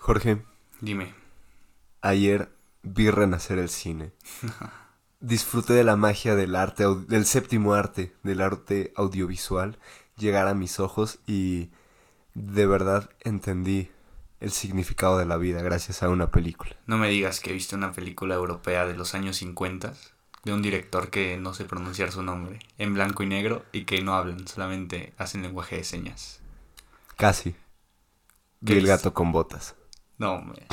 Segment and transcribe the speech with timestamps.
[0.00, 0.42] Jorge,
[0.80, 1.14] Dime.
[2.00, 2.50] ayer
[2.82, 4.12] vi renacer el cine.
[5.20, 9.78] Disfruté de la magia del arte, del séptimo arte, del arte audiovisual,
[10.16, 11.68] llegar a mis ojos y
[12.32, 13.90] de verdad entendí
[14.40, 16.74] el significado de la vida gracias a una película.
[16.86, 19.92] No me digas que viste una película europea de los años 50
[20.44, 24.00] de un director que no sé pronunciar su nombre, en blanco y negro y que
[24.00, 26.40] no hablan, solamente hacen lenguaje de señas.
[27.18, 27.54] Casi.
[28.60, 29.74] Vi ¿Qué el gato con botas.
[30.20, 30.66] No, hombre.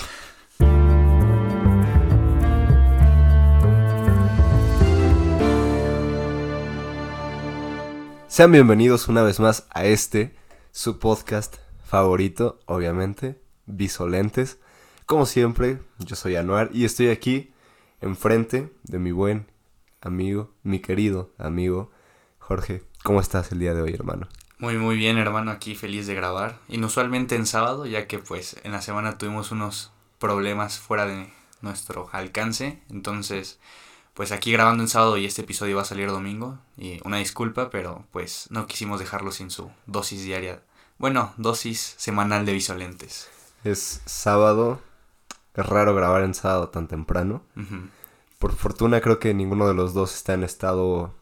[8.27, 10.35] Sean bienvenidos una vez más a este,
[10.73, 14.59] su podcast favorito, obviamente, Visolentes.
[15.05, 17.53] Como siempre, yo soy Anuar y estoy aquí
[18.01, 19.47] enfrente de mi buen
[20.01, 21.89] amigo, mi querido amigo
[22.37, 22.83] Jorge.
[23.01, 24.27] ¿Cómo estás el día de hoy, hermano?
[24.59, 26.57] Muy muy bien, hermano, aquí feliz de grabar.
[26.67, 32.09] Inusualmente en sábado, ya que pues en la semana tuvimos unos problemas fuera de nuestro
[32.11, 33.59] alcance, entonces
[34.15, 37.69] pues aquí grabando en sábado y este episodio va a salir domingo y una disculpa,
[37.69, 40.63] pero pues no quisimos dejarlo sin su dosis diaria.
[40.97, 43.29] Bueno, dosis semanal de visolentes.
[43.63, 44.81] Es sábado.
[45.53, 47.43] Es raro grabar en sábado tan temprano.
[48.39, 51.13] Por fortuna creo que ninguno de los dos está en estado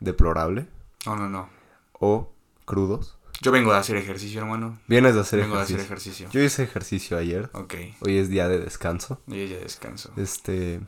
[0.00, 0.66] deplorable
[1.06, 1.48] No, no, no.
[1.94, 2.32] o
[2.68, 3.18] crudos.
[3.40, 4.78] Yo vengo de hacer ejercicio, hermano.
[4.86, 5.82] Vienes de hacer vengo de ejercicio.
[5.82, 6.28] hacer ejercicio.
[6.30, 7.50] Yo hice ejercicio ayer.
[7.54, 9.20] Ok, Hoy es día de descanso.
[9.26, 10.10] yo ya descanso.
[10.16, 10.80] Este,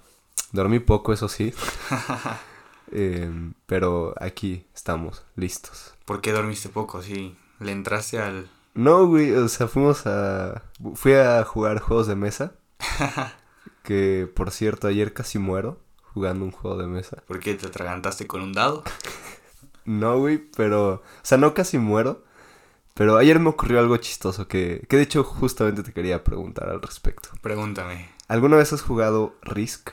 [0.53, 1.53] dormí poco, eso sí.
[2.92, 5.95] Em, pero aquí estamos, listos.
[6.05, 7.03] ¿Por qué dormiste poco?
[7.03, 8.50] Sí, le entraste al...
[8.75, 10.65] No, güey, o sea, fuimos a...
[10.94, 12.55] Fui a jugar juegos de mesa.
[13.84, 17.22] que, por cierto, ayer casi muero jugando un juego de mesa.
[17.28, 18.83] ¿Por qué te atragantaste con un dado?
[19.84, 20.95] No, güey, pero...
[20.95, 22.25] O sea, no casi muero.
[22.95, 26.83] Pero ayer me ocurrió algo chistoso que, que de hecho justamente te quería preguntar al
[26.83, 27.31] respecto.
[27.41, 28.11] Pregúntame.
[28.28, 29.91] ¿Alguna vez has jugado Risk?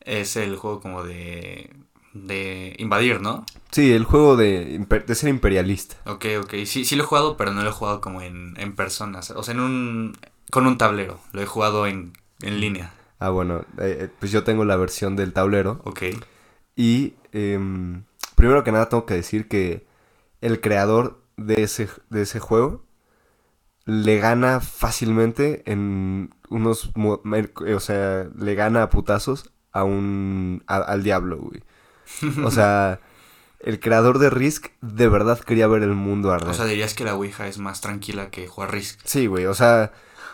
[0.00, 1.70] Es el juego como de...
[2.14, 3.44] de invadir, ¿no?
[3.72, 5.96] Sí, el juego de, de ser imperialista.
[6.10, 6.54] Ok, ok.
[6.64, 9.30] Sí, sí lo he jugado, pero no lo he jugado como en, en personas.
[9.32, 10.16] O sea, en un...
[10.50, 11.20] con un tablero.
[11.32, 12.94] Lo he jugado en, en línea.
[13.18, 15.80] Ah, bueno, eh, eh, pues yo tengo la versión del tablero.
[15.84, 16.02] Ok.
[16.76, 18.04] Y em,
[18.36, 19.86] primero que nada tengo que decir que
[20.40, 22.84] el creador de ese, de ese juego
[23.84, 26.90] le gana fácilmente en unos...
[26.96, 30.62] O sea, le gana a putazos a un...
[30.66, 31.62] a- al diablo, güey.
[32.44, 33.00] O sea,
[33.60, 36.50] el creador de Risk de verdad quería ver el mundo arder.
[36.50, 39.00] O sea, dirías que la Ouija es más tranquila que jugar Risk.
[39.04, 39.92] Sí, güey, o sea,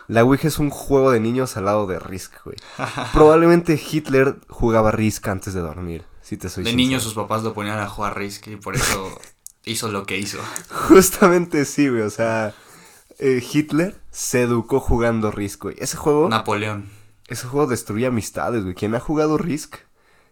[0.09, 2.57] la Ouija es un juego de niños al lado de Risk, güey.
[3.13, 6.77] Probablemente Hitler jugaba Risk antes de dormir, si te soy De sincero.
[6.89, 9.21] niño sus papás lo ponían a jugar Risk y por eso
[9.67, 10.39] hizo lo que hizo.
[10.89, 12.55] Justamente sí, güey, o sea,
[13.19, 15.77] eh, Hitler se educó jugando Risk, güey.
[15.79, 16.89] Ese juego, Napoleón.
[17.29, 18.75] ese juego destruye amistades, güey.
[18.75, 19.77] Quien ha jugado Risk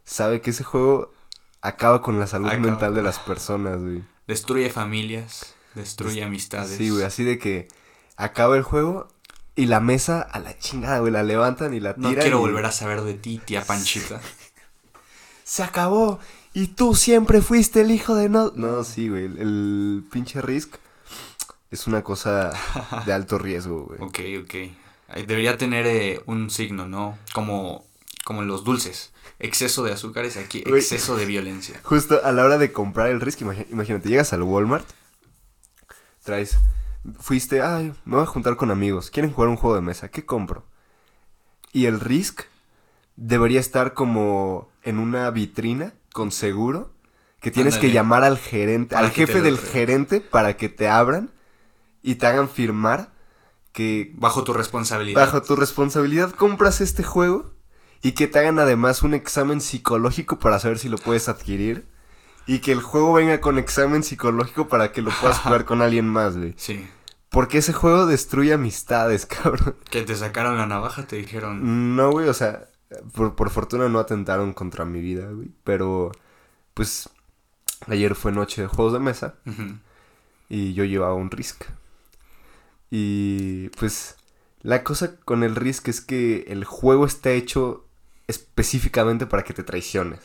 [0.04, 1.12] sabe que ese juego
[1.60, 2.62] acaba con la salud Acaba.
[2.62, 4.02] mental de las personas, güey.
[4.26, 6.78] Destruye familias, destruye amistades.
[6.78, 7.68] Sí, güey, así de que
[8.16, 9.08] acaba el juego
[9.54, 12.14] y la mesa a la chingada, güey, la levantan y la tiran.
[12.14, 14.20] No quiero y- volver a saber de ti, tía Panchita.
[15.50, 16.20] Se acabó.
[16.52, 18.52] Y tú siempre fuiste el hijo de no.
[18.54, 19.24] No, sí, güey.
[19.24, 20.76] El, el pinche Risk
[21.72, 22.52] es una cosa
[23.06, 24.00] de alto riesgo, güey.
[24.00, 25.16] Ok, ok.
[25.26, 27.18] Debería tener eh, un signo, ¿no?
[27.34, 27.84] Como,
[28.24, 29.12] como en los dulces.
[29.40, 30.80] Exceso de azúcares, aquí Güey.
[30.80, 31.80] exceso de violencia.
[31.84, 34.86] Justo a la hora de comprar el Risk, imagínate, llegas al Walmart,
[36.22, 36.58] traes.
[37.18, 39.10] Fuiste, ay, me voy a juntar con amigos.
[39.10, 40.10] Quieren jugar un juego de mesa.
[40.10, 40.64] ¿Qué compro?
[41.72, 42.42] Y el Risk
[43.16, 46.92] debería estar como en una vitrina con seguro.
[47.40, 51.30] Que tienes que llamar al gerente, Para al jefe del gerente para que te abran
[52.02, 53.12] y te hagan firmar
[53.72, 55.18] que Bajo tu responsabilidad.
[55.24, 57.54] bajo tu responsabilidad compras este juego
[58.02, 61.86] y que te hagan además un examen psicológico para saber si lo puedes adquirir
[62.46, 66.06] y que el juego venga con examen psicológico para que lo puedas jugar con alguien
[66.08, 66.52] más, güey.
[66.58, 66.86] Sí.
[67.30, 69.76] Porque ese juego destruye amistades, cabrón.
[69.88, 71.94] Que te sacaron la navaja, te dijeron.
[71.96, 72.68] No, güey, o sea,
[73.14, 75.50] por, por fortuna no atentaron contra mi vida, güey.
[75.64, 76.12] Pero,
[76.74, 77.08] pues,
[77.86, 79.34] ayer fue noche de juegos de mesa
[80.48, 81.64] y yo llevaba un Risk.
[82.90, 84.16] Y pues
[84.62, 87.86] la cosa con el Risk es que el juego está hecho
[88.26, 90.20] específicamente para que te traiciones.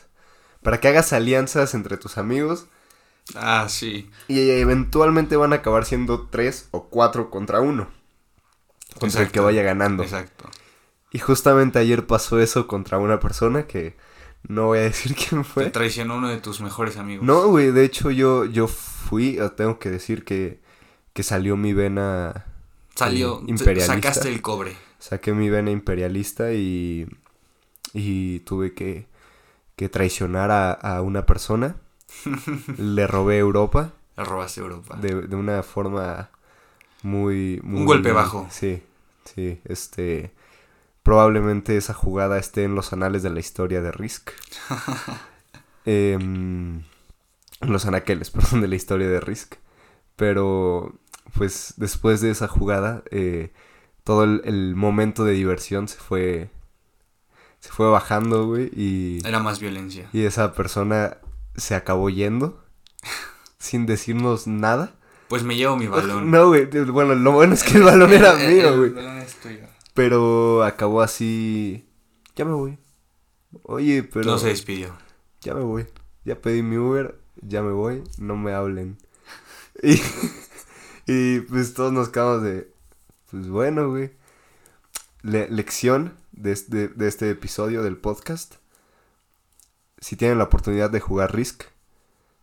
[0.62, 2.66] Para que hagas alianzas entre tus amigos
[3.34, 4.10] Ah, sí.
[4.28, 7.88] y eventualmente van a acabar siendo tres o cuatro contra uno.
[8.98, 10.02] Contra el que vaya ganando.
[10.02, 10.48] Exacto.
[11.16, 13.96] Y justamente ayer pasó eso contra una persona que
[14.48, 15.70] no voy a decir quién Te fue.
[15.70, 17.24] traicionó uno de tus mejores amigos.
[17.24, 20.60] No, güey, de hecho yo, yo fui, tengo que decir que,
[21.14, 22.44] que salió mi vena
[22.94, 23.94] Salió, imperialista.
[23.94, 24.76] sacaste el cobre.
[24.98, 27.08] Saqué mi vena imperialista y,
[27.94, 29.06] y tuve que,
[29.74, 31.76] que traicionar a, a una persona.
[32.76, 34.96] Le robé Europa Le robaste Europa.
[35.00, 36.28] de, de una forma
[37.02, 37.86] muy, muy...
[37.86, 38.46] golpe bajo.
[38.50, 38.82] Sí,
[39.24, 40.32] sí, este...
[41.06, 44.30] Probablemente esa jugada esté en los anales de la historia de Risk.
[45.84, 46.84] En
[47.60, 49.54] los anaqueles, perdón, de la historia de Risk.
[50.16, 50.98] Pero,
[51.38, 53.52] pues, después de esa jugada, eh,
[54.02, 56.50] todo el, el momento de diversión se fue...
[57.60, 59.20] Se fue bajando, güey, y...
[59.24, 60.08] Era más violencia.
[60.12, 61.18] Y esa persona
[61.56, 62.62] se acabó yendo
[63.58, 64.96] sin decirnos nada.
[65.28, 66.30] Pues me llevo mi balón.
[66.32, 66.66] No, güey.
[66.66, 68.90] Bueno, lo bueno es que el balón era El- mío, el güey.
[68.90, 69.66] balón es tuyo.
[69.96, 71.88] Pero acabó así.
[72.36, 72.78] Ya me voy.
[73.64, 74.26] Oye, pero.
[74.26, 74.96] No se despidió.
[75.40, 75.86] Ya me voy.
[76.24, 77.18] Ya pedí mi Uber.
[77.42, 78.04] Ya me voy.
[78.18, 78.98] No me hablen.
[79.82, 80.00] Y,
[81.06, 82.72] y pues todos nos quedamos de.
[83.30, 84.12] Pues bueno, güey.
[85.22, 88.54] Le- lección de este, de este episodio del podcast.
[89.98, 91.64] Si tienen la oportunidad de jugar Risk,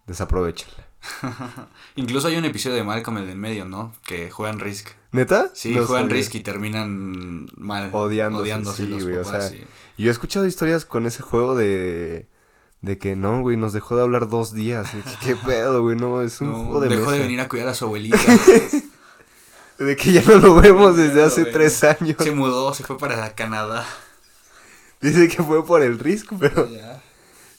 [0.06, 0.88] desaprovechenla.
[1.96, 3.94] Incluso hay un episodio de Malcolm el del medio, ¿no?
[4.06, 4.90] Que juegan Risk.
[5.12, 5.52] ¿Neta?
[5.54, 6.18] Sí, No juegan sabía.
[6.18, 7.90] Risk y terminan mal.
[7.92, 9.64] Odiándose, odiándose sí, los güey, o sea, sí.
[9.98, 12.28] Yo he escuchado historias con ese juego de.
[12.82, 14.94] De que no, güey, nos dejó de hablar dos días.
[14.94, 15.96] Y ¿Qué pedo, güey?
[15.96, 18.18] No, es un No, juego de dejó de venir a cuidar a su abuelita.
[19.80, 22.18] De que ya no lo vemos desde hace tres años.
[22.20, 23.86] se mudó, se fue para Canadá.
[25.02, 26.70] Dice que fue por el Risk, pero.
[26.70, 27.02] Ya.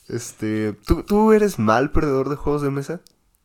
[0.09, 0.75] Este.
[0.87, 3.01] ¿tú, ¿Tú eres mal perdedor de juegos de mesa?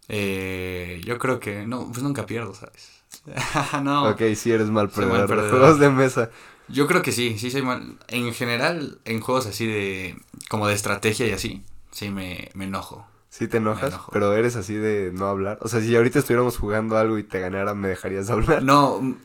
[0.09, 2.89] Eh, yo creo que no, pues nunca pierdo, ¿sabes?
[3.83, 4.09] no.
[4.09, 5.51] Ok, sí eres mal perdedor, mal perdedor.
[5.59, 6.29] juegos de mesa.
[6.67, 7.97] Yo creo que sí, sí soy mal.
[8.07, 10.17] En general, en juegos así de.
[10.49, 13.07] como de estrategia y así, sí me, me enojo.
[13.29, 14.11] Sí te enojas, enojo.
[14.11, 15.59] pero eres así de no hablar.
[15.61, 18.63] O sea, si ahorita estuviéramos jugando algo y te ganara, ¿me dejarías hablar?
[18.63, 19.15] No,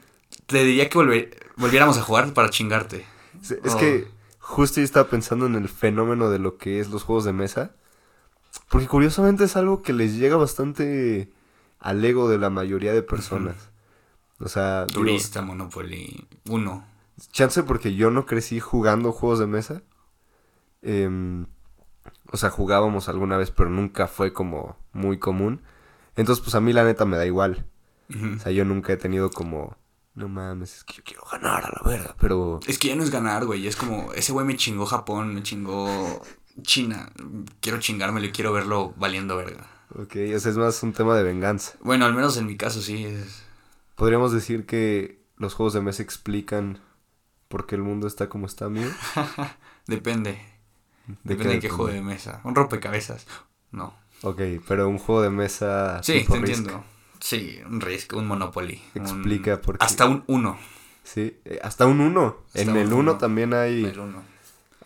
[0.46, 3.06] te diría que volver- volviéramos a jugar para chingarte.
[3.42, 3.78] Es Oh.
[3.78, 4.06] que
[4.38, 7.72] justo yo estaba pensando en el fenómeno de lo que es los juegos de mesa.
[8.68, 11.30] Porque curiosamente es algo que les llega bastante
[11.78, 13.70] al ego de la mayoría de personas.
[14.40, 16.84] O sea, digo, Turista, Monopoly, uno.
[17.32, 19.82] chance porque yo no crecí jugando juegos de mesa.
[20.82, 21.46] Em,
[22.30, 25.62] o sea, jugábamos alguna vez, pero nunca fue como muy común.
[26.16, 27.66] Entonces, pues a mí la neta me da igual.
[28.36, 29.76] O sea, yo nunca he tenido como,
[30.14, 32.60] no mames, es que yo quiero ganar a la verga, pero...
[32.66, 33.66] Es que ya no es ganar, güey.
[33.66, 36.22] Es como, ese güey me chingó Japón, me chingó
[36.62, 37.10] China.
[37.60, 39.66] Quiero chingármelo y quiero verlo valiendo verga.
[39.96, 41.72] Ok, o sea, es más un tema de venganza.
[41.80, 43.04] Bueno, al menos en mi caso sí.
[43.04, 43.42] Es...
[43.96, 46.80] Podríamos decir que los juegos de mesa explican
[47.48, 48.90] por qué el mundo está como está, amigo.
[49.86, 50.38] Depende.
[51.06, 52.40] ¿De Depende de qué juego de mesa.
[52.44, 53.26] Un rompecabezas.
[53.70, 53.94] No.
[54.22, 56.84] Ok, pero un juego de mesa Sí, tipo te Risk, entiendo.
[57.20, 58.82] Sí, un Risk, un Monopoly.
[58.94, 59.84] un- Explica por qué.
[59.84, 60.58] Hasta un 1.
[61.02, 62.36] Sí, eh, hasta un 1.
[62.46, 63.18] Hasta En el 1 uno.
[63.18, 64.22] también hay, El 1.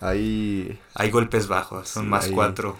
[0.00, 0.78] Hay...
[0.94, 2.76] Hay golpes bajos, son Sí, más hay- 4.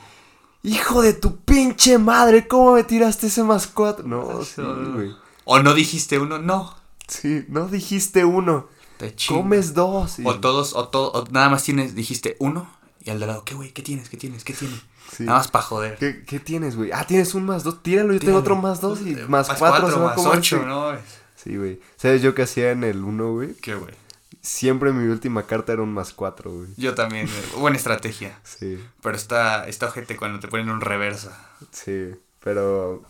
[0.64, 2.48] ¡Hijo de tu pinche madre!
[2.48, 4.06] ¿Cómo me tiraste ese más 4?
[4.06, 5.12] No, sí, güey.
[5.44, 6.76] O no dijiste uno, no.
[7.06, 8.66] Sí, no dijiste uno.
[8.98, 9.14] Te.
[9.28, 10.18] Comes dos.
[10.18, 12.68] y- O todos, o, todo, o nada más tienes, dijiste uno.
[13.04, 13.72] Y al de lado, ¿qué güey?
[13.72, 14.08] ¿Qué tienes?
[14.08, 14.44] ¿Qué tienes?
[14.44, 14.80] ¿Qué tienes?
[15.16, 15.22] Sí.
[15.22, 15.96] Nada más para joder.
[15.96, 16.90] ¿Qué, qué tienes, güey?
[16.92, 17.82] Ah, tienes un más dos.
[17.82, 19.90] Tíralo, yo tengo otro más dos y Eh, más, cuatro.
[19.90, 20.62] se va más ocho.
[20.66, 20.92] ¿no?
[21.34, 21.80] Sí, güey.
[21.96, 23.54] ¿Sabes yo qué hacía en el 1, güey?
[23.54, 23.94] ¿Qué güey?
[24.48, 26.68] Siempre mi última carta era un más 4, güey.
[26.78, 27.26] Yo también.
[27.26, 27.60] güey.
[27.60, 28.38] Buena estrategia.
[28.44, 31.38] Sí, Pero está, está ojete cuando te ponen un reversa.
[31.70, 32.12] sí.
[32.42, 33.02] Pero.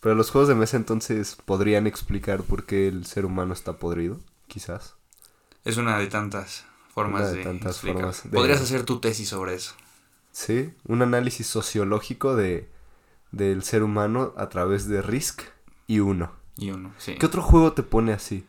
[0.00, 4.20] Pero los juegos de mesa entonces podrían explicar por qué el ser humano está podrido,
[4.46, 4.94] quizás.
[5.64, 8.00] Es una de tantas formas Una de de, tantas explicar.
[8.02, 9.74] formas de- Podrías hacer tu tesis sobre eso.
[10.30, 12.68] Sí, un análisis sociológico de
[13.32, 15.42] del ser humano a través de Risk
[15.86, 16.32] y uno.
[16.56, 17.14] Y uno, sí.
[17.18, 18.46] ¿Qué otro juego te pone así?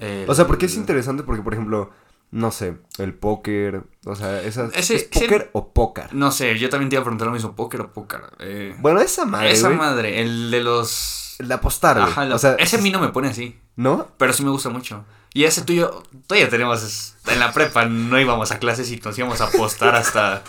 [0.00, 1.90] El- O sea, porque es interesante porque, por ejemplo,
[2.30, 6.12] no sé, el póker, o sea, esas, Ese- ¿es ese- póker o póker?
[6.14, 8.20] No sé, yo también te iba a preguntar lo mismo, póker o póker.
[8.40, 11.36] Eh, Bueno, esa madre, esa madre, el de los...
[11.38, 11.98] el de apostar.
[11.98, 14.08] Ajá, la- o sea, ese a mí no me pone así, ¿no?
[14.18, 15.04] pero sí me gusta mucho.
[15.34, 19.40] Y ese tuyo, todavía tenemos, en la prepa no íbamos a clases y nos íbamos
[19.40, 20.42] a apostar hasta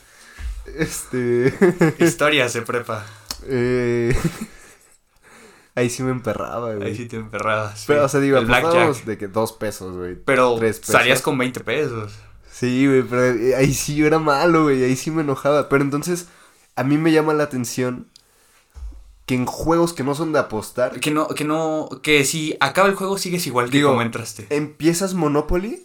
[0.76, 1.54] Este...
[1.98, 3.04] historias de prepa.
[3.46, 4.16] eh,
[5.78, 6.88] Ahí sí me emperraba, güey.
[6.88, 7.84] Ahí sí te emperrabas.
[7.86, 10.16] Pero, o sea, digo, apostábamos de que dos pesos, güey.
[10.16, 10.92] Pero tres pesos.
[10.92, 12.12] salías con 20 pesos.
[12.50, 15.68] Sí, güey, pero eh, ahí sí yo era malo, güey, ahí sí me enojaba.
[15.68, 16.26] Pero entonces,
[16.74, 18.08] a mí me llama la atención
[19.24, 22.88] que en juegos que no son de apostar, Que no, que no, que si acaba
[22.88, 24.48] el juego sigues igual que Digo, como entraste.
[24.50, 25.84] empiezas Monopoly,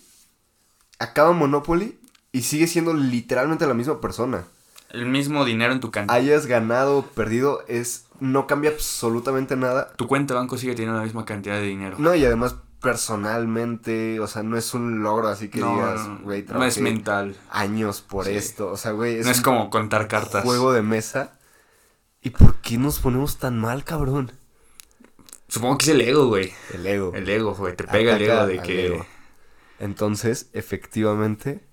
[0.97, 1.99] acaba Monopoly
[2.31, 4.45] y sigues siendo literalmente la misma persona.
[4.89, 6.13] El mismo dinero en tu cancha.
[6.13, 9.93] Hayas ganado o perdido, es no cambia absolutamente nada.
[9.95, 11.97] Tu cuenta de banco sigue teniendo la misma cantidad de dinero.
[11.99, 16.45] No, y además personalmente, o sea, no es un logro así que no, digas, güey,
[16.51, 17.35] no es mental.
[17.49, 18.31] años por Sí.
[18.35, 20.43] esto, o sea, güey, es no es un como contar cartas.
[20.43, 21.37] juego de mesa.
[22.21, 24.31] ¿Y por qué nos ponemos tan mal, cabrón?
[25.47, 26.53] Supongo que es el ego, güey.
[26.73, 27.11] El ego.
[27.13, 27.75] El ego, güey.
[27.75, 28.85] Te pega el ego de que.
[28.87, 29.05] ego.
[29.79, 31.65] Entonces, efectivamente,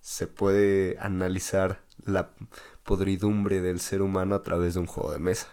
[0.00, 2.30] se puede analizar la
[2.82, 5.46] podridumbre del ser humano a través de un juego de mesa.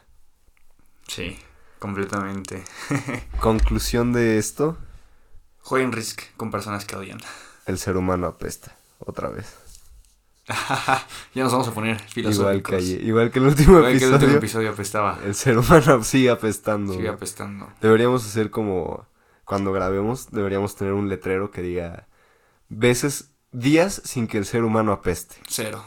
[1.08, 1.40] Sí,
[1.80, 2.64] completamente.
[3.40, 4.78] Conclusión de esto,
[5.62, 7.20] Jueguen Risk con personas que odian.
[7.66, 9.54] el ser humano apesta, otra vez.
[11.34, 12.70] ya nos vamos a poner Igual filosóficos.
[12.70, 15.20] que, ayer- igual que el último Igual que el último episodio, episodio apestaba.
[15.26, 16.94] el ser humano sigue apestando.
[16.94, 17.70] Sigue apestando.
[17.82, 19.06] Deberíamos hacer como,
[19.44, 22.08] cuando grabemos, deberíamos tener un letrero que diga,
[22.70, 25.36] veces, días sin que el ser humano apeste.
[25.50, 25.84] Cero.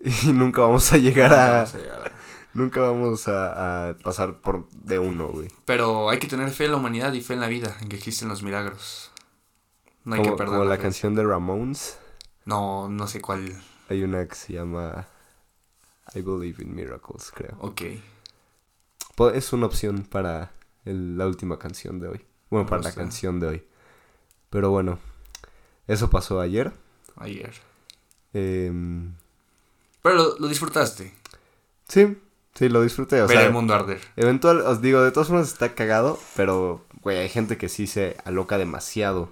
[0.00, 1.52] Y nunca vamos a llegar a...
[1.58, 2.12] Vamos a llegar.
[2.54, 5.48] Nunca vamos a, a pasar por de uno, güey.
[5.64, 7.96] Pero hay que tener fe en la humanidad y fe en la vida, en que
[7.96, 9.10] existen los milagros.
[10.04, 10.82] No hay como, que perder como la fe.
[10.82, 11.98] canción de Ramones,
[12.44, 13.60] No, no sé cuál.
[13.88, 15.06] hay una que se llama
[16.14, 17.56] I Believe in Miracles, creo.
[17.60, 17.82] Ok.
[19.34, 20.52] Es una opción para
[20.84, 22.24] el- la última canción de hoy.
[22.50, 23.64] Bueno, Me para la canción de hoy.
[24.50, 24.98] Pero bueno,
[25.88, 26.72] eso pasó ayer.
[27.16, 27.52] Ayer.
[28.32, 29.14] Em,
[30.02, 31.12] Pero lo, lo disfrutaste.
[31.88, 32.16] sí,
[32.54, 33.22] sí, lo disfruté.
[33.22, 34.00] O Ver sea, el mundo arder.
[34.16, 38.16] eventual, os digo, de todas formas está cagado, pero, güey, hay gente que sí se
[38.24, 39.30] aloca demasiado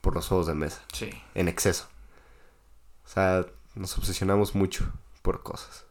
[0.00, 0.80] por los juegos de mesa.
[0.92, 1.10] Sí.
[1.34, 1.88] en exceso.
[3.04, 3.44] O sea,
[3.74, 4.90] nos obsesionamos mucho
[5.22, 5.84] por cosas.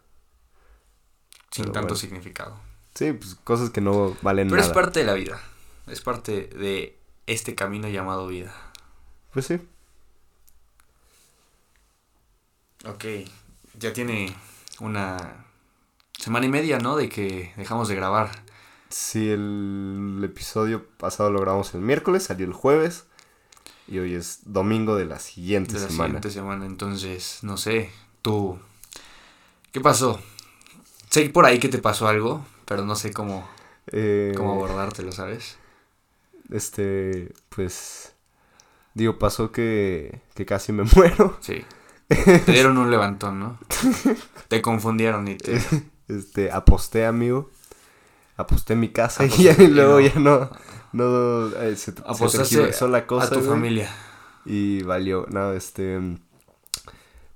[1.52, 2.00] Sin Pero tanto bueno.
[2.00, 2.56] significado.
[2.96, 4.68] Sí, pues cosas que no valen Pero nada.
[4.68, 5.40] es parte de la vida.
[5.88, 8.54] Es parte de este camino llamado vida.
[9.34, 9.60] Pues sí.
[12.86, 13.06] Ok.
[13.78, 14.36] Ya tiene
[14.80, 15.46] una
[16.22, 16.96] semana y media, ¿no?
[16.96, 18.32] De que dejamos de grabar.
[18.90, 23.06] Sí, el episodio pasado lo grabamos el miércoles, salió el jueves.
[23.88, 26.06] Y hoy es domingo de la siguiente de la semana.
[26.08, 26.66] siguiente semana.
[26.66, 27.90] Entonces, no sé,
[28.22, 28.60] tú,
[29.72, 30.20] ¿qué pasó?
[31.10, 33.48] Sé por ahí que te pasó algo, pero no sé cómo,
[33.92, 35.58] Eh, cómo abordártelo, ¿sabes?
[36.50, 38.14] Este, pues.
[38.94, 41.38] Digo, pasó que, que casi me muero.
[41.42, 41.66] Sí.
[42.08, 43.58] Te dieron un levantón, ¿no?
[44.50, 45.62] Te confundieron y te...
[46.18, 47.50] Este, aposté, amigo.
[48.38, 50.00] Aposté mi casa y, ya- y luego no.
[50.00, 50.50] ya no.
[50.94, 53.26] no eh, se, se la cosa.
[53.28, 53.48] a tu güey.
[53.48, 53.90] familia.
[54.46, 56.00] Y valió, no, este,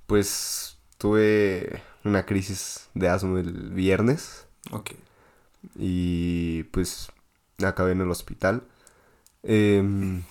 [0.08, 4.92] pues tuve una crisis de asma el viernes Ok.
[5.78, 7.10] y pues
[7.64, 8.64] acabé en el hospital.
[9.44, 10.24] Em,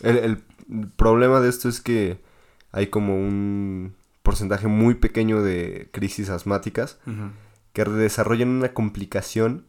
[0.00, 0.42] el, el
[0.96, 2.20] problema de esto es que
[2.72, 7.30] hay como un porcentaje muy pequeño de crisis asmáticas Ujú.
[7.84, 9.66] Que desarrollan una complicación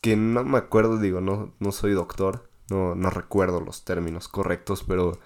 [0.00, 4.84] que no me acuerdo, digo, no, no soy doctor, no, no recuerdo los términos correctos,
[4.86, 5.18] pero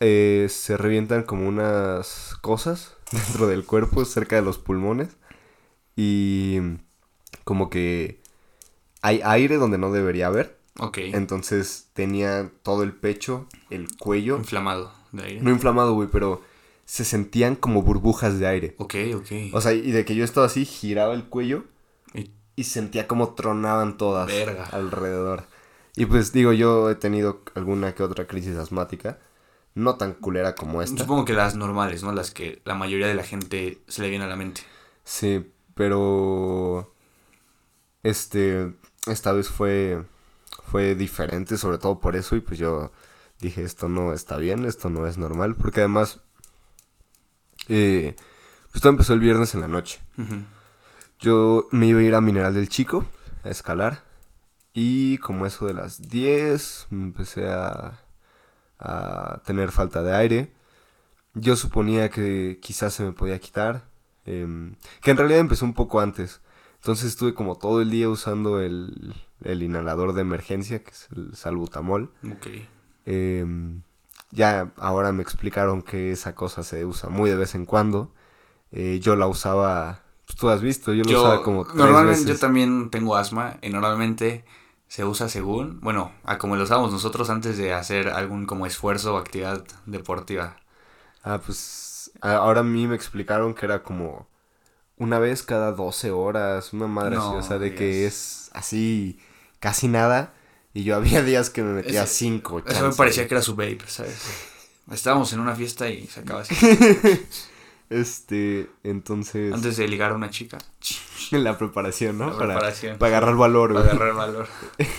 [0.00, 5.16] eh, se revientan como unas cosas dentro del cuerpo, cerca de los pulmones,
[5.96, 6.58] y
[7.44, 8.20] como que
[9.02, 10.98] hay aire donde no debería haber, Ok.
[10.98, 15.40] entonces tenía todo el pecho, el cuello, Inflamado de aire.
[15.40, 16.42] no inflamado, güey, pero
[16.88, 18.74] se sentían como burbujas de aire.
[18.78, 19.26] Ok, ok.
[19.52, 21.64] O sea, y de que yo estaba así, giraba el cuello
[22.14, 24.64] Y- y sentía como tronaban todas Verga.
[24.72, 25.44] alrededor.
[25.96, 29.18] Y pues digo, yo he tenido alguna que otra crisis asmática,
[29.74, 31.02] no tan culera como esta.
[31.02, 32.10] Supongo que las normales, ¿no?
[32.12, 34.62] Las que la mayoría de la gente se le viene a la mente.
[35.04, 36.94] Sí, pero
[38.02, 38.72] este
[39.06, 40.02] esta vez fue
[40.64, 42.92] fue diferente, sobre todo por eso y pues yo
[43.40, 46.22] dije, esto no está bien, esto no es normal, porque además
[47.68, 48.14] eh,
[48.70, 50.00] pues todo empezó el viernes en la noche.
[51.20, 53.04] Yo me iba a ir a Mineral del Chico
[53.44, 54.04] a escalar.
[54.72, 57.98] Y como eso de las 10, me empecé a,
[58.78, 60.52] a tener falta de aire.
[61.34, 63.88] Yo suponía que quizás se me podía quitar.
[64.26, 66.40] em, que en realidad empezó un poco antes.
[66.76, 71.34] Entonces estuve como todo el día usando el, el inhalador de emergencia, que es el
[71.34, 72.12] salbutamol.
[72.30, 72.46] Ok.
[73.06, 73.82] Em,
[74.30, 78.12] ya ahora me explicaron que esa cosa se usa muy de vez en cuando.
[78.72, 82.26] Eh, yo la usaba, pues, tú has visto, yo la usaba como tres normalmente veces.
[82.26, 84.44] yo también tengo asma y normalmente
[84.88, 89.14] se usa según, bueno, a como lo usábamos nosotros antes de hacer algún como esfuerzo
[89.14, 90.56] o actividad deportiva.
[91.22, 94.26] Ah, pues ahora a mí me explicaron que era como
[94.96, 99.18] una vez cada 12 horas, una madre así, No o sea, de que es así
[99.60, 100.34] casi nada.
[100.78, 102.62] Y yo había días que me metía Ese- 5.
[102.64, 104.14] Eso me parecía que era su vape, ¿sabes?
[104.92, 106.54] Estábamos en una fiesta y se acaba así.
[107.90, 109.52] Este, entonces...
[109.52, 110.58] Antes de ligar a una chica.
[111.32, 112.26] en la preparación, ¿no?
[112.26, 114.48] La para, preparación, para agarrar valor, Para agarrar valor.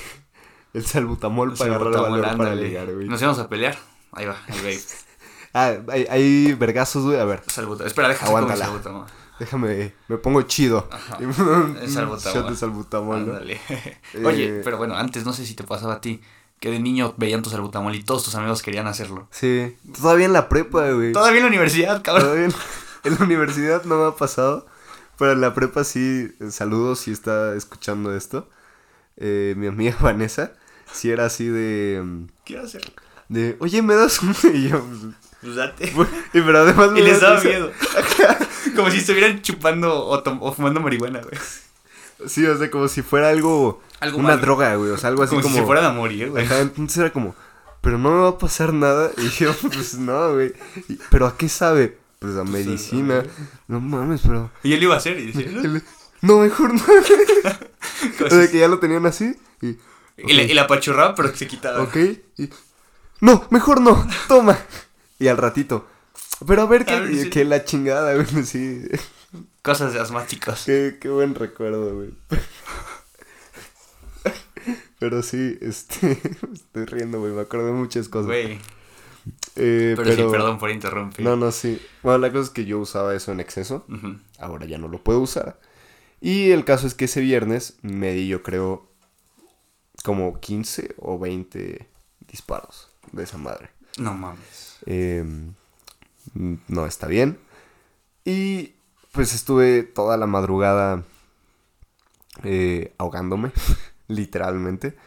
[0.73, 3.07] El salbutamol El para agarrar valor para ligar, güey.
[3.07, 3.77] Nos íbamos a pelear.
[4.11, 4.79] Ahí va, el vape.
[5.53, 7.19] Ah, hay, hay vergazos, güey.
[7.19, 7.87] A ver, Salbutamol.
[7.87, 9.07] Espera, déjame salbutamol.
[9.39, 10.87] Déjame, me pongo chido.
[10.91, 11.17] Ajá.
[11.81, 13.41] Es salbutamol.
[14.25, 16.21] Oye, Eh, pero bueno, antes no sé si te pasaba a ti.
[16.59, 19.29] Que de niño veían tu salbutamol y todos tus amigos querían hacerlo.
[19.31, 21.13] Sí, todavía en la prepa, güey.
[21.13, 22.23] Todavía en la universidad, cabrón.
[22.25, 22.53] Todavía en,
[23.05, 24.65] en la universidad no me ha pasado,
[25.17, 28.49] pero en la prepa sí, eh, saludos si está escuchando esto.
[29.15, 30.51] Eh, mi amiga Vanessa,
[30.91, 32.91] sí era así de, mm, Quiero hacerlo.
[33.29, 34.35] de, oye, ¿me das un...?
[34.53, 34.83] Y yo,
[35.41, 35.91] Pues date.
[35.95, 37.71] pues, y pero además me Y les da daba miedo.
[38.75, 41.37] Como si estuvieran chupando o, fumando marihuana, güey.
[42.27, 44.41] Sí, o sea, como si fuera algo, Algo una malo.
[44.41, 45.55] droga, güey, o sea, algo así Como, como...
[45.55, 46.45] si fueran a morir, güey.
[46.45, 47.33] Ajá, entonces era como,
[47.79, 49.11] pero no me va a pasar nada.
[49.17, 50.51] Y yo, pues no, güey.
[50.89, 51.97] Y, ¿Pero a qué sabe?
[52.19, 53.23] Pues a medicina.
[53.69, 54.51] No mames, pero...
[54.63, 55.47] Y él iba a hacer y decía,
[56.21, 56.39] "No".
[56.39, 56.81] Mejor no.
[58.25, 59.37] O sea, que ya lo tenían así.
[59.61, 59.77] Y,
[60.17, 61.81] y, le, y la apachurraba, pero se quitaba.
[61.83, 61.95] ok.
[62.37, 62.49] Y,
[63.21, 64.05] no, mejor no.
[64.27, 64.57] Toma.
[65.19, 65.87] Y al ratito.
[66.47, 67.29] Pero a ver, que, A ver, sí.
[67.29, 68.43] que la chingada, güey.
[68.45, 68.83] Sí.
[69.61, 70.63] Cosas de asmáticos.
[70.65, 72.09] Qué, qué buen recuerdo, güey.
[74.99, 76.11] Pero sí, este.
[76.53, 77.31] Estoy riendo, güey.
[77.33, 78.27] Me acuerdo de muchas cosas.
[78.27, 78.59] Güey.
[79.55, 81.23] Eh, Pero, sí, perdón por interrumpir.
[81.25, 81.81] No, no, sí.
[82.03, 83.85] Bueno, la cosa es que yo usaba eso en exceso.
[84.39, 85.59] Ahora ya no lo puedo usar.
[86.21, 88.89] Y el caso es que ese viernes me di, yo creo,
[90.03, 91.87] como 15 o 20
[92.27, 93.69] disparos de esa madre.
[93.97, 94.77] No mames.
[94.85, 95.23] Eh,
[96.33, 97.39] no está bien.
[98.25, 98.73] Y
[99.11, 101.03] pues estuve toda la madrugada
[102.43, 103.51] eh, ahogándome,
[104.07, 104.97] literalmente.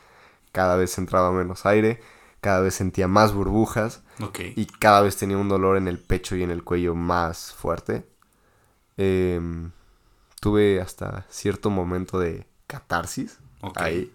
[0.52, 2.00] Cada vez entraba menos aire,
[2.40, 4.40] cada vez sentía más burbujas Ok.
[4.56, 8.06] y cada vez tenía un dolor en el pecho y en el cuello más fuerte.
[8.98, 9.70] Em,
[10.40, 13.78] tuve hasta cierto momento de catarsis Ok.
[13.80, 14.12] ahí.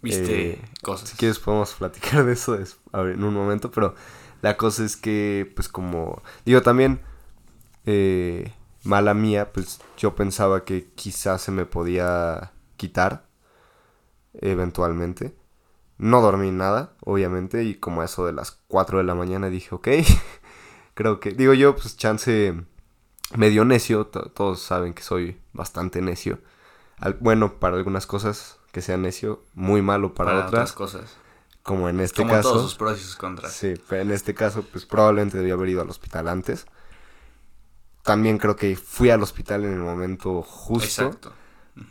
[0.00, 1.10] Viste Eh, cosas.
[1.10, 3.94] Si quieres podemos platicar de eso en un momento, pero
[4.42, 7.00] la cosa es que, pues como, digo también,
[7.86, 8.52] eh,
[8.84, 13.24] mala mía, pues yo pensaba que quizás se me podía quitar
[14.34, 15.34] eventualmente.
[15.98, 19.74] No dormí nada, obviamente, y como a eso de las 4 de la mañana dije,
[19.74, 19.88] ok,
[20.94, 22.54] creo que, digo yo, pues chance
[23.36, 26.40] medio necio, to- todos saben que soy bastante necio.
[26.98, 31.16] Al- bueno, para algunas cosas que sea necio, muy malo para, para otras, otras cosas.
[31.62, 32.50] Como en este Como caso.
[32.52, 33.52] todos sus pros y sus contras.
[33.52, 36.66] Sí, pero en este caso, pues probablemente debía haber ido al hospital antes.
[38.02, 41.32] También creo que fui al hospital en el momento justo, Exacto.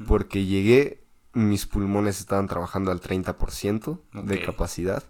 [0.08, 1.04] Porque llegué,
[1.34, 4.46] mis pulmones estaban trabajando al 30% de Ok.
[4.46, 5.04] capacidad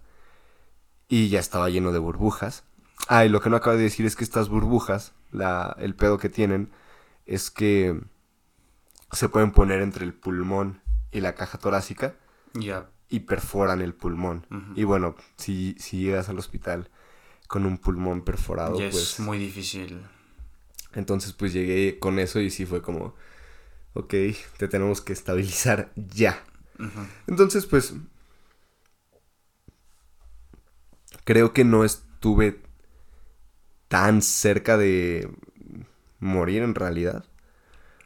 [1.07, 2.63] y ya estaba lleno de burbujas.
[3.07, 6.17] Ah, y lo que no acabo de decir es que estas burbujas, la, el pedo
[6.19, 6.71] que tienen
[7.25, 7.99] es que
[9.11, 12.15] se pueden poner entre el pulmón y la caja torácica
[12.53, 12.89] Ya.
[13.11, 14.47] Y perforan el pulmón.
[14.75, 16.89] Y bueno, si, si llegas al hospital
[17.47, 18.95] con un pulmón perforado, pues...
[18.95, 20.01] es muy difícil.
[20.93, 23.13] Entonces pues llegué con eso y sí fue como,
[23.93, 24.13] ok,
[24.57, 26.43] te tenemos que estabilizar ya.
[27.27, 27.93] Entonces pues...
[31.23, 32.61] Creo que no estuve
[33.89, 35.29] tan cerca de
[36.19, 37.25] morir en realidad.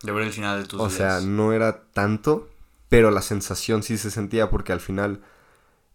[0.04, 0.98] De ver el final de tus O días.
[0.98, 2.50] sea, no era tanto,
[2.96, 5.22] pero la sensación sí se sentía porque al final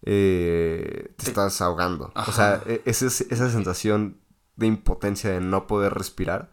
[0.03, 2.11] eh, te Te- estás ahogando.
[2.27, 4.17] O sea, e- ese- esa sensación
[4.55, 6.51] de impotencia de no poder respirar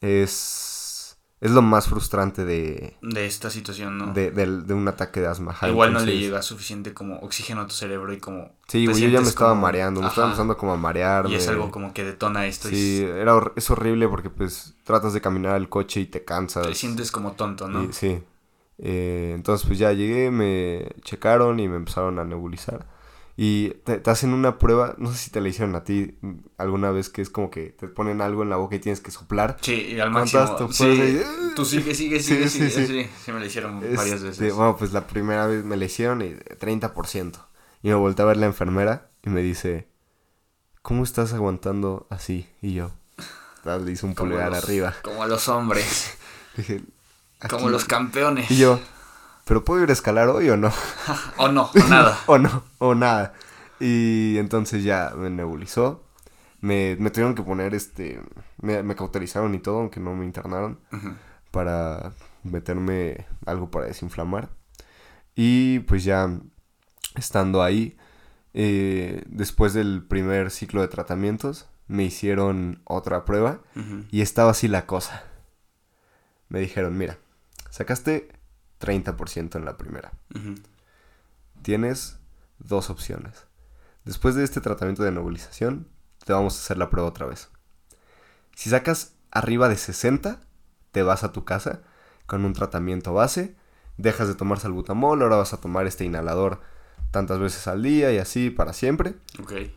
[0.00, 4.12] es, es lo más frustrante de, De esta situación, ¿no?
[4.12, 5.52] de, de un ataque de asma.
[5.52, 8.52] Ajá, Igual no le llega suficiente como oxígeno a tu cerebro y como...
[8.68, 11.30] Sí, güey, yo ya me estaba como- mareando, me estaba empezando como a marearme.
[11.30, 15.12] Y es algo como que detona esto Sí, y era es horrible porque pues tratas
[15.12, 16.66] de caminar al coche y te cansas.
[16.66, 17.84] te sientes como tonto, ¿no?
[17.84, 18.22] Y- sí.
[18.78, 22.86] Eh, entonces pues ya llegué, me checaron y me empezaron a nebulizar.
[23.38, 26.18] Y te, te hacen una prueba, no sé si te la hicieron a ti
[26.56, 29.10] alguna vez, que es como que te ponen algo en la boca y tienes que
[29.10, 29.58] soplar.
[29.60, 30.72] Sí, y al ¿Cuántas máximo.
[30.72, 31.22] Sí, ahí?
[31.54, 32.70] tú sigue, sigue, Sí, sigue, sí, sigue.
[32.70, 32.86] sí.
[33.04, 34.54] Sí, sí, me lo hicieron varias Este, veces.
[34.54, 37.46] Bueno, pues la primera vez me la hicieron y 30%.
[37.82, 39.86] Y me volteé a ver la enfermera y me dice,
[40.82, 42.48] ¿cómo estás aguantando así?
[42.62, 42.92] Y yo,
[43.66, 44.94] ah, le hice un pulgar los- arriba.
[45.02, 46.16] Como los hombres,
[46.56, 46.82] Dije,
[47.48, 48.50] como los campeones.
[48.50, 48.80] Y yo,
[49.44, 50.72] ¿pero puedo ir a escalar hoy o no?
[51.38, 52.18] O no, o nada.
[52.26, 53.34] o no, o nada.
[53.80, 56.02] Y entonces ya me nebulizó.
[56.60, 58.20] Me, me tuvieron que poner este.
[58.60, 60.80] Me, me cauterizaron y todo, aunque no me internaron.
[61.50, 64.48] Para meterme algo para desinflamar.
[65.34, 66.30] Y pues ya
[67.14, 67.96] estando ahí,
[68.54, 73.60] eh, después del primer ciclo de tratamientos, me hicieron otra prueba.
[74.10, 75.24] Y estaba así la cosa.
[76.48, 77.18] Me dijeron, mira,
[77.76, 78.32] Sacaste
[78.80, 80.10] 30% en la primera.
[81.60, 82.18] Tienes
[82.58, 83.44] dos opciones.
[84.06, 85.86] Después de este tratamiento de nebulización,
[86.24, 87.50] te vamos a hacer la prueba otra vez.
[88.54, 90.40] Si sacas arriba de 60,
[90.90, 91.82] te vas a tu casa
[92.24, 93.54] con un tratamiento base,
[93.98, 96.62] dejas de tomar salbutamol, ahora vas a tomar este inhalador
[97.16, 99.14] tantas veces al día y así para siempre.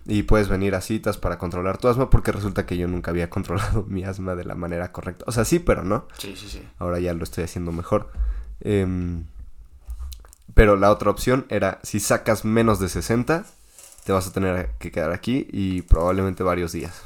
[0.05, 3.29] Y puedes venir a citas para controlar tu asma porque resulta que yo nunca había
[3.35, 5.23] controlado mi asma de la manera correcta.
[5.25, 6.05] O sea, sí, pero no.
[6.17, 6.61] Sí, sí, sí.
[6.79, 8.11] Ahora ya lo estoy haciendo mejor.
[8.59, 9.23] Em,
[10.53, 13.45] pero la otra opción era, si sacas menos de 60,
[14.03, 17.03] te vas a tener que quedar aquí y probablemente varios días.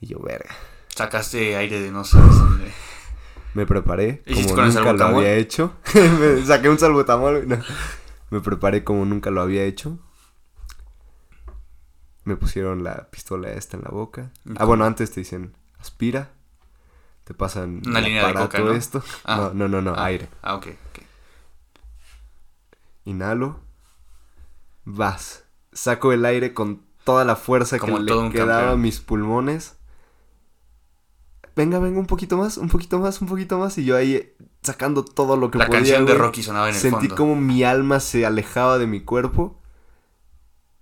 [0.00, 0.54] Y yo, verga.
[0.88, 2.72] Sacaste aire de no sabes dónde.
[3.52, 5.74] Me preparé ¿Hiciste como con el nunca lo había hecho.
[5.94, 7.46] Me saqué un salbutamol.
[7.46, 7.58] no.
[8.34, 9.96] Me preparé como nunca lo había hecho.
[12.24, 14.32] Me pusieron la pistola esta en la boca.
[14.56, 16.32] Ah, bueno, antes te dicen, aspira.
[17.22, 18.72] Te pasan Una línea de coca, ¿no?
[18.72, 19.04] esto.
[19.24, 19.36] Ah.
[19.36, 20.28] No, no, no, no, Ah, aire.
[20.42, 21.02] Ah, ok, ok.
[23.04, 23.60] Inhalo.
[24.84, 25.44] Vas.
[25.72, 29.76] Saco el aire con toda la fuerza Como que le quedaba a mis pulmones.
[31.56, 33.78] Venga, venga, un poquito más, un poquito más, un poquito más.
[33.78, 35.80] Y yo ahí eh, sacando todo lo que La podía.
[35.80, 36.14] canción de.
[36.14, 37.14] Rocky sonaba en el Sentí fondo.
[37.16, 39.60] como mi alma se alejaba de mi cuerpo.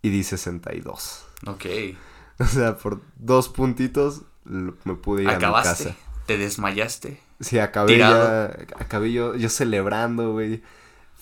[0.03, 1.25] Y di 62.
[1.47, 1.65] Ok.
[2.39, 5.85] O sea, por dos puntitos me pude ir a mi Acabaste.
[5.85, 5.97] casa.
[6.27, 7.21] Te desmayaste.
[7.39, 8.49] Sí, acabé Tirado.
[8.49, 8.67] ya.
[8.81, 10.61] Acabé yo, yo celebrando, güey.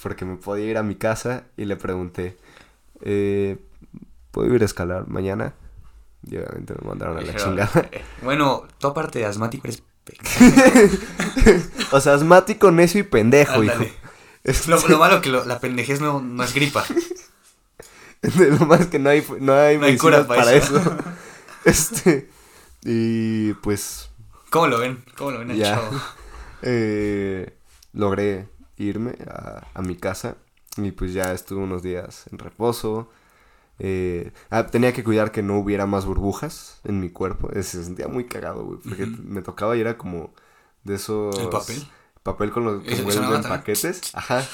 [0.03, 2.39] Porque me podía ir a mi casa y le pregunté,
[3.03, 3.59] eh,
[4.31, 5.53] ¿puedo ir a escalar mañana?
[6.27, 7.89] Y obviamente me mandaron a la chingada.
[7.93, 9.83] eh, Bueno, tú aparte de asmático eres...
[11.93, 13.85] O sea, asmático, necio y pendejo, hijo.
[14.45, 16.85] Este, Lo, lo malo que lo- la pendejez no, no es gripa.
[18.23, 20.77] lo más que no hay, no hay, No hay cura para para eso.
[20.79, 20.97] eso.
[21.65, 22.31] Este,
[22.83, 24.11] y pues
[24.51, 25.05] ¿Cómo lo ven?
[25.17, 25.75] ¿Cómo lo ven Ya.
[25.77, 25.91] chavo?
[26.63, 27.55] eh,
[27.93, 30.37] logré irme a, a mi casa
[30.77, 33.11] y pues ya estuve unos días en reposo.
[33.83, 37.51] Eh, ah, tenía que cuidar que no hubiera más burbujas en mi cuerpo.
[37.53, 40.33] Eh, Se sentía muy cagado, güey, porque me tocaba y era como
[40.85, 41.39] de esos...
[41.39, 41.83] ¿El papel?
[42.23, 43.43] Papel con los que también.
[43.43, 44.03] paquetes.
[44.15, 44.45] Ajá.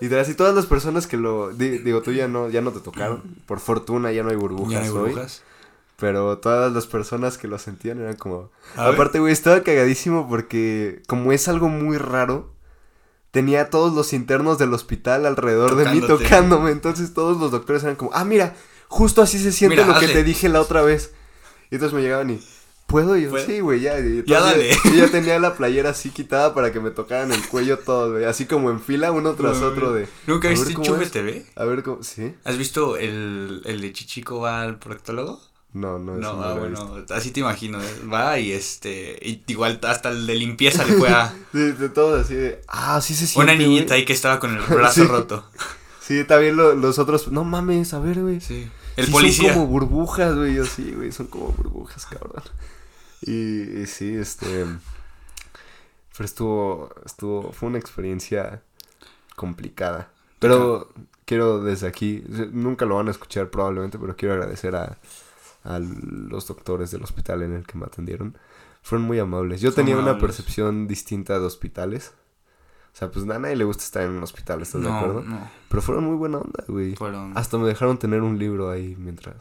[0.00, 1.50] Y de así todas las personas que lo...
[1.52, 3.22] di- digo, tú ya no, ya no te tocaron.
[3.46, 4.98] Por fortuna ya no hay burbujas ¿Ya no hay hoy.
[5.10, 5.42] burbujas?
[5.98, 8.50] Pero todas las personas que lo sentían eran como...
[8.76, 8.88] A.
[8.88, 12.52] Aparte, güey, estaba cagadísimo porque como es algo muy raro,
[13.36, 16.70] tenía a todos los internos del hospital alrededor de mí tocándome.
[16.70, 18.56] Entonces todos los doctores eran como, ah, mira,
[18.88, 21.12] justo así se siente Mira, lo que te dije la otra vez.
[21.70, 22.40] Y entonces me llegaban y,
[22.86, 23.14] ¿puedo?
[23.14, 23.44] Y yo, ¿Puedo?
[23.44, 23.98] sí, güey, ya.
[23.98, 24.70] Y Ya dale.
[24.84, 28.24] Yo ya tenía la playera así quitada para que me tocaran el cuello todos, güey.
[28.24, 30.08] Así como en fila, uno tras otro de...
[30.26, 31.10] ¿Nunca viste es.
[31.10, 31.44] TV?
[31.56, 32.02] A ver cómo...
[32.02, 32.34] ¿Sí?
[32.42, 35.42] ¿Has visto el, el de Chichico va al proctólogo?
[35.72, 37.82] No, no, eso No, no, ah, bueno, así te imagino.
[37.82, 38.00] ¿eh?
[38.12, 39.18] Va y este.
[39.20, 42.62] y igual hasta el de limpieza le fue a de todos así de...
[42.68, 44.00] Ah, sí se siente, una niñita güey".
[44.00, 45.06] ahí que estaba con el brazo Sí.
[45.06, 45.44] roto.
[46.00, 47.28] Sí, también lo- los otros...
[47.32, 48.40] No mames, a ver, güey.
[48.40, 48.70] Sí.
[48.96, 49.48] El Sí, policía.
[49.52, 50.54] Son como burbujas, güey.
[50.54, 51.12] Yo sí, güey.
[51.12, 52.42] Son como burbujas, cabrón.
[53.20, 54.64] Y, y sí, este.
[56.16, 56.90] Pero estuvo.
[57.04, 57.52] Estuvo.
[57.52, 58.62] Fue una experiencia
[59.34, 60.08] complicada.
[60.38, 60.90] Pero
[61.26, 62.22] quiero desde aquí.
[62.52, 64.96] Nunca lo van a escuchar probablemente, pero quiero agradecer a,
[65.66, 68.38] a los doctores del hospital en el que me atendieron.
[68.82, 69.60] Fueron muy amables.
[69.60, 72.12] Yo Son tenía una percepción distinta de hospitales.
[72.94, 75.22] O sea, pues a nadie le gusta estar en un hospital, ¿estás de acuerdo?
[75.22, 75.50] no.
[75.68, 76.94] Pero fueron muy buena onda, güey.
[76.96, 77.36] Fueron.
[77.36, 79.36] Hasta me dejaron tener un libro ahí mientras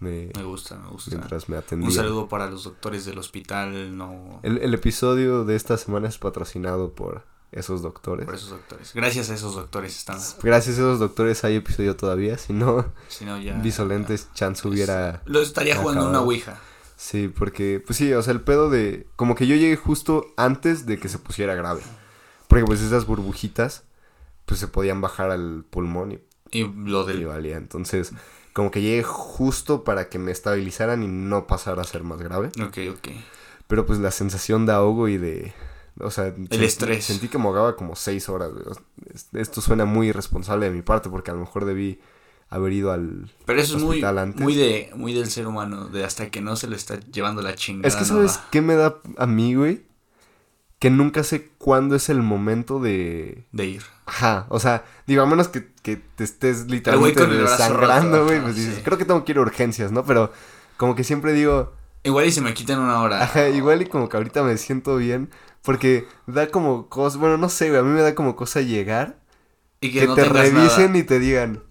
[0.00, 1.10] me, Me gusta, me gusta.
[1.10, 1.90] mientras me atendían.
[1.90, 4.40] Un saludo para los doctores del hospital, no.
[4.42, 8.26] El, el episodio de esta semana es patrocinado por esos doctores.
[8.26, 8.92] Por esos doctores.
[8.94, 10.18] Gracias a esos doctores están.
[10.42, 12.36] Gracias a esos doctores hay episodio todavía.
[12.36, 13.54] Si no, Si no, ya.
[13.54, 15.22] Visolentes chance hubiera...
[15.24, 16.58] Lo estaría jugando una ouija.
[16.96, 19.06] Sí, porque, pues sí, o sea, el pedo de...
[19.16, 21.82] Como que yo llegué justo antes de que se pusiera grave.
[22.48, 23.84] Porque pues esas burbujitas,
[24.46, 27.26] pues se podían bajar al pulmón y Y lo y del.
[27.26, 27.56] valía.
[27.56, 28.12] Entonces,
[28.52, 32.48] como que llegué justo para que me estabilizaran y no pasara a ser más grave.
[32.62, 33.08] Ok, ok.
[33.66, 35.52] Pero pues la sensación de ahogo y de...
[36.00, 37.04] O sea, el estrés.
[37.04, 38.50] Sentí que me ahogaba como seis horas.
[38.52, 38.64] güey.
[39.34, 42.00] Esto suena muy irresponsable de mi parte porque a lo mejor debí
[42.48, 43.30] haber ido al...
[43.46, 44.40] Pero eso es muy, antes.
[44.40, 47.54] muy de muy del ser humano, de hasta que no se le está llevando la
[47.54, 47.88] chingada.
[47.88, 49.86] Es que sabes qué me da a mí, güey?
[50.78, 53.46] Que nunca sé cuándo es el momento de...
[53.52, 53.82] de ir.
[54.06, 58.80] Ajá, o sea, digo, a menos que, que te estés literalmente desangrando, güey, pues dices,
[58.84, 60.04] creo que tengo que ir a urgencias, ¿no?
[60.04, 60.30] Pero
[60.76, 61.72] como que siempre digo,
[62.04, 63.22] Igual y se me quitan una hora.
[63.22, 65.30] Ajá, igual y como que ahorita me siento bien.
[65.64, 67.18] Porque da como cosa.
[67.18, 67.80] Bueno, no sé, güey.
[67.80, 69.18] A mí me da como cosa llegar.
[69.80, 70.98] y que, Que, no te revisen nada.
[70.98, 71.62] y te digan.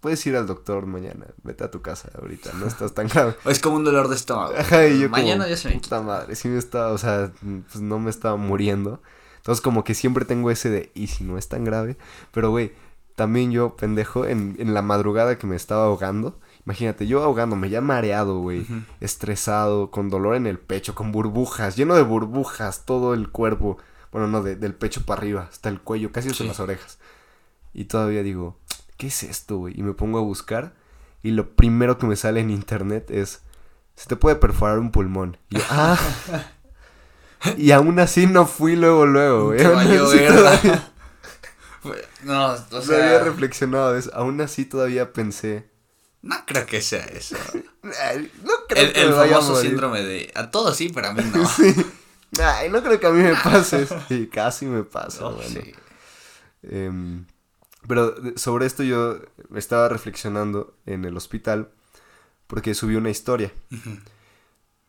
[0.00, 1.26] Puedes ir al doctor mañana.
[1.42, 2.52] Vete a tu casa ahorita.
[2.54, 3.36] No estás tan grave.
[3.44, 4.54] Es como un dolor de estómago.
[4.56, 6.34] Ajá, y yo Mañana como, ya se me puta madre.
[6.34, 6.92] Sí me estaba.
[6.92, 9.00] O sea, pues no me estaba muriendo.
[9.36, 11.96] Entonces como que siempre tengo ese de, ¿y si no es tan grave?
[12.30, 12.72] Pero, güey,
[13.16, 17.80] también yo, pendejo, en, en la madrugada que me estaba ahogando, imagínate, yo ahogándome, ya
[17.80, 18.66] mareado, güey,
[19.00, 23.78] estresado, con dolor en el pecho, con burbujas, lleno de burbujas, todo el cuerpo,
[24.12, 26.48] bueno, no, de- del pecho para arriba, hasta el cuello, casi hasta Sí.
[26.48, 26.98] las orejas.
[27.72, 28.58] Y todavía digo,
[28.96, 29.78] ¿qué es esto, güey?
[29.78, 30.74] Y me pongo a buscar
[31.22, 33.42] y lo primero que me sale en internet es,
[33.94, 35.36] se te puede perforar un pulmón.
[35.50, 35.98] Y yo, ah.
[37.56, 39.60] y aún así no fui luego, luego, güey.
[42.24, 44.10] No, o no había reflexionado de eso.
[44.14, 45.70] Aún así todavía pensé,
[46.22, 47.36] no creo que sea eso.
[48.02, 49.68] "Ay, no creo El, que el a famoso morir".
[49.70, 51.46] síndrome de a todos sí, pero a mí no.
[51.56, 51.74] Sí.
[52.40, 53.86] Ay, no creo que a mí me pase.
[54.08, 55.20] Sí, casi me pasa.
[55.24, 55.48] No, bueno.
[55.50, 55.72] sí.
[56.62, 57.26] Em,
[57.88, 59.18] pero sobre esto yo
[59.56, 61.70] estaba reflexionando en el hospital
[62.46, 63.52] porque subí una historia.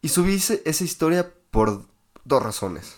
[0.02, 1.86] Y subí ese- esa historia por
[2.26, 2.96] dos razones.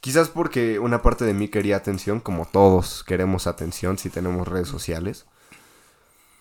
[0.00, 4.68] Quizás porque una parte de mí quería atención, como todos queremos atención si tenemos redes
[4.68, 5.26] sociales.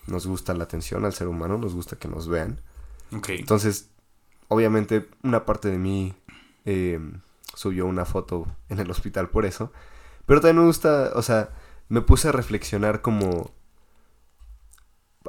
[0.09, 2.61] Nos gusta la atención al ser humano, nos gusta que nos vean.
[3.11, 3.29] Ok.
[3.29, 3.89] Entonces,
[4.47, 6.15] obviamente, una parte de mí
[6.65, 6.99] eh,
[7.53, 9.71] subió una foto en el hospital por eso.
[10.25, 11.49] Pero también me gusta, o sea,
[11.87, 13.51] me puse a reflexionar como...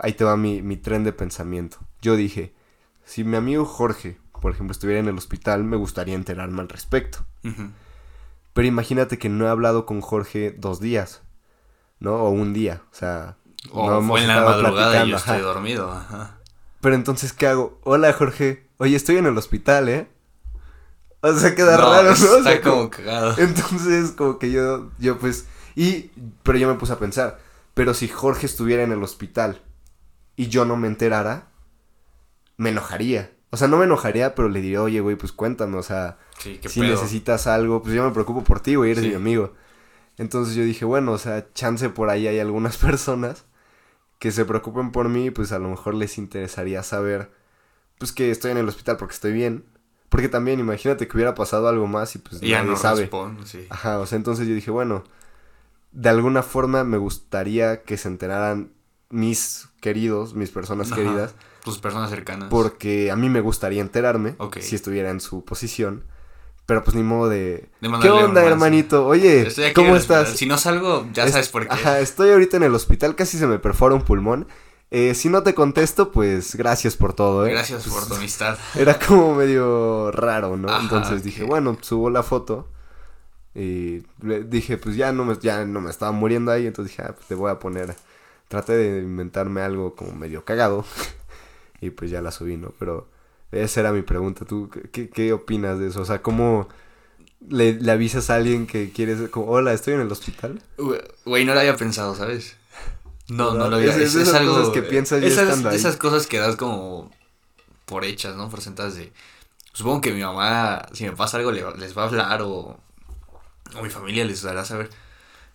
[0.02, 1.78] Ahí te va mi, mi tren de pensamiento.
[2.00, 2.54] Yo dije,
[3.04, 7.26] si mi amigo Jorge, por ejemplo, estuviera en el hospital, me gustaría enterarme al respecto.
[8.52, 11.22] Pero imagínate que no he hablado con Jorge dos días,
[11.98, 12.16] ¿no?
[12.16, 13.36] O un día, o sea...
[13.72, 15.32] O no hemos fue en la madrugada y yo ajá.
[15.36, 15.90] estoy dormido.
[15.92, 16.38] Ajá.
[16.80, 17.78] Pero entonces, ¿qué hago?
[17.84, 18.66] Hola, Jorge.
[18.78, 20.08] Oye, estoy en el hospital, ¿eh?
[21.20, 22.10] O sea, queda No, raro, ¿no?
[22.10, 23.34] O Está sea, como como- cagado.
[23.38, 25.46] Entonces, como que yo, yo pues...
[25.76, 26.10] Y,
[26.42, 27.38] pero yo me puse a pensar,
[27.74, 29.60] pero si Jorge estuviera en el hospital
[30.36, 31.48] y yo no me enterara,
[32.56, 33.30] me enojaría.
[33.50, 36.58] O sea, no me enojaría, pero le diría, oye, güey, pues cuéntame, o sea, Sí,
[36.62, 36.90] qué si pedo.
[36.92, 39.10] necesitas algo, pues yo me preocupo por ti, güey, eres Sí.
[39.10, 39.54] mi amigo.
[40.18, 43.44] Entonces yo dije, bueno, o sea, chance por ahí hay algunas personas
[44.20, 47.32] que se preocupen por mí, pues a lo mejor les interesaría saber,
[47.98, 49.64] pues que estoy en el hospital porque estoy bien.
[50.10, 53.00] Porque también, imagínate que hubiera pasado algo más y pues ya nadie no sabe.
[53.02, 53.66] respondo, sí.
[53.70, 55.04] Ajá, o sea, entonces yo dije, bueno,
[55.92, 58.70] de alguna forma me gustaría que se enteraran
[59.08, 61.00] mis queridos, mis personas Ajá.
[61.02, 62.48] queridas, Tus personas cercanas.
[62.50, 66.04] porque a mí me gustaría enterarme si estuviera en su posición.
[66.70, 67.68] Pero pues ni modo de...
[67.80, 69.04] De ¿Qué onda, hermanito?
[69.04, 70.36] Oye, aquí ¿cómo estás?
[70.36, 71.74] Si no salgo, ya Es- sabes por qué.
[71.74, 74.46] Ajá, estoy ahorita en el hospital, casi se me perfora un pulmón.
[74.92, 77.50] Eh, si no te contesto, pues gracias por todo, ¿eh?
[77.50, 78.56] Gracias Pues, por tu amistad.
[78.76, 80.68] Era como medio raro, ¿no?
[80.68, 82.68] Ajá, Entonces dije, bueno, subo la foto.
[83.52, 86.68] Y le dije, pues ya no me, ya no me estaba muriendo ahí.
[86.68, 87.96] Entonces dije, ah, pues te voy a poner.
[88.46, 90.84] Traté de inventarme algo como medio cagado.
[91.80, 92.72] y pues ya la subí, ¿no?
[92.78, 93.08] Pero
[93.52, 94.44] esa era mi pregunta.
[94.44, 96.00] ¿Tú qué- qué, opinas de eso?
[96.02, 96.68] O sea, ¿cómo
[97.48, 100.60] le, le avisas a alguien que quieres, como, hola, estoy en el hospital?
[101.24, 102.56] Güey, no lo había pensado, ¿sabes?
[103.28, 105.76] No, no lo había Es- es cosas que piensas ya esas, estando ahí.
[105.76, 107.10] esas cosas que das como
[107.86, 108.50] por hechas, ¿no?
[108.50, 109.12] Por sentadas de...
[109.72, 112.78] Supongo que mi mamá, si me pasa algo, le les va a hablar o...
[113.76, 114.90] O mi familia les dará a saber.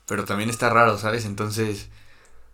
[0.08, 1.26] Pero también está raro, ¿sabes?
[1.26, 1.90] Entonces...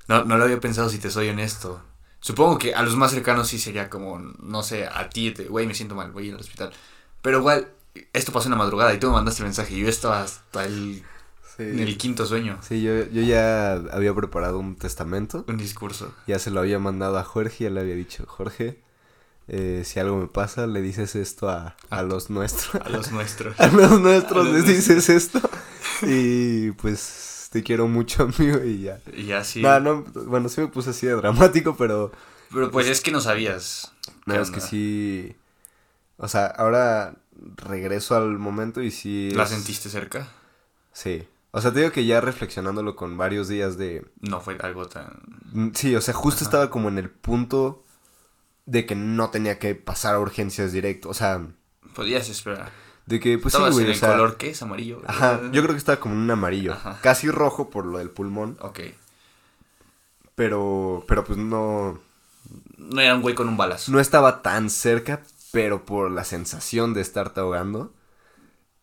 [0.08, 1.82] No, no lo había pensado si te soy honesto.
[2.22, 5.68] Supongo que a los más cercanos sí sería como, no sé, a ti, te- güey,
[5.68, 6.72] me siento mal, voy a ir al hospital.
[7.22, 7.68] Pero igual,
[8.14, 10.64] esto pasó en la madrugada y tú me mandaste el mensaje y yo estaba hasta
[10.66, 11.04] el,
[11.58, 11.64] Sí.
[11.64, 12.58] en el quinto sueño.
[12.62, 15.44] Sí, yo, yo ya había preparado un testamento.
[15.50, 16.14] Un discurso.
[16.28, 18.80] Ya se lo había mandado a Jorge, ya le había dicho, Jorge,
[19.50, 22.76] eh, si algo me pasa, le dices esto a, a A- los nuestros.
[22.86, 23.54] A los nuestros.
[23.60, 25.42] A los nuestros A los les dices esto.
[26.04, 29.00] Y pues te quiero mucho, amigo, y ya.
[29.14, 29.62] Y así.
[29.62, 32.12] No, no, bueno, sí me puse así de dramático, pero
[32.52, 33.92] Pero pues es que no sabías.
[34.26, 35.36] no, es que sí.
[36.18, 37.16] O sea, ahora
[37.58, 39.32] regreso al momento y sí.
[39.32, 40.28] ¿La sentiste cerca?
[40.94, 41.28] Sí.
[41.54, 44.06] O sea, te digo que ya reflexionándolo con varios días de.
[44.22, 45.22] No fue algo tan.
[45.52, 46.46] Mm, Sí, o sea, justo Ajá.
[46.46, 47.84] estaba como en el punto
[48.66, 51.10] de que no tenía que pasar a urgencias directo.
[51.10, 51.46] O sea,
[51.96, 52.72] Podías esperar.
[53.12, 54.12] De que, pues sí, güey, en o el sea.
[54.14, 55.02] color que es amarillo.
[55.06, 56.74] Ajá, yo creo que estaba como en un amarillo.
[56.74, 56.98] Ajá.
[57.02, 58.58] Casi rojo por lo del pulmón.
[58.62, 58.80] Ok.
[60.36, 62.00] Pero, pero pues no.
[62.78, 63.92] No era un güey con un balazo.
[63.92, 65.22] No estaba tan cerca,
[65.52, 67.94] pero por la sensación de estarte ahogando.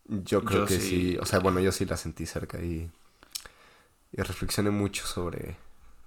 [0.05, 0.89] Yo creo Yo que sí.
[0.89, 1.19] sí.
[1.21, 2.91] O sea, bueno, yo sí la sentí cerca y.
[4.13, 5.57] Y reflexioné mucho sobre.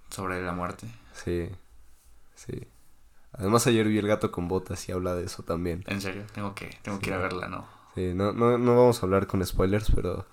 [0.09, 0.87] Sobre la muerte.
[1.13, 1.49] Sí.
[2.35, 2.67] Sí.
[3.33, 5.83] Además, ayer vi el gato con botas y habla de eso también.
[5.87, 7.65] En serio, tengo que, tengo que ir a verla, ¿no?
[7.95, 10.25] Sí, no, no, no vamos a hablar con spoilers, pero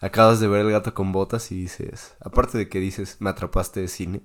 [0.00, 3.80] acabas de ver el gato con botas y dices, aparte de que dices, me atrapaste
[3.80, 4.22] de cine,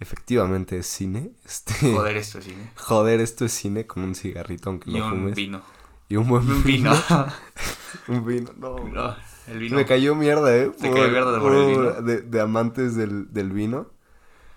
[0.00, 2.50] efectivamente es cine, este, Joder, esto sí.
[2.50, 2.70] ¿eh?
[2.76, 5.62] joder, esto es cine con un cigarrito aunque Y no un vino.
[6.08, 6.92] y un buen Un vino.
[8.08, 8.78] Un vino, no.
[8.88, 9.76] No, el vino.
[9.76, 10.70] Me cayó mierda, ¿eh?
[10.70, 11.92] Te cayó mierda por el vino.
[12.02, 13.90] De, de amantes del, del vino.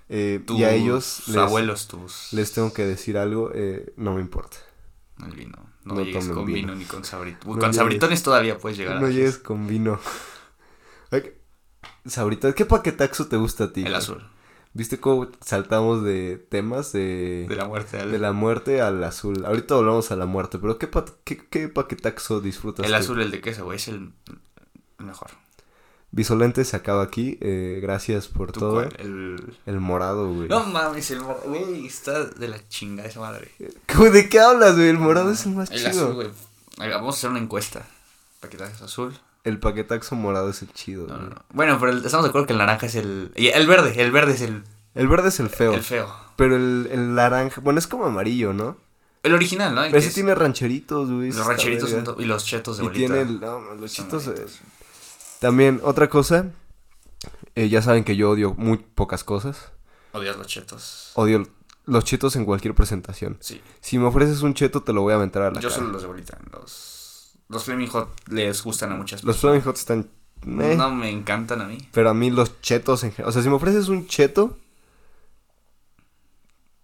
[0.10, 2.34] Eh, Tus y a ellos les, abuelos, tus.
[2.34, 4.58] les tengo que decir algo, eh, no me importa.
[5.24, 5.69] El vino.
[5.90, 6.56] No, No llegues con vino.
[6.56, 6.76] vino.
[6.76, 7.46] ni con sabritones.
[7.46, 7.76] No con llegues.
[7.76, 10.00] sabritones todavía puedes llegar a No llegues con vino.
[12.06, 13.84] Sabrita, ¿qué paquetaxo te gusta a ti?
[13.86, 14.26] El azul.
[14.74, 18.12] ¿Viste cómo saltamos de temas de, De la muerte al.
[18.12, 19.44] de la muerte al azul?
[19.46, 22.98] Ahorita volvamos a la muerte, pero ¿qué, pa- qué, qué paquetaxo disfrutas El tú?
[22.98, 24.12] azul, el de queso, güey, es el
[25.00, 25.32] mejor.
[26.12, 27.38] Visolente se acaba aquí.
[27.42, 28.74] eh, gracias por ¿Tú todo.
[28.74, 28.96] cuál?
[28.98, 29.58] El...
[29.66, 30.48] El morado, güey.
[30.50, 33.52] No mames, el morado, güey, está de la chinga esa madre.
[33.94, 34.90] ¿Cómo- ¿De qué hablas, güey?
[34.90, 35.90] El morado es el más El chido.
[35.90, 36.30] azul, güey.
[36.80, 37.86] Ay, Vamos a hacer una encuesta.
[38.40, 39.14] Paquetaxo azul.
[39.44, 41.30] El paquetaxo morado es el chido, No.
[41.52, 43.32] Bueno, pero el- estamos de acuerdo que el naranja es el.
[43.36, 44.64] y El verde, el verde es el,
[44.96, 45.74] El verde es el feo.
[45.74, 46.10] el feo.
[46.36, 48.78] Pero el, el naranja, bueno, es como amarillo, ¿no?
[49.24, 49.82] El original, ¿no?
[49.84, 51.32] Pero ese es- tiene rancheritos, güey.
[51.32, 53.14] Los rancheritos y los chetos de Y bolita.
[53.14, 54.60] tiene el, no, los eh, bonitos.
[55.40, 56.52] También, otra cosa.
[57.56, 59.72] eh, ya saben que yo odio muy pocas cosas.
[60.14, 61.12] Odias los chetos.
[61.16, 61.48] Odio
[61.86, 63.38] los chetos en cualquier presentación.
[63.40, 63.62] Sí.
[63.82, 65.80] Si me ofreces un cheto, te lo voy a aventar a la Yo cara.
[65.82, 66.38] solo los de bolita.
[66.52, 69.62] Los, los Flaming Hot les gustan a muchas Los personas.
[69.62, 70.10] Flaming Hot están...
[70.46, 71.78] No me encantan a mí.
[71.92, 73.30] Pero a mí los chetos en general...
[73.30, 74.58] O sea, si me ofreces un cheto...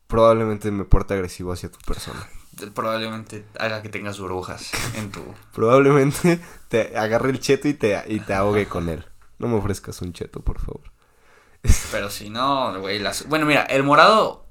[0.08, 2.28] Probablemente me porte agresivo hacia tu persona.
[2.74, 5.22] Probablemente haga que tengas burbujas en tu...
[5.54, 6.40] Probablemente
[6.70, 9.06] te agarre el cheto y te, y te ahogue con él.
[9.40, 10.92] No me ofrezcas un cheto, por favor.
[11.92, 13.28] Pero si no, güey, las...
[13.28, 14.46] Bueno, mira, el morado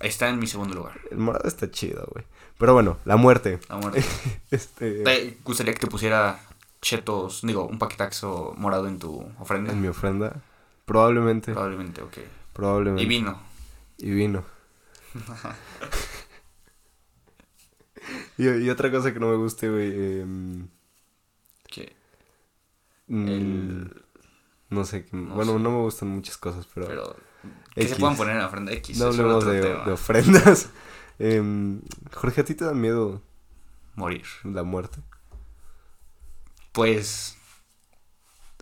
[0.00, 1.00] está en mi segundo lugar.
[1.10, 2.24] El morado está chido, güey.
[2.58, 3.60] Pero bueno, la muerte.
[3.68, 4.04] La muerte.
[4.50, 5.02] Este...
[5.02, 6.40] ¿Te gustaría que te pusiera
[6.82, 9.72] chetos, digo, un paquetaxo morado en tu ofrenda?
[9.72, 10.42] En mi ofrenda.
[10.84, 11.52] Probablemente.
[11.52, 12.18] Probablemente, ok.
[12.52, 13.02] Probablemente.
[13.02, 13.40] Y vino.
[13.98, 14.44] Y vino.
[18.44, 20.20] y, y otra cosa que no me guste, güey.
[20.20, 20.68] em,
[21.68, 21.96] Que
[23.08, 24.04] mm, el...
[24.70, 25.06] No sé.
[25.12, 25.58] no bueno, sé.
[25.58, 26.86] no me gustan muchas cosas, pero.
[26.86, 27.16] Pero...
[27.74, 27.90] Que X.
[27.90, 28.98] se puedan poner en la ofrenda X.
[28.98, 30.70] no hablemos de, de ofrendas.
[31.22, 31.82] Em,
[32.14, 33.22] Jorge, ¿a ti te da miedo
[33.94, 34.24] Morir.
[34.44, 35.00] la muerte?
[36.72, 37.36] Pues...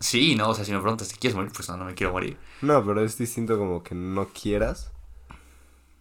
[0.00, 1.52] Sí, no, o sea, si me preguntas, ¿te quieres morir?
[1.54, 2.38] Pues no, no me quiero morir.
[2.60, 4.92] No, pero es distinto como que no quieras.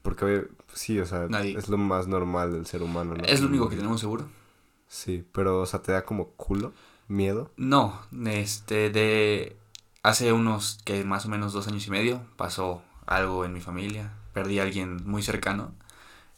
[0.01, 3.15] Porque, sí, o sea, Nadie- es lo más normal del ser humano.
[3.15, 3.23] ¿no?
[3.25, 4.25] ¿Es lo único que tenemos seguro?
[4.87, 6.71] Sí, pero, o sea, te da como culo,
[7.07, 7.51] miedo.
[7.57, 9.57] No, este, de
[10.03, 14.13] hace unos que más o menos dos años y medio pasó algo en mi familia,
[14.33, 15.73] perdí a alguien muy cercano,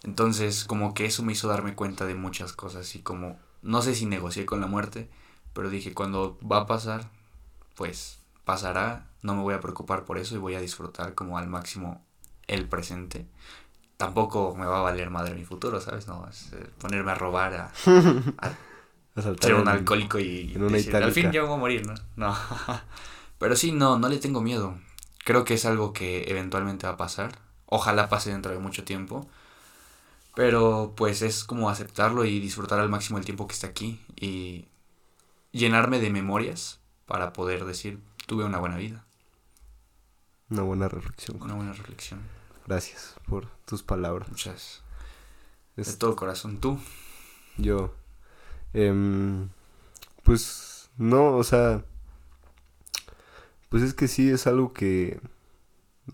[0.03, 3.93] entonces como que eso me hizo darme cuenta de muchas cosas y como, no sé
[3.95, 5.09] si negocié con la muerte,
[5.53, 7.09] pero dije cuando va a pasar,
[7.75, 11.47] pues pasará, no me voy a preocupar por eso y voy a disfrutar como al
[11.47, 12.03] máximo
[12.47, 13.27] el presente.
[13.99, 16.07] Tampoco me va a valer madre mi futuro, ¿sabes?
[16.07, 17.71] No, es, eh, ponerme a robar, a,
[19.41, 21.31] ser un en- alcohólico y en una decir, al fin itálica".
[21.33, 21.95] ya voy a morir, ¿no?
[22.15, 22.33] No.
[23.39, 24.77] Pero sí, no, no le tengo miedo.
[25.25, 27.39] Creo que es algo que eventualmente va a pasar.
[27.65, 29.27] Ojalá pase dentro de mucho tiempo.
[30.33, 34.65] Pero pues es como aceptarlo y disfrutar al máximo el tiempo que está aquí y
[35.51, 39.03] llenarme de memorias para poder decir, tuve una buena vida,
[40.49, 41.41] Una buena reflexión.
[41.41, 42.21] una buena reflexión.
[42.69, 44.29] Gracias por tus palabras.
[44.29, 44.83] Muchas.
[45.75, 46.79] Es- De todo corazón, tú.
[47.57, 47.95] Yo,
[48.73, 49.49] em,
[50.21, 51.83] pues, no, o sea,
[53.69, 55.19] pues es que sí es algo que,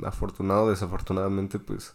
[0.01, 1.93] afortunado o desafortunadamente, pues,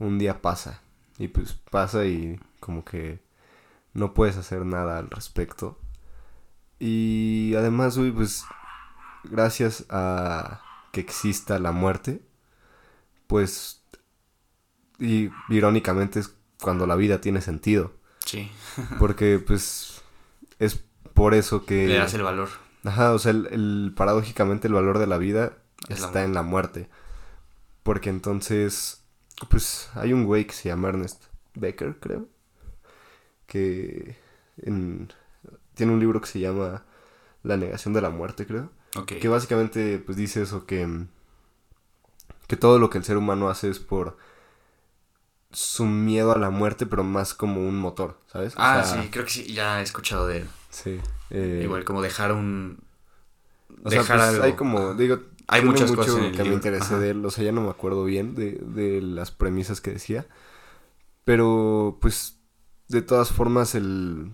[0.00, 0.80] un día pasa.
[1.16, 3.20] Y pues pasa y como que
[3.92, 5.78] no puedes hacer nada al respecto.
[6.80, 8.44] Y además, güey, pues,
[9.22, 12.20] gracias a que exista la muerte,
[13.26, 13.82] pues,
[14.98, 17.92] y irónicamente es cuando la vida tiene sentido.
[18.24, 18.50] Sí.
[18.98, 20.02] Porque, pues,
[20.58, 20.82] es
[21.14, 21.86] por eso que...
[21.86, 22.48] Le das el valor.
[22.84, 25.58] Ajá, o sea, el, el- paradójicamente el valor de la vida
[25.88, 26.88] Es la está en la muerte.
[27.82, 29.04] Porque entonces,
[29.50, 32.28] pues, hay un güey que se llama Ernest Becker, creo.
[33.46, 34.16] Que
[34.62, 35.12] en-
[35.74, 36.84] tiene un libro que se llama
[37.42, 38.70] La negación de la muerte, creo.
[39.06, 41.06] Que básicamente, pues, dice eso, que,
[42.46, 44.16] que todo lo que el ser humano hace es por
[45.52, 48.58] su miedo a la muerte, pero más como un motor, ¿sabes?
[48.58, 50.48] O Ah, sea, sí, creo que sí, ya he escuchado de él.
[50.70, 51.00] Sí.
[51.30, 52.82] eh, Igual como dejar un...
[53.84, 54.42] O sea, dejar pues, algo.
[54.44, 56.98] hay como, digo, Hay muchas mucho cosas en el que me interesé ajá.
[56.98, 60.26] de él, o sea, ya no me acuerdo bien de, de las premisas que decía,
[61.24, 62.38] pero pues
[62.88, 64.32] de todas formas el,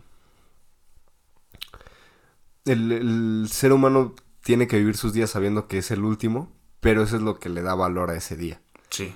[2.64, 7.02] el, el ser humano tiene que vivir sus días sabiendo que es el último, pero
[7.02, 8.60] eso es lo que le da valor a ese día,
[8.90, 9.14] Sí.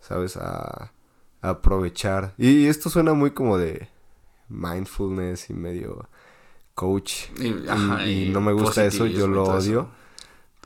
[0.00, 0.36] ¿sabes?
[0.36, 0.92] A,
[1.42, 2.34] a aprovechar.
[2.38, 3.88] Y esto suena muy como de
[4.48, 6.08] mindfulness y medio
[6.74, 7.26] coach.
[7.38, 9.58] Y, ajá, y, y no me gusta eso, yo lo odio.
[9.80, 9.90] eso.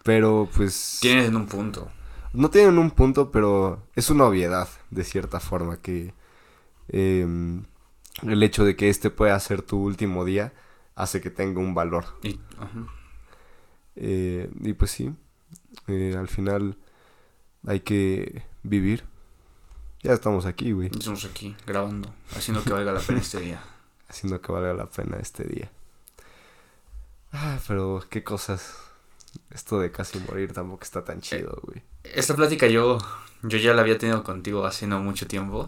[0.02, 0.98] Pero pues...
[1.00, 1.90] Tienes en un punto.
[2.32, 6.12] No tienen un punto, pero es una obviedad, de cierta forma, que
[6.88, 7.64] em,
[8.22, 10.52] el hecho de que este pueda ser tu último día
[10.94, 12.04] hace que tenga un valor.
[12.22, 12.86] Y, ajá.
[13.96, 15.14] Eh, y pues sí,
[15.88, 16.76] eh, al final
[17.66, 19.04] hay que vivir.
[20.02, 23.62] Ya estamos aquí, güey, Estamos aquí grabando, haciendo que valga la pena este día.
[24.08, 25.70] haciendo que valga la pena este día.
[27.32, 28.76] Ah, pero qué cosas.
[29.50, 31.82] Esto de casi morir tampoco está tan chido, güey.
[32.04, 32.98] Esta plática yo,
[33.42, 35.66] yo ya la había tenido contigo hace no mucho tiempo.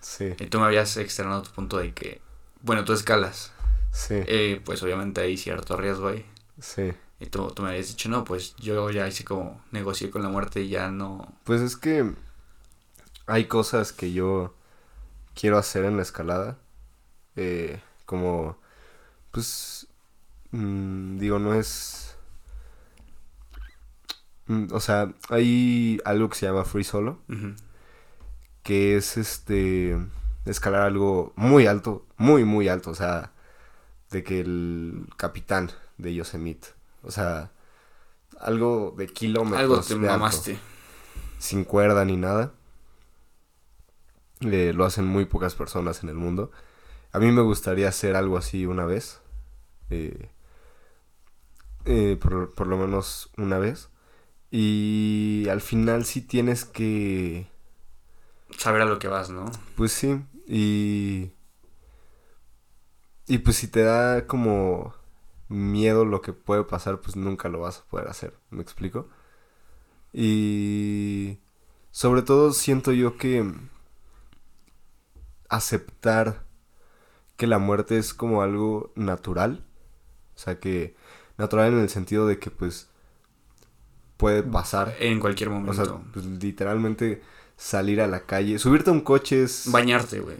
[0.00, 2.20] Sí, Y tú me habías externado tu punto de que,
[2.62, 3.52] bueno, tú escalas.
[3.92, 6.26] sí, eh, pues obviamente hay cierto riesgo ahí.
[6.60, 6.92] sí.
[7.20, 10.28] Y tú, tú me habías dicho, no, pues yo ya hice como negocié con la
[10.28, 11.34] muerte y ya no.
[11.44, 12.14] Pues es que
[13.26, 14.54] hay cosas que yo
[15.34, 16.58] quiero hacer en la escalada.
[17.36, 18.58] eh, como,
[19.32, 19.88] pues,
[20.52, 22.16] mm, digo, no es...
[24.46, 27.18] mm, o sea, hay algo que se llama free solo,
[28.62, 29.96] que es este...
[30.44, 32.90] escalar algo muy alto, muy, muy alto.
[32.90, 33.32] O sea,
[34.10, 36.68] de que el capitán de Yosemite,
[37.06, 37.52] o sea,
[38.40, 39.60] algo de kilómetros.
[39.60, 40.58] Algo te de alto mamaste.
[41.38, 42.52] sin cuerda ni nada.
[44.40, 46.50] Eh, lo hacen muy pocas personas en el mundo.
[47.12, 49.20] A mí me gustaría hacer algo así una vez.
[49.90, 50.30] eh,
[51.84, 53.88] eh, por, por lo menos una vez.
[54.50, 57.48] Y al final sí tienes que...
[58.58, 59.46] Saber a lo que vas, ¿no?
[59.76, 60.20] Pues sí.
[60.46, 61.32] Y...
[63.28, 64.94] Y pues si te da como
[65.48, 68.34] miedo lo que puede pasar, pues nunca lo vas a poder hacer.
[68.50, 69.08] ¿Me explico?
[70.12, 71.38] Y
[71.90, 73.44] sobre todo siento yo que
[75.48, 76.44] aceptar
[77.36, 79.64] que la muerte es como algo natural.
[80.34, 80.96] O sea que
[81.38, 82.88] natural en el sentido de que pues
[84.16, 84.94] puede pasar.
[85.00, 85.72] En cualquier O momento.
[85.74, 87.22] sea, pues, literalmente
[87.56, 90.36] salir a la calle, subirte a un coche es Bañarte, güey.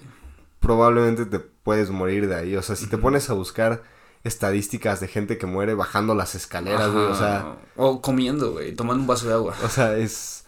[0.60, 2.56] probablemente te puedes morir de ahí.
[2.56, 3.82] O sea, si te pones a buscar
[4.26, 7.56] estadísticas de gente que muere bajando las escaleras, güey, o sea, Ajá.
[7.76, 8.74] O comiendo, güey.
[8.74, 9.54] Tomando un vaso de agua.
[9.62, 10.44] o sea, es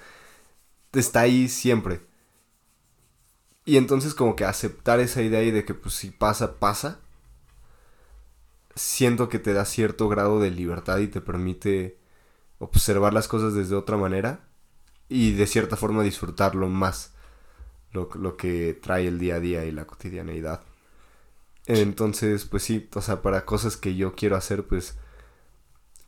[0.92, 2.00] está ahí siempre.
[3.64, 7.00] Y entonces como que aceptar esa idea y de que pues si pasa, pasa.
[8.74, 11.98] Siento que te da cierto grado de libertad y te permite
[12.58, 14.48] observar las cosas desde otra manera
[15.08, 17.12] y de cierta forma disfrutarlo más
[17.92, 20.62] lo, lo que trae el día a día y la cotidianeidad.
[21.68, 24.96] Entonces, pues sí, o sea, para cosas que yo quiero hacer, pues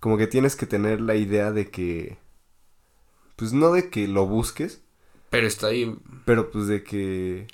[0.01, 2.19] como que tienes que tener la idea de que,
[3.37, 4.81] pues no de que lo busques,
[5.29, 5.95] Pero está ahí.
[6.25, 7.47] pero pues de que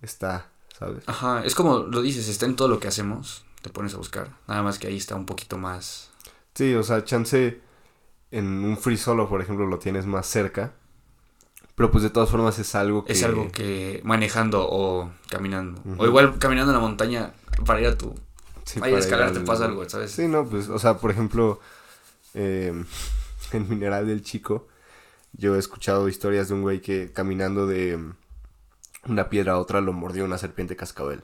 [0.00, 1.04] está, ¿sabes?
[1.06, 1.44] Ajá.
[1.44, 3.44] Es como lo dices, está en todo lo que hacemos.
[3.60, 4.30] Te pones a buscar.
[4.48, 6.10] Nada más que ahí está un poquito más.
[6.54, 7.60] Sí, o sea, chance
[8.30, 10.72] en un free solo, por ejemplo, lo tienes más cerca.
[11.74, 13.12] Pero pues de todas formas es algo que...
[13.12, 15.82] Es algo que manejando o caminando.
[15.98, 17.34] O igual caminando en la montaña
[17.64, 18.14] para ir a tu.
[18.64, 20.10] sí, Ahí escalar te al- pasa algo, ¿sabes?
[20.12, 21.60] Sí, no, pues, o sea, por ejemplo,
[22.34, 22.72] eh,
[23.52, 24.68] en Mineral del Chico,
[25.32, 27.98] yo he escuchado historias de un güey que caminando de
[29.06, 31.22] una piedra a otra lo mordió una serpiente cascabel.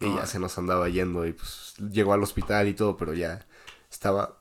[0.00, 0.26] Y ya Ay.
[0.26, 3.46] se nos andaba yendo y pues llegó al hospital y todo, pero ya
[3.90, 4.38] estaba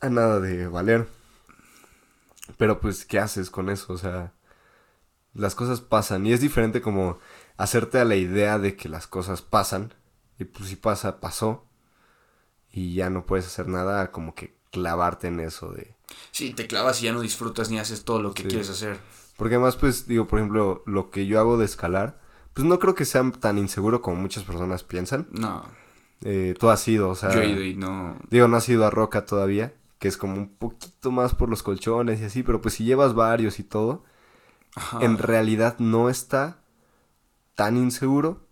[0.00, 1.06] a nada de valer.
[2.56, 3.92] Pero pues, ¿qué haces con eso?
[3.92, 4.32] O sea,
[5.34, 7.18] las cosas pasan y es diferente como
[7.58, 9.92] hacerte a la idea de que las cosas pasan
[10.38, 11.66] y pues si pasa, pasó
[12.72, 15.94] y ya no puedes hacer nada, como que clavarte en eso de...
[16.30, 18.48] Sí, te clavas y ya no disfrutas ni haces todo lo que Sí.
[18.48, 18.98] quieres hacer.
[19.36, 22.18] Porque además, pues, digo, por ejemplo, lo que yo hago de escalar,
[22.54, 25.28] pues no creo que sea tan inseguro como muchas personas piensan.
[25.30, 25.64] No,
[26.22, 27.32] Eh, tú has ido, o sea...
[27.32, 28.16] yo he ido y no.
[28.30, 31.62] Digo, no has ido a Roca todavía, que es como un poquito más por los
[31.62, 34.04] colchones y así, pero pues si llevas varios y todo,
[34.74, 34.98] Ajá.
[35.00, 36.58] en realidad no está
[37.58, 38.46] tan inseguro,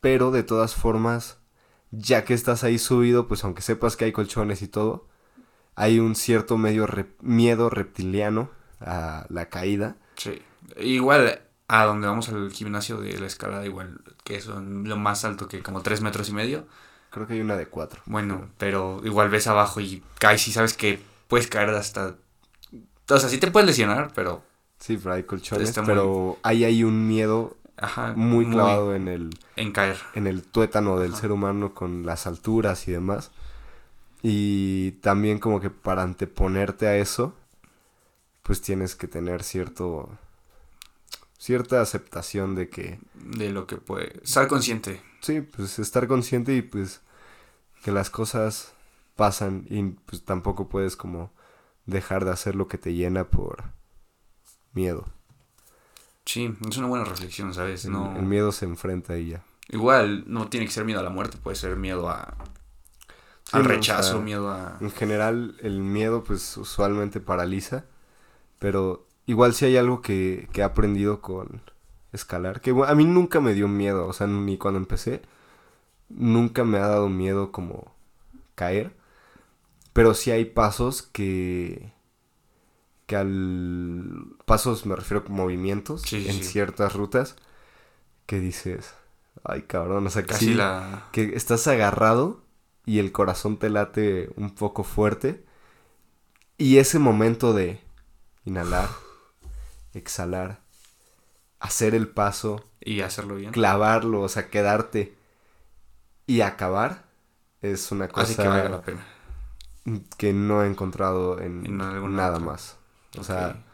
[0.00, 1.36] pero de todas formas,
[1.90, 5.06] ya que estás ahí subido, pues aunque sepas que hay colchones y todo,
[5.74, 8.48] hay un cierto medio rep- miedo reptiliano
[8.80, 9.96] a la caída.
[10.16, 10.40] Sí.
[10.78, 15.46] Igual a donde vamos al gimnasio de la escalada, igual que son lo más alto
[15.46, 16.66] que como tres metros y medio.
[17.10, 18.00] Creo que hay una de cuatro.
[18.06, 22.16] Bueno, pero igual ves abajo y caes y sabes que puedes caer hasta.
[23.10, 24.42] O sea, sí te puedes lesionar, pero.
[24.78, 28.12] Sí, pero hay colchones, muy- pero ahí hay un miedo Ajá.
[28.16, 29.96] muy clavado en el, En caer.
[30.14, 31.20] en el tuétano del Ajá.
[31.20, 33.30] ser humano con las alturas y demás.
[34.22, 37.34] Y también como que para anteponerte a eso,
[38.42, 40.08] pues tienes que tener cierto
[41.38, 44.20] cierta aceptación de que De lo que puede.
[44.24, 45.00] Estar consciente.
[45.20, 47.00] sí, pues estar consciente y pues
[47.84, 48.72] que las cosas
[49.14, 51.30] pasan y pues tampoco puedes como
[51.86, 53.62] dejar de hacer lo que te llena por
[54.72, 55.06] miedo.
[56.28, 57.86] Sí, es una buena reflexión, ¿sabes?
[57.86, 58.14] El, No...
[58.14, 59.42] el miedo se enfrenta y ya.
[59.70, 62.34] Igual, no tiene que ser miedo a la muerte, puede ser miedo a...
[63.44, 64.76] Sí, al o rechazo, sea, miedo a...
[64.82, 67.86] En general, el miedo, pues, usualmente paraliza.
[68.58, 71.62] Pero igual si hay algo que, que he aprendido con
[72.12, 72.60] escalar.
[72.60, 74.06] Que bueno, a mí nunca me dio miedo.
[74.06, 75.22] O sea, ni cuando empecé.
[76.10, 77.94] Nunca me ha dado miedo como
[78.54, 78.94] caer.
[79.94, 81.90] Pero sí hay pasos que...
[83.08, 84.36] Que al...
[84.44, 86.02] Pasos me refiero a movimientos.
[86.02, 86.44] Sí, en sí.
[86.44, 87.34] ciertas rutas.
[88.26, 88.94] Que dices...
[89.44, 90.06] Ay, cabrón.
[90.06, 91.08] O sea, que Casi sí- la...
[91.12, 92.42] que estás agarrado
[92.84, 95.44] y el corazón te late un poco fuerte.
[96.58, 97.80] Y ese momento de
[98.44, 98.88] inhalar,
[99.94, 100.60] exhalar,
[101.60, 103.52] hacer el paso, Y hacerlo bien.
[103.52, 105.14] clavarlo, o sea, quedarte
[106.26, 107.04] y acabar,
[107.62, 109.06] es una Así que valga la cosa pena.
[110.16, 112.77] que no he encontrado en nada más.
[113.16, 113.64] O sea,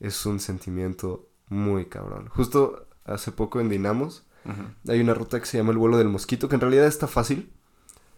[0.00, 2.28] es un sentimiento muy cabrón.
[2.28, 4.24] Justo hace poco en Dinamos
[4.88, 7.50] hay una ruta que se llama el vuelo del mosquito, que en realidad está fácil.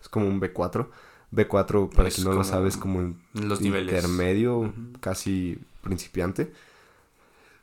[0.00, 0.88] Es como un B4.
[1.32, 3.94] B4, para Es quien no lo sabe, es como un Los niveles.
[3.94, 6.52] intermedio, casi principiante.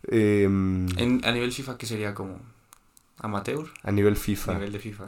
[0.07, 2.39] Em, En, a nivel FIFA, ¿qué sería como?
[3.17, 3.65] ¿Amateur?
[3.83, 5.05] a nivel FIFA, Nivel de FIFA.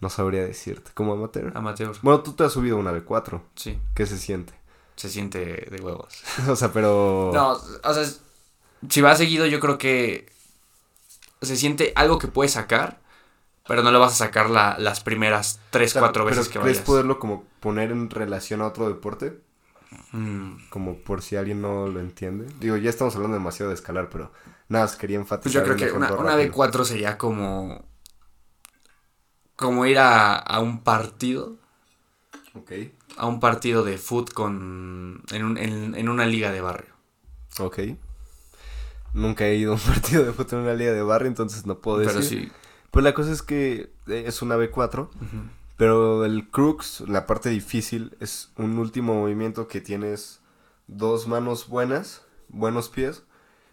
[0.00, 0.90] no sabría decirte.
[0.94, 1.52] ¿Como amateur?
[1.56, 1.94] Amateur.
[2.02, 3.40] Bueno, tú te has subido a una B4.
[3.54, 4.54] Sí, ¿Qué se siente?
[4.98, 6.22] Se siente de huevos.
[6.48, 7.30] o sea, pero...
[7.34, 8.04] No, o sea,
[8.90, 10.26] si vas seguido, yo creo que
[11.42, 13.00] se siente algo que puedes sacar,
[13.66, 16.52] pero no lo vas a sacar la- las primeras 3, O sea, 4 pero veces
[16.52, 16.86] que ¿Crees vayas.
[16.88, 19.40] poderlo como poner en relación a otro deporte?
[20.12, 22.46] Mm, Como por si alguien no lo entiende.
[22.60, 24.32] Digo, ya estamos hablando demasiado de escalar, pero
[24.68, 25.44] nada, más quería enfatizar.
[25.44, 26.52] Pues yo creo que una, una rápido.
[26.52, 27.84] B4 sería como.
[29.56, 31.56] Como ir a, a un partido.
[32.54, 32.72] Ok.
[33.18, 35.22] A un partido de foot con.
[35.32, 36.94] En, un- en, en una liga de barrio.
[37.58, 37.80] Ok.
[39.14, 41.78] Nunca he ido a un partido de fútbol en una liga de barrio, entonces no
[41.78, 42.14] puedo decir.
[42.14, 42.52] Pero sí.
[42.90, 45.10] Pues la cosa es que eh, es una B4, ujú.
[45.76, 50.40] pero el crux, la parte difícil, es un último movimiento que tienes
[50.86, 53.24] dos manos buenas, buenos pies,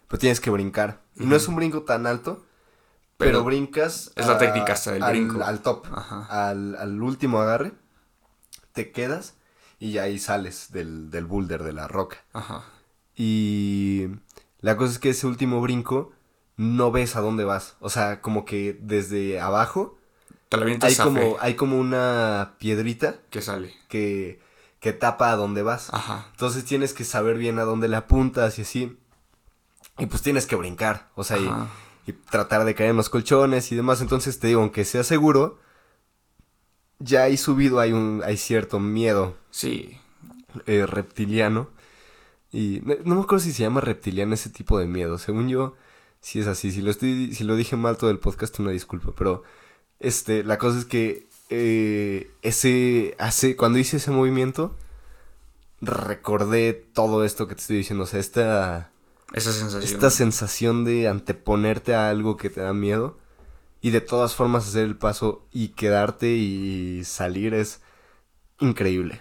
[0.08, 1.00] pero tienes que brincar.
[1.18, 2.44] Y no es un brinco tan alto,
[3.16, 4.12] pero, Pero brincas.
[4.16, 5.42] es la técnica hasta del al, brinco.
[5.42, 6.26] Al top, Ajá.
[6.50, 7.72] al, al último agarre,
[8.76, 9.34] te quedas
[9.80, 12.18] y ya ahí sales del, del boulder, de la roca.
[12.32, 12.62] Ajá.
[13.16, 14.06] Y
[14.60, 16.12] la cosa es que ese último brinco
[16.56, 17.76] no ves a dónde vas.
[17.80, 19.98] O sea, como que desde abajo
[20.50, 23.74] Te hay como, fe hay como una piedrita que sale.
[23.88, 24.40] que,
[24.80, 25.92] que tapa a dónde vas.
[25.92, 26.26] Ajá.
[26.32, 28.96] Entonces tienes que saber bien a dónde le apuntas y así.
[29.98, 31.08] Y pues tienes que brincar.
[31.14, 31.50] O sea, y,
[32.10, 34.02] y tratar de caer en los colchones y demás.
[34.02, 35.58] Entonces te digo, aunque sea seguro,
[36.98, 39.98] ya ahí subido hay, un, hay cierto miedo Sí.
[40.66, 41.68] eh, reptiliano.
[42.52, 45.18] Y no, no me acuerdo si se llama reptiliano ese tipo de miedo.
[45.18, 45.74] Según yo,
[46.20, 46.72] sí es así.
[46.72, 49.12] Si lo, estoy, si lo dije mal todo el podcast, una disculpa.
[49.16, 49.42] Pero
[50.00, 54.74] este, la cosa es que eh, ese, hace, cuando hice ese movimiento,
[55.80, 58.04] recordé todo esto que te estoy diciendo.
[58.04, 58.90] O sea, esta,
[59.34, 59.82] Esa sensación.
[59.94, 63.18] esta sensación de anteponerte a algo que te da miedo.
[63.86, 67.80] Y de todas formas hacer el paso y quedarte y salir es
[68.58, 69.20] increíble.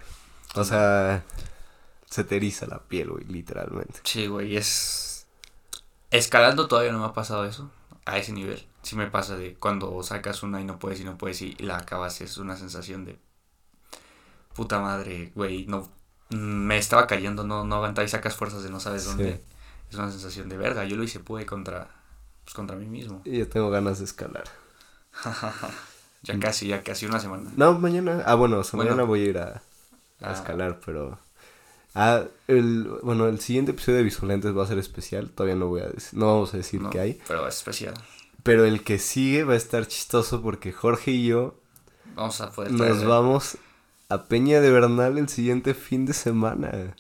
[0.55, 1.24] O sea,
[2.09, 3.99] se te eriza la piel, güey, literalmente.
[4.03, 5.28] Sí, güey, es...
[6.09, 7.70] Escalando todavía no me ha pasado eso,
[8.05, 8.66] a ese nivel.
[8.82, 11.78] Sí me pasa de cuando sacas una y no puedes y no puedes y la
[11.78, 13.20] acabas, es una sensación de...
[14.55, 15.91] Puta madre, güey, no...
[16.32, 19.09] Me estaba cayendo, no, no aguantaba y sacas fuerzas de no sabes Sí.
[19.09, 19.43] dónde.
[19.91, 21.95] Es una sensación de verga, yo lo hice, pude contra...
[22.46, 23.22] Pues contra mí mismo.
[23.26, 24.46] Y yo tengo ganas de escalar.
[26.24, 27.52] Ya casi, ya casi una semana.
[27.56, 28.24] No, mañana.
[28.26, 28.91] Ah, bueno, o sea, Bueno.
[28.91, 29.62] mañana voy a ir a,
[30.22, 30.34] a Ah.
[30.34, 31.20] escalar, pero.
[31.93, 35.30] Ah, el, bueno, el siguiente episodio de Visualentes va a ser especial.
[35.30, 37.22] Todavía no voy a decir, no vamos a decir No, qué hay.
[37.28, 37.93] Pero es especial.
[38.41, 41.54] Pero el que sigue va a estar chistoso porque Jorge y yo
[42.16, 43.58] Vamos a poder nos traer- vamos
[44.10, 46.96] a Peña de Bernal el siguiente fin de semana.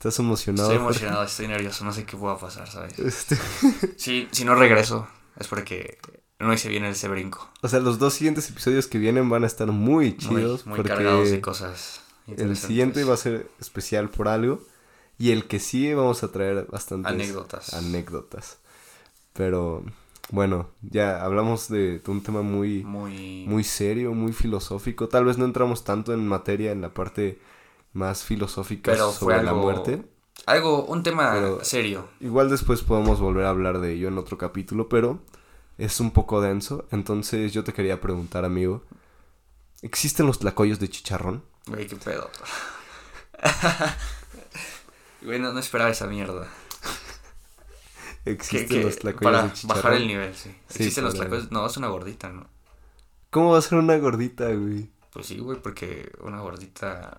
[0.00, 0.70] ¿Estás emocionado?
[0.70, 0.98] Estoy Jorge?
[1.00, 2.98] emocionado, estoy nervioso, no sé qué pueda pasar, ¿sabes?
[2.98, 3.36] Este,
[3.98, 5.06] Si, si no regreso,
[5.38, 5.98] es porque
[6.38, 7.50] no hice bien ese brinco.
[7.60, 10.64] o sea, los dos siguientes episodios que vienen van a estar muy chidos.
[10.66, 12.00] muy porque cargados de cosas.
[12.26, 14.62] el siguiente va a ser especial por algo.
[15.18, 17.74] Y el que sigue vamos a traer bastantes Anécdotas.
[17.74, 18.56] anécdotas.
[19.34, 19.84] Pero
[20.30, 23.44] bueno, ya hablamos de, de un tema muy, Muy.
[23.46, 25.08] muy serio, muy filosófico.
[25.08, 27.38] Tal vez no entramos tanto en materia en la parte
[27.92, 30.04] más filosófica Pero sobre la muerte.
[30.46, 32.08] Algo, un tema Pero- serio.
[32.20, 35.20] Igual después podemos volver a hablar de ello en otro capítulo, pero
[35.78, 36.86] es un poco denso.
[36.90, 38.84] Entonces yo te quería preguntar, amigo,
[39.82, 41.42] ¿Existen los tlacoyos de chicharrón?
[41.66, 42.30] Güey, qué pedo.
[45.22, 46.48] Güey, no, esperaba esa mierda.
[48.24, 49.82] ¿Qué- ¿Existen los tlacoyos Para de chicharrón?
[49.82, 50.50] bajar el nivel, sí.
[50.68, 51.50] Sí, Existen los tlacoyos.
[51.50, 52.46] No, es una gordita, ¿no?
[53.30, 54.90] ¿Cómo va a ser una gordita, güey?
[55.12, 57.18] Pues sí, güey, porque una gordita.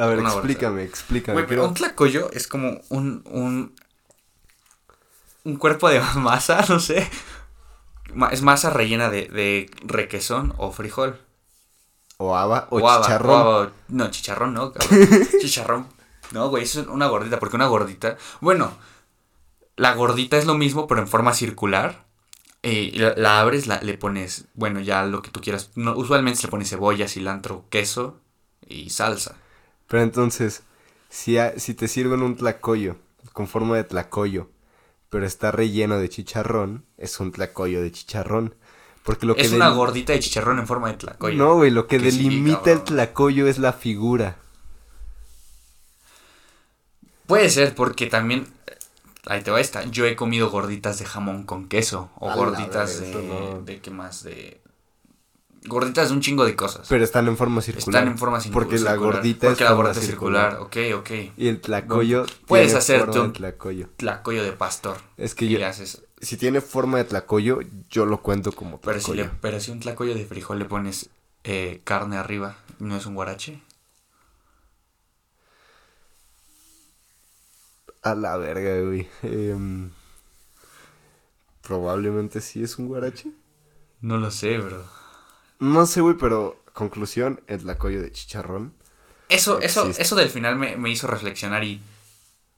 [0.00, 1.34] A ver, explícame, explícame.
[1.34, 3.22] Güey, pero quiero- un tlacoyo es como un.
[3.26, 3.74] un.
[5.44, 7.08] un cuerpo de masa, no sé.
[8.32, 11.20] Es masa rellena de, de requesón o frijol.
[12.16, 13.42] O haba o, chicharrón.
[13.66, 13.70] o.
[13.88, 15.08] No, chicharrón no, cabrón.
[15.40, 15.86] chicharrón.
[16.32, 18.16] No, güey, eso es una gordita, porque una gordita.
[18.40, 18.72] Bueno,
[19.76, 22.04] la gordita es lo mismo, pero en forma circular.
[22.62, 25.70] Eh, y la, la abres, la, le pones, bueno, ya lo que tú quieras.
[25.76, 28.20] No, usualmente se le pone cebolla, cilantro, queso
[28.66, 29.36] y salsa.
[29.90, 30.62] Pero entonces,
[31.08, 32.96] si, si te sirven un tlacoyo
[33.32, 34.48] con forma de tlacoyo,
[35.10, 38.54] pero está relleno de chicharrón, es un tlacoyo de chicharrón.
[39.02, 41.36] Porque lo que es una gordita de chicharrón en forma de tlacoyo.
[41.36, 44.36] No, güey, lo que, Que sí, delimita el tlacoyo es la figura.
[47.26, 48.46] Puede ser, porque también.
[48.66, 48.76] eh,
[49.26, 49.84] Ahí te va esta.
[49.84, 52.10] Yo he comido gorditas de jamón con queso.
[52.16, 53.12] O A gorditas de.
[53.12, 53.62] no.
[53.62, 54.22] ¿De qué más?
[54.22, 54.60] De.
[55.66, 56.86] Gorditas de un chingo de cosas.
[56.88, 57.88] Pero están en forma circular.
[58.02, 58.98] Están en forma circu- Porque la circular.
[58.98, 60.56] gordita Porque es la gordita es circular.
[60.60, 61.10] Ok, ok.
[61.36, 63.88] Y el tlacoyo Puedes hacer tú- de tlacoyo.
[63.96, 64.96] Tlacoyo de pastor.
[65.18, 66.02] Es que Y yo, le haces.
[66.20, 67.58] si tiene forma de tlacoyo,
[67.90, 69.24] yo lo cuento como Pero si, tlacoyo.
[69.24, 71.10] le, pero si un tlacoyo de frijol le pones
[71.44, 73.62] eh, carne arriba, ¿no es un guarache?
[78.02, 79.08] A la verga, güey.
[79.22, 79.90] Em,
[81.62, 83.30] probablemente sí es un guarache.
[84.00, 84.84] No lo sé, bro.
[85.60, 88.74] No sé, güey, pero conclusión, el tlacoyo de chicharrón.
[89.28, 90.02] Eso, eso, Existe.
[90.02, 91.80] eso del final me, me hizo reflexionar y.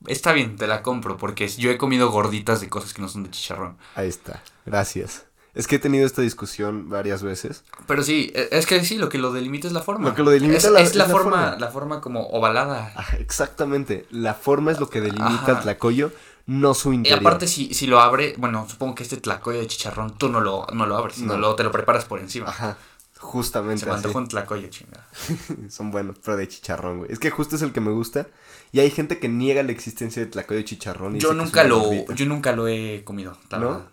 [0.06, 3.22] Está bien, te la compro, porque yo he comido gorditas de cosas que no son
[3.24, 3.76] de chicharrón.
[3.94, 4.42] Ahí está.
[4.66, 5.26] Gracias.
[5.54, 7.62] Es que he tenido esta discusión varias veces.
[7.86, 10.08] Pero sí, e- es que sí, lo que lo delimita es la forma.
[10.08, 11.56] Lo que lo delimita es, la- es es la, la forma, forma.
[11.58, 12.92] la forma como ovalada.
[12.96, 14.06] Ajá, exactamente.
[14.10, 15.52] La forma es lo que delimita Ajá.
[15.52, 16.10] el tlacoyo,
[16.46, 17.20] no su Y interior.
[17.20, 20.66] aparte, si, si lo abre, bueno, supongo que este tlacoyo de chicharrón tú no lo,
[20.72, 21.38] no lo abres, sino No.
[21.38, 22.48] lo, te lo preparas por encima.
[22.48, 22.78] Ajá.
[23.22, 23.98] Justamente Se me así.
[24.00, 25.06] antojó un tlacoyo, chinga.
[25.70, 27.12] Son buenos, pero de chicharrón, güey.
[27.12, 28.26] Es que justo es el que me gusta.
[28.72, 31.16] Y hay gente que niega la existencia del tlacoyo de chicharrón.
[31.16, 32.14] y Yo nunca lo, gordita.
[32.14, 33.68] yo nunca lo he comido, la ¿No?
[33.68, 33.88] verdad.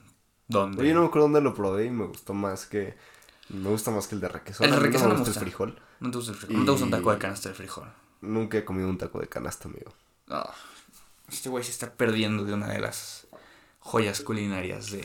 [0.47, 0.82] ¿Dónde?
[0.82, 2.97] Oye, no me acuerdo dónde lo probé y me gustó más que...
[3.49, 4.65] Me gusta más que el de requesón.
[4.65, 5.80] El de requesón no me gusta el frijol.
[5.99, 6.57] No te gusta el frijol.
[6.57, 7.88] No te gusta un taco de canasta de frijol.
[8.21, 9.93] Nunca he comido un taco de canasta, amigo.
[10.27, 10.43] No.
[11.32, 13.27] Este güey se está perdiendo de una de las
[13.80, 15.01] joyas culinarias de.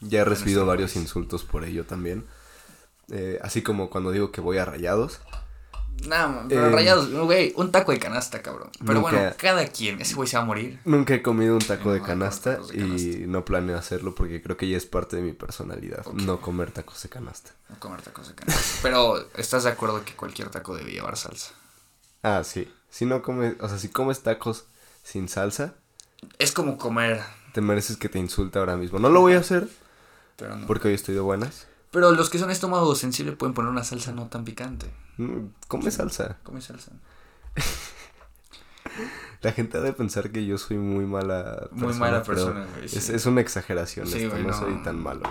[0.00, 1.02] Ya he de recibido varios país.
[1.04, 2.26] insultos por ello también.
[3.10, 5.20] Eh, así como cuando digo que voy a rayados.
[6.06, 8.70] No, pero Eh, rayados, güey, un taco de canasta, cabrón.
[8.78, 10.80] Pero nunca- bueno, cada quien, ese güey se va a morir.
[10.86, 14.66] Nunca he comido un taco No, de canasta y no planeo hacerlo porque creo que
[14.68, 16.06] ya es parte de mi personalidad.
[16.06, 17.50] No comer tacos de canasta.
[17.68, 18.62] No comer tacos de canasta.
[18.82, 21.52] Pero, ¿estás de acuerdo que cualquier taco debe llevar salsa?
[22.22, 22.72] Ah, sí.
[22.88, 24.64] Si no comes, o sea, si comes tacos
[25.02, 25.74] sin salsa,
[26.38, 28.98] Es como comer, te mereces que te insulte ahora mismo.
[28.98, 29.68] No lo voy a hacer
[30.36, 30.66] pero no.
[30.66, 31.66] porque hoy estoy de buenas.
[31.90, 34.90] Pero los que son estómago sensible pueden poner una salsa no tan picante.
[35.16, 36.38] Mm, Come salsa.
[36.44, 36.92] Come salsa.
[39.42, 41.86] La gente ha de pensar que yo soy muy mala persona.
[41.86, 42.84] Muy mala persona, güey.
[42.84, 43.12] Es, sí.
[43.14, 44.58] es una exageración Sí, esto, güey, no no.
[44.58, 45.22] soy tan malo.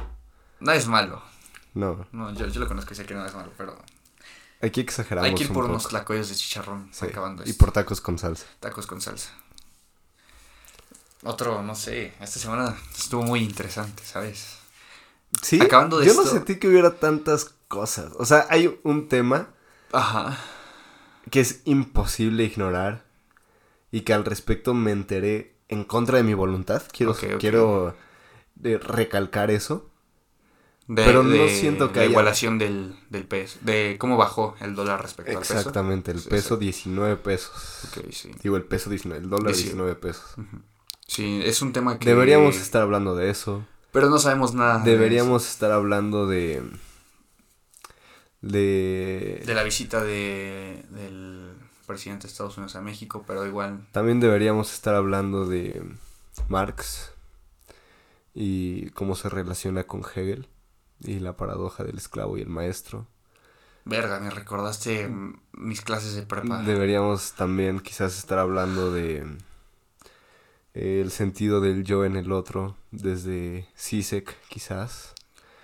[0.59, 1.21] No es malo.
[1.75, 3.77] No, No, yo, yo lo conozco y sé que no es malo, pero
[4.61, 5.73] aquí exageramos hay que ir un por poco.
[5.73, 7.63] unos tlacoyos de chicharrón Sí, acabando Y esto.
[7.63, 8.45] por tacos con salsa.
[8.59, 9.29] Tacos con salsa.
[11.23, 14.57] Otro, no sé, esta semana estuvo muy interesante, ¿sabes?
[15.41, 18.11] Sí, Acabando de yo no sentí que hubiera tantas cosas.
[18.17, 19.49] O sea, hay un tema
[19.91, 20.37] Ajá.
[21.29, 23.05] que es imposible ignorar
[23.91, 26.81] y que al respecto me enteré en contra de mi voluntad.
[26.91, 27.95] Quiero, quiero
[28.63, 29.85] eh, recalcar eso.
[30.87, 34.73] De, Pero no siento que la haya- igualación del, del peso, de cómo bajó el
[34.73, 35.53] dólar respecto al peso.
[35.53, 36.61] Exactamente, el Sí, peso sí.
[36.61, 37.87] 19 pesos.
[38.11, 38.31] Sí.
[38.41, 40.33] Digo, el peso 19, el dólar Dieci- 19 pesos.
[41.05, 42.09] Sí, es un tema que...
[42.09, 43.63] Deberíamos estar hablando de eso.
[43.91, 44.79] Pero no sabemos nada.
[44.79, 46.63] de Deberíamos estar hablando de...
[48.41, 49.43] De...
[49.45, 51.53] De la visita de, del
[51.85, 53.87] presidente de Estados Unidos a México, pero igual...
[53.91, 55.83] También deberíamos estar hablando de
[56.47, 57.11] Marx
[58.33, 60.47] y cómo se relaciona con Hegel
[61.01, 63.07] y la paradoja del esclavo y el maestro.
[63.85, 65.09] Verga, me recordaste
[65.53, 66.61] mis clases de prepa.
[66.61, 69.25] Deberíamos también quizás estar hablando de
[70.73, 75.13] el sentido del yo en el otro desde Sisek quizás.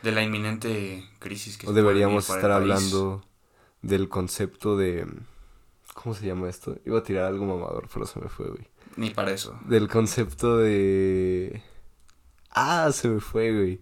[0.01, 2.53] De la inminente crisis que O deberíamos estar país.
[2.53, 3.23] hablando
[3.81, 5.07] del concepto de...
[5.93, 6.77] ¿Cómo se llama esto?
[6.85, 8.67] Iba a tirar algo mamador, pero se me fue, güey.
[8.97, 9.57] Ni para eso.
[9.65, 11.61] Del concepto de...
[12.51, 13.81] Ah, se me fue, güey.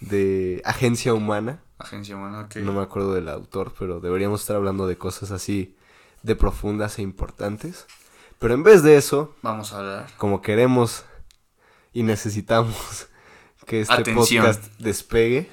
[0.00, 1.62] De agencia humana.
[1.78, 2.56] Agencia humana, ok.
[2.56, 5.76] No me acuerdo del autor, pero deberíamos estar hablando de cosas así
[6.22, 7.86] de profundas e importantes.
[8.44, 10.06] Pero en vez de eso, Vamos a hablar.
[10.18, 11.06] como queremos
[11.94, 13.06] y necesitamos
[13.66, 14.44] que este Atención.
[14.44, 15.48] podcast despegue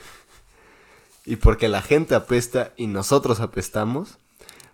[1.23, 4.17] y porque la gente apesta y nosotros apestamos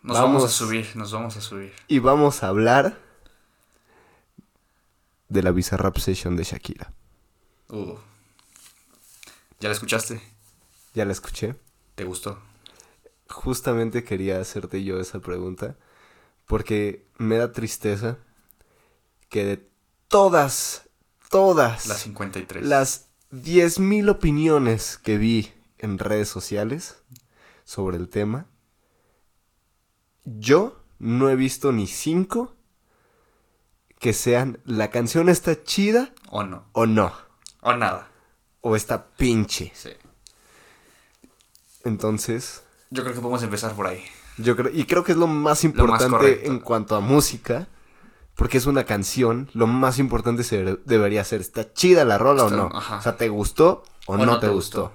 [0.01, 1.71] Nos vamos, a subir, nos vamos a subir.
[1.87, 2.97] y vamos a hablar
[5.29, 6.91] de la Bizarrap Session de Shakira.
[7.69, 7.97] Uh.
[9.59, 10.19] ¿Ya la escuchaste?
[10.95, 11.53] Ya la escuché.
[11.93, 12.39] ¿Te gustó?
[13.29, 15.75] Justamente quería hacerte yo esa pregunta
[16.47, 18.17] porque me da tristeza
[19.29, 19.69] que de
[20.07, 20.89] todas,
[21.29, 22.65] todas La 53.
[22.65, 27.03] las 10.000 opiniones que vi en redes sociales
[27.65, 28.47] sobre el tema,
[30.23, 32.55] yo no he visto ni cinco
[33.99, 36.65] que sean la canción está chida ¿O no?
[36.71, 37.13] o no,
[37.61, 38.09] ¿O nada?
[38.61, 39.71] o está pinche.
[39.75, 39.89] Sí.
[41.83, 44.03] Entonces, Yo creo que podemos empezar por ahí.
[44.37, 47.67] Yo creo, y creo que es lo más Lo más importante en cuanto a música,
[48.35, 52.55] porque es una canción, lo más importante se debería ser, ¿está chida la rola Está-
[52.65, 52.77] o no?
[52.77, 52.97] ajá.
[52.97, 54.91] O sea, ¿te gustó o, no, te gustó?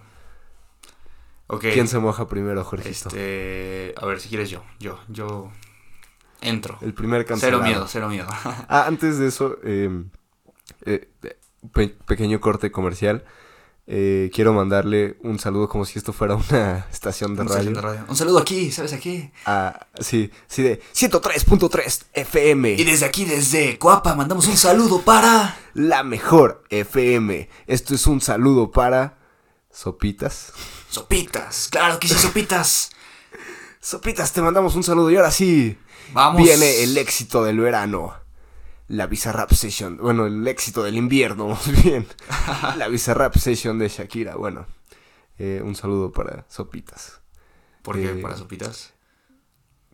[1.49, 1.61] Ok.
[1.73, 3.09] ¿Quién se moja primero, Jorgito?
[3.09, 3.95] Este.
[4.01, 4.63] A ver, si quieres yo.
[4.79, 4.99] Yo.
[5.09, 5.51] Yo.
[6.41, 6.79] Entro.
[6.81, 7.63] El primer Cero cancelado.
[7.63, 8.27] miedo, cero miedo.
[8.69, 10.05] Ah, antes de eso, eh,
[10.87, 11.09] eh,
[11.73, 13.25] pe- pequeño corte comercial.
[13.87, 17.63] Eh, quiero mandarle un saludo como si esto fuera una estación de Un radio.
[17.65, 18.05] saludo de radio.
[18.09, 19.31] Un saludo aquí, ¿sabes aquí?
[19.45, 22.75] Ah, sí, sí, de 103.3 FM.
[22.75, 25.57] Y desde aquí, desde Coapa, mandamos un saludo para.
[25.75, 27.49] La mejor FM.
[27.67, 29.19] Esto es un saludo para
[29.71, 30.53] Sopitas.
[30.89, 31.69] Sopitas.
[31.71, 32.91] Claro que sí, Sopitas.
[33.81, 35.77] Sopitas, te mandamos un saludo y ahora sí.
[36.13, 36.41] Vamos.
[36.43, 38.15] Viene el éxito del verano.
[38.93, 39.97] La Bizarrap Session.
[39.97, 42.07] Bueno, el éxito del invierno, más bien.
[42.77, 44.37] La Bizarrap Session de Shakira.
[44.37, 44.67] Bueno,
[45.39, 47.23] eh, un saludo para Sopitas.
[47.81, 48.11] ¿Por qué?
[48.11, 48.93] Eh, Para Sopitas.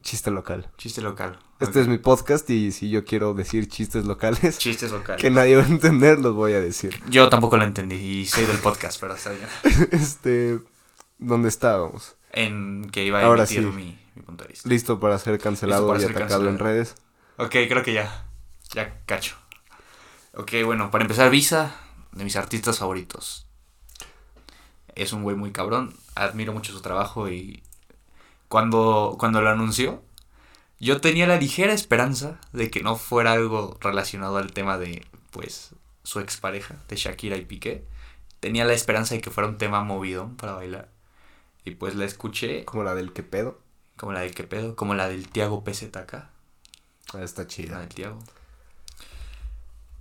[0.02, 0.68] Chiste local.
[0.78, 1.38] Chiste local.
[1.60, 5.16] Este es mi podcast y si yo quiero decir chistes locales Chistes local.
[5.16, 7.00] que nadie va a entender, los voy a decir.
[7.08, 9.46] Yo tampoco lo entendí y soy del podcast, pero está bien.
[9.92, 10.58] Este,
[11.18, 12.16] ¿dónde estábamos?
[12.32, 13.76] En que iba a Ahora emitir sí.
[13.76, 14.68] mi, mi punto de vista.
[14.68, 16.96] Listo para ser cancelado para y ser atacado en redes.
[17.36, 18.27] Ok, creo que ya.
[18.72, 19.36] Ya cacho.
[20.34, 21.74] Ok, bueno, para empezar, Visa,
[22.12, 23.46] de mis artistas favoritos.
[24.94, 25.94] Es un güey muy cabrón.
[26.14, 27.62] Admiro mucho su trabajo y
[28.48, 30.02] cuando, cuando lo anunció,
[30.80, 35.70] yo tenía la ligera esperanza de que no fuera algo relacionado al tema de, pues,
[36.04, 37.84] su expareja, de Shakira y Piqué.
[38.40, 40.88] Tenía la esperanza de que fuera un tema movidón para bailar.
[41.64, 43.60] Y pues la escuché, Como la del que pedo.
[43.96, 46.14] como la del que pedo, como la del Tiago PZK.
[46.14, 46.30] Ah,
[47.22, 47.80] Está La chida.
[47.80, 48.18] del Tiago.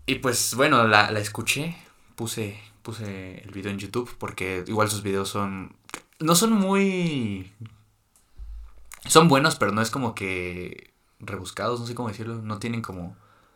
[0.08, 1.76] Y pues bueno, la, la escuché.
[2.16, 5.76] Puse, puse el video en YouTube porque igual sus videos son.
[6.20, 7.52] No son muy.
[9.06, 10.92] Son buenos, pero no es como que.
[11.20, 12.42] rebuscados, no sé cómo decirlo.
[12.42, 13.16] No tienen como.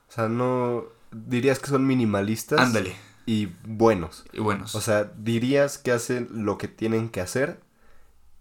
[0.09, 2.95] O sea, no dirías que son minimalistas Ándale.
[3.25, 4.25] y buenos.
[4.33, 4.75] Y buenos.
[4.75, 7.61] O sea, dirías que hacen lo que tienen que hacer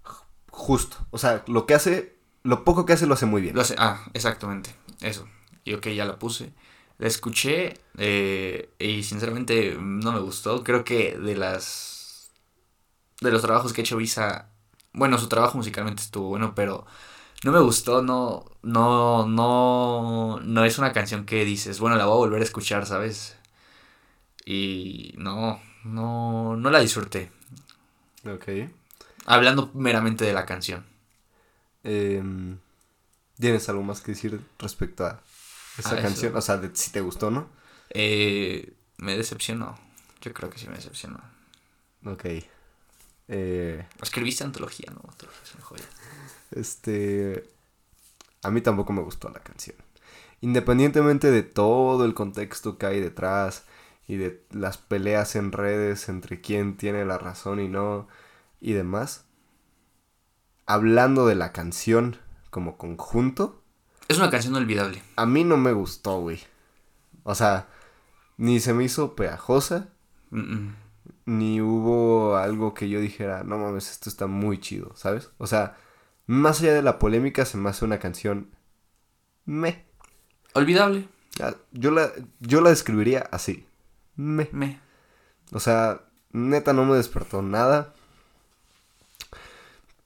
[0.04, 0.96] ju- justo.
[1.10, 3.54] O sea, lo que hace, lo poco que hace lo hace muy bien.
[3.54, 4.74] Lo hace- ah, exactamente.
[5.00, 5.26] Eso.
[5.64, 6.52] Y ok, ya la puse.
[7.00, 10.62] La escuché eh, y sinceramente no me gustó.
[10.62, 12.30] Creo que de las.
[13.22, 14.50] De los trabajos que ha hecho Visa.
[14.92, 16.84] Bueno, su trabajo musicalmente estuvo bueno, pero
[17.42, 18.02] no me gustó.
[18.02, 18.44] No.
[18.62, 19.26] No.
[19.26, 20.40] No.
[20.42, 23.34] No es una canción que dices, bueno, la voy a volver a escuchar, ¿sabes?
[24.44, 25.58] Y no.
[25.84, 26.54] No.
[26.56, 27.32] No la disfruté.
[28.26, 28.70] Ok.
[29.24, 30.84] Hablando meramente de la canción.
[31.82, 32.58] Em,
[33.38, 35.22] ¿Tienes algo más que decir respecto a
[35.80, 36.02] esa A eso.
[36.02, 36.36] canción?
[36.36, 37.48] O sea, de si te gustó, ¿no?
[37.90, 39.78] Eh, me decepcionó.
[40.20, 41.20] Yo creo que sí me decepcionó.
[42.04, 42.24] Ok.
[43.28, 45.02] Eh, Escribiste antología, ¿no?
[45.44, 45.84] Es una joya.
[46.50, 47.48] este.
[48.42, 49.76] A mí tampoco me gustó la canción.
[50.40, 53.64] Independientemente de todo el contexto que hay detrás
[54.08, 58.08] y de las peleas en redes entre quién tiene la razón y no
[58.60, 59.26] y demás.
[60.66, 62.16] Hablando de la canción
[62.50, 63.59] como conjunto,
[64.10, 65.02] Es una canción olvidable.
[65.16, 66.40] a mí no me gustó, güey.
[67.22, 67.68] O sea,
[68.36, 69.88] ni se me hizo pegajosa,
[70.30, 70.76] Mm, mm.
[71.26, 75.30] ni hubo algo que yo dijera, no mames, esto está muy chido, ¿sabes?
[75.38, 75.76] O sea,
[76.26, 78.50] más allá de la polémica, se me hace una canción
[79.44, 79.84] me.
[80.54, 81.08] Olvidable.
[81.72, 83.66] Yo la, yo la describiría así.
[84.16, 84.48] Me.
[84.52, 84.80] Me.
[85.52, 86.02] O sea,
[86.32, 87.94] neta no me despertó nada.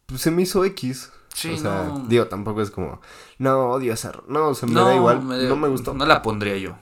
[0.06, 1.10] Pues se me hizo X.
[1.34, 2.04] Sí, o sea, no.
[2.08, 3.00] digo, tampoco es como,
[3.38, 4.12] no, odio esa.
[4.28, 5.22] No, o sea, me da igual.
[5.22, 5.92] me no me gustó.
[5.92, 6.76] No la pondría yo.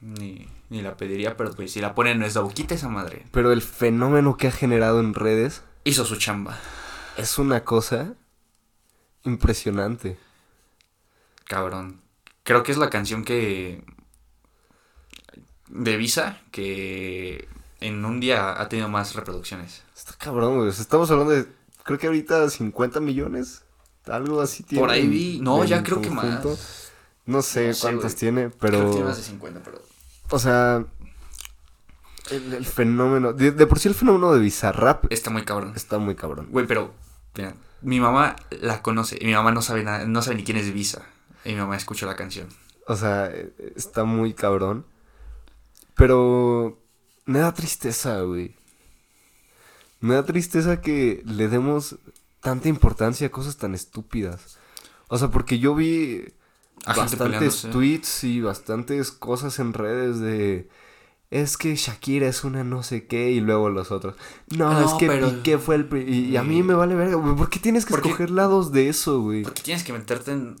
[0.00, 3.24] Ni, ni la pediría, pero pues si la ponen no es la boquita esa madre.
[3.30, 6.58] Pero el fenómeno que ha generado en redes Hizo su chamba.
[7.16, 8.14] es una cosa
[9.22, 10.18] impresionante.
[11.44, 12.00] Cabrón.
[12.42, 13.84] Creo que es la canción que.
[15.68, 17.48] de Visa que
[17.80, 19.82] en un día ha tenido más reproducciones.
[19.96, 20.70] Está cabrón, güey.
[20.70, 21.46] Estamos hablando de.
[21.84, 23.63] Creo que ahorita 50 millones.
[24.06, 24.80] Algo así tiene.
[24.80, 25.40] Por ahí vi.
[25.40, 26.44] No, ya creo que más.
[27.26, 28.78] No sé No cuántos tiene, Creo pero.
[28.84, 29.82] que tiene más de 50, pero.
[30.30, 30.84] O sea.
[32.30, 33.32] El, el fenómeno.
[33.32, 35.72] De, de por sí el fenómeno de Bizarrap Está muy cabrón.
[35.76, 36.48] está muy cabrón.
[36.50, 36.92] Güey, pero.
[37.36, 40.56] Mira, mi mamá la conoce y mi mamá no sabe nada, no sabe ni quién
[40.56, 41.02] es Visa.
[41.44, 42.48] Y mi mamá escuchó la canción.
[42.86, 44.86] O sea, eh, está muy cabrón.
[45.96, 46.78] Pero
[47.26, 48.54] me da tristeza, güey.
[50.00, 51.96] Me da tristeza que le demos
[52.44, 54.58] tanta importancia a cosas tan estúpidas.
[55.08, 56.22] O sea, porque yo vi
[56.86, 60.68] A bastantes tweets y bastantes cosas en redes de...
[61.30, 64.14] Es que Shakira es una no sé qué y luego los otros.
[64.56, 65.88] No, No, es que pero- Piqué fue el...
[66.08, 67.34] Y, y a mí me vale verga, güey.
[67.34, 69.42] ¿Por qué tienes que Porque- escoger lados de eso, güey?
[69.42, 70.56] Porque tienes que meterte en.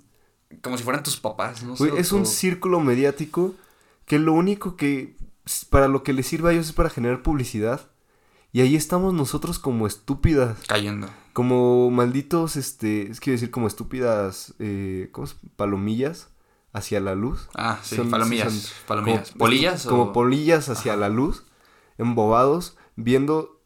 [0.62, 2.00] como si fueran tus papás, no Güey, sé.
[2.00, 3.54] es un círculo mediático
[4.06, 5.14] que lo único que
[5.70, 7.88] para lo que les sirve a ellos es para generar publicidad.
[8.54, 11.08] Y ahí estamos nosotros como estúpidas, Cayendo.
[11.32, 15.34] como malditos, este, es que decir como estúpidas, eh, ¿cómo es?
[15.56, 16.28] Palomillas
[16.72, 17.48] hacia la luz.
[17.56, 18.52] Ah, sí, Son- palomillas.
[18.52, 19.30] son palomillas.
[19.32, 20.12] Como- ¿Polillas Como o.?
[20.12, 21.00] polillas hacia Ajá.
[21.00, 21.44] la luz,
[21.98, 23.60] embobados, viendo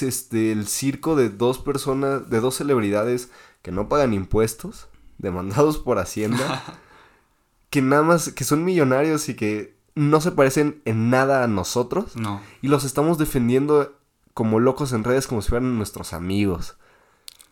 [0.00, 4.88] este, el circo de dos personas, de dos celebridades que no pagan impuestos,
[5.18, 6.64] demandados por Hacienda,
[7.70, 12.16] que nada más, que son millonarios y que no se parecen en nada a nosotros,
[12.16, 12.40] no.
[12.62, 13.92] y los estamos defendiendo
[14.36, 16.76] como locos en redes como si fueran nuestros amigos.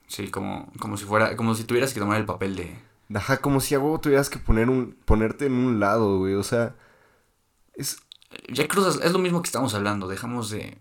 [0.06, 1.34] Sí, como, como si fuera.
[1.34, 2.78] Como si tuvieras que tomar el papel de.
[3.14, 6.42] Ajá, como si a huevo tuvieras que poner un, ponerte en un lado, güey, o
[6.42, 6.76] sea,
[7.72, 8.02] es,
[8.52, 9.00] Ya cruzas.
[9.02, 10.08] Es lo mismo que estamos hablando.
[10.08, 10.76] Dejamos de.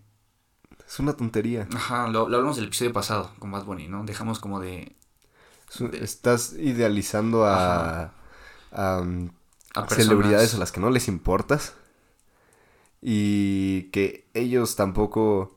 [0.86, 1.68] es una tontería.
[1.74, 4.04] Ajá, lo, lo hablamos del episodio pasado con Bad Bunny, ¿no?
[4.04, 4.94] Dejamos como de.
[5.94, 8.12] Estás idealizando a,
[8.72, 9.30] a, um,
[9.74, 11.72] A celebridades a las que no les importas.
[13.00, 15.53] Y que ellos tampoco.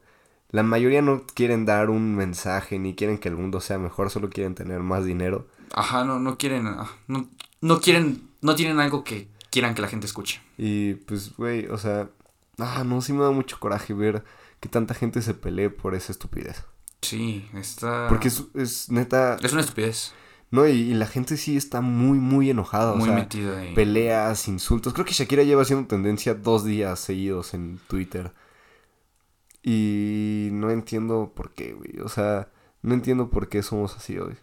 [0.49, 4.29] La mayoría no quieren dar un mensaje ni quieren que el mundo sea mejor, solo
[4.29, 5.47] quieren tener más dinero.
[5.73, 6.67] Ajá, no, no quieren.
[6.67, 7.27] ah, No,
[7.61, 8.29] no quieren.
[8.41, 10.41] No tienen algo que quieran que la gente escuche.
[10.57, 12.09] Y pues, güey, o sea.
[12.59, 14.23] Ah, no, sí me da mucho coraje ver
[14.59, 16.63] que tanta gente se pelee por esa estupidez.
[17.01, 18.07] Sí, está.
[18.09, 19.37] Porque es, es neta.
[19.43, 20.13] Es una estupidez.
[20.49, 22.93] No, y, y la gente sí está muy, muy enojada.
[22.93, 23.75] muy o sea, metida en.
[23.75, 24.93] peleas, insultos.
[24.93, 28.31] Creo que Shakira lleva haciendo tendencia dos días seguidos en Twitter.
[29.63, 31.99] Y no entiendo por qué, güey.
[32.03, 32.49] O sea,
[32.81, 34.37] no entiendo por qué somos así hoy.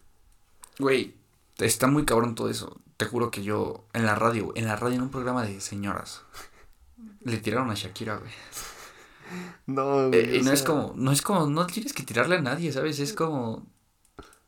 [0.79, 1.15] Güey,
[1.59, 2.81] está muy cabrón todo eso.
[2.97, 6.23] Te juro que yo, en la radio, en la radio, en un programa de señoras,
[7.25, 8.31] le tiraron a Shakira, güey.
[9.67, 12.71] No, Eh, y no es como, no es como, no tienes que tirarle a nadie,
[12.73, 13.01] ¿sabes?
[13.01, 13.67] Es como,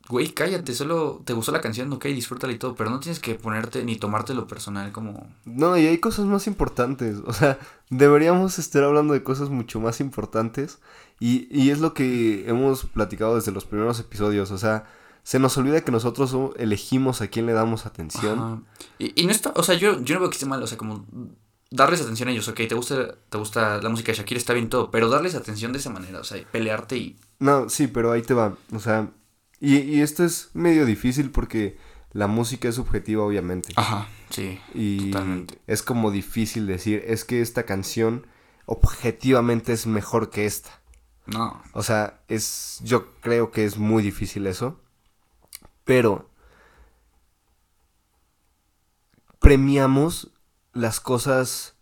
[0.08, 3.34] güey, cállate, solo te gustó la canción, ok, disfrútala y todo, pero no tienes que
[3.34, 5.28] ponerte ni tomártelo personal como...
[5.44, 7.18] No, y hay cosas más importantes.
[7.26, 7.58] O sea,
[7.90, 10.78] deberíamos estar hablando de cosas mucho más importantes.
[11.18, 14.50] Y, y es lo que hemos platicado desde los primeros episodios.
[14.50, 14.84] O sea,
[15.22, 18.66] se nos olvida que nosotros so- elegimos a quién le damos atención.
[18.98, 20.78] Y, y no está, o sea, yo, yo no veo que esté mal, o sea,
[20.78, 21.04] como
[21.70, 24.68] darles atención a ellos, ok, te gusta, te gusta la música de Shakira, está bien
[24.68, 27.16] todo, pero darles atención de esa manera, o sea, pelearte y...
[27.40, 28.54] No, sí, pero ahí te va.
[28.72, 29.10] O sea,
[29.60, 31.78] y, y esto es medio difícil porque
[32.12, 33.72] la música es subjetiva, obviamente.
[33.76, 34.58] Ajá, sí.
[34.74, 35.60] y totalmente.
[35.66, 38.26] es como difícil decir, es que esta canción
[38.64, 40.80] objetivamente es mejor que esta.
[41.26, 42.80] No, O sea, es.
[42.84, 44.80] Yo creo que es muy difícil eso.
[45.84, 46.30] Pero.
[49.40, 50.32] Premiamos
[50.72, 51.74] las cosas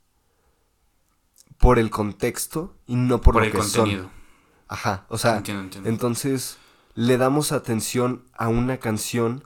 [1.59, 4.03] por el contexto y no por, por, lo el que contenido.
[4.05, 4.13] son.
[4.69, 5.07] Ajá.
[5.09, 5.89] O sea, entiendo, entiendo.
[5.89, 6.59] entonces
[6.95, 9.45] le damos atención a una canción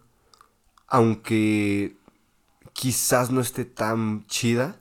[0.88, 1.96] aunque
[2.72, 4.80] quizás no esté tan chida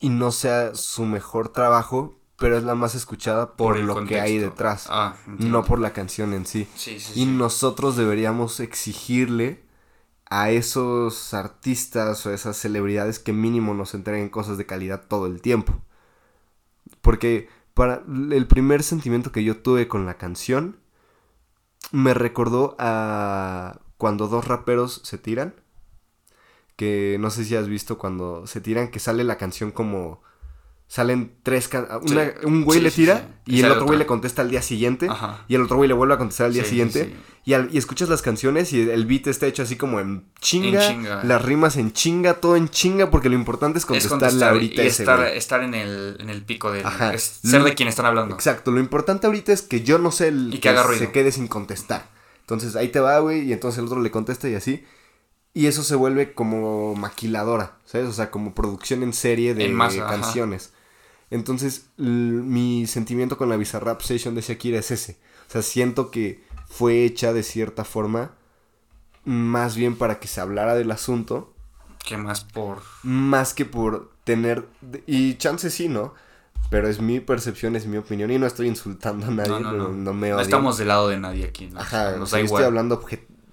[0.00, 4.38] y no sea su mejor trabajo, pero es la más escuchada por, lo que hay
[4.38, 6.68] detrás, Ah, no por la canción en sí.
[6.74, 7.26] Sí, sí, Y sí.
[7.26, 9.64] nosotros deberíamos exigirle
[10.28, 15.40] a esos artistas o esas celebridades que mínimo nos entreguen cosas de calidad todo el
[15.40, 15.80] tiempo.
[17.00, 20.78] Porque para el primer sentimiento que yo tuve con la canción
[21.92, 25.54] me recordó a cuando dos raperos se tiran.
[26.76, 30.20] Que no sé si has visto cuando se tiran que sale la canción como
[30.88, 32.12] salen tres can- Sí.
[32.12, 33.52] una- un güey Sí, le tira sí.
[33.56, 35.44] y el otro güey le contesta al día siguiente Ajá.
[35.48, 37.14] y el otro güey le vuelve a contestar al día siguiente.
[37.44, 40.84] Y, al- y escuchas las canciones y el beat está hecho así como en chinga,
[40.84, 41.22] En chinga.
[41.24, 44.82] las rimas en chinga, todo en chinga porque lo importante es Es contestarle contestar ahorita
[44.82, 45.36] y ese estar, güey.
[45.38, 46.84] estar en, el, en el pico del...
[46.86, 47.14] Ajá.
[47.14, 48.34] es ser de quien están hablando.
[48.34, 50.98] Exacto, lo importante ahorita es que yo no sé el Y que haga ruido.
[51.00, 52.08] se quede sin contestar.
[52.40, 54.84] Entonces ahí te va, güey, y entonces el otro le contesta y así.
[55.54, 58.08] Y eso se vuelve como maquiladora, ¿sabes?
[58.08, 60.20] O sea, como producción en serie de En masa, ajá.
[60.20, 60.72] canciones.
[61.30, 65.18] Entonces, mi sentimiento con la Bizarrap Session de Shakira es ese.
[65.48, 68.32] O sea, siento que fue hecha de cierta forma
[69.24, 71.52] más bien para que se hablara del asunto,
[72.04, 72.82] Que más por...
[73.02, 74.68] más que por tener...
[75.06, 76.14] Y chance sí, ¿no?
[76.70, 79.72] Pero es mi percepción, es mi opinión y no estoy insultando a nadie, No, no,
[79.72, 80.12] no, no.
[80.14, 81.66] me No estamos del lado de nadie aquí.
[81.68, 81.80] ¿no?
[81.80, 82.62] Ajá, Nos da igual.
[82.62, 83.04] estoy hablando,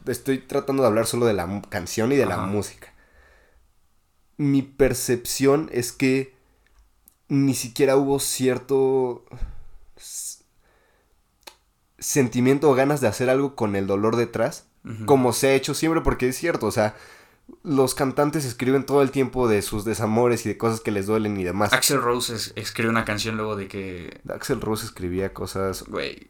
[0.05, 2.93] estoy tratando de hablar solo de la canción y de la música.
[4.38, 6.32] Mi percepción es que
[7.30, 9.24] ni siquiera hubo cierto
[11.99, 14.67] sentimiento o ganas de hacer algo con el dolor detrás,
[15.05, 16.95] como se ha hecho siempre, porque es cierto, o sea,
[17.63, 21.39] los cantantes escriben todo el tiempo de sus desamores y de cosas que les duelen
[21.39, 21.71] y demás.
[21.71, 24.19] Axel Rose es- escribe una canción luego de que...
[24.30, 26.28] Axel Rose escribía cosas Güey,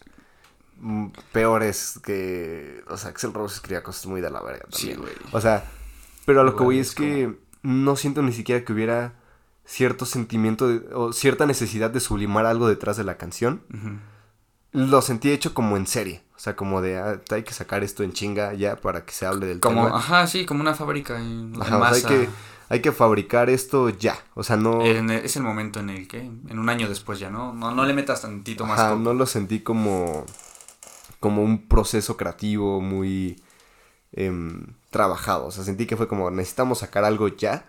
[1.31, 2.83] peores que.
[2.89, 5.13] O sea, Axel Rose escribía cosas muy de la verga sí, güey.
[5.31, 5.65] O sea,
[6.25, 9.13] pero a lo que voy es es que no siento ni siquiera que hubiera
[9.65, 13.61] cierto sentimiento de- o cierta necesidad de sublimar algo detrás de la canción.
[14.71, 16.23] Lo sentí hecho como en serie.
[16.35, 19.25] O sea, como de ah, hay que sacar esto en chinga ya para que se
[19.25, 19.97] hable del Como, tema.
[19.97, 22.29] ajá, sí, como una fábrica en, en Ajá, o sea, hay que,
[22.69, 24.17] hay que fabricar esto ya.
[24.33, 24.81] O sea, no.
[24.83, 27.53] En el- es el momento en el que, en un año después ya, ¿no?
[27.53, 30.25] No, no le metas tantito más Ajá, no lo sentí como,
[31.21, 33.41] como un proceso creativo muy
[34.11, 35.45] em, trabajado.
[35.45, 37.65] O sea, sentí que fue como necesitamos sacar algo ya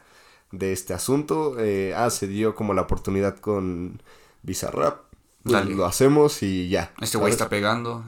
[0.58, 1.56] de este asunto.
[1.58, 4.02] Eh, ah, se dio como la oportunidad con
[4.42, 5.02] Bizarrap.
[5.42, 6.92] Pues lo hacemos y ya.
[7.00, 8.04] Este güey está pegando.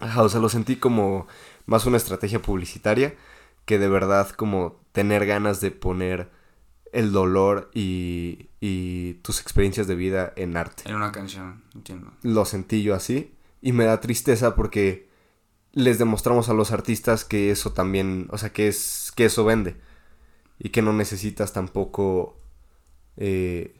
[0.00, 1.26] Ajá, o sea, lo sentí como
[1.66, 3.14] más una estrategia publicitaria
[3.64, 6.30] que de verdad como tener ganas de poner
[6.92, 12.10] el dolor y, y tus experiencias de vida en arte En una canción, entiendo.
[12.22, 13.34] lo sentí yo así.
[13.60, 15.08] Y me da tristeza porque
[15.72, 19.76] les demostramos a los artistas que eso también, o sea, que es que eso vende.
[20.58, 22.36] Y que no necesitas tampoco
[23.16, 23.76] eh,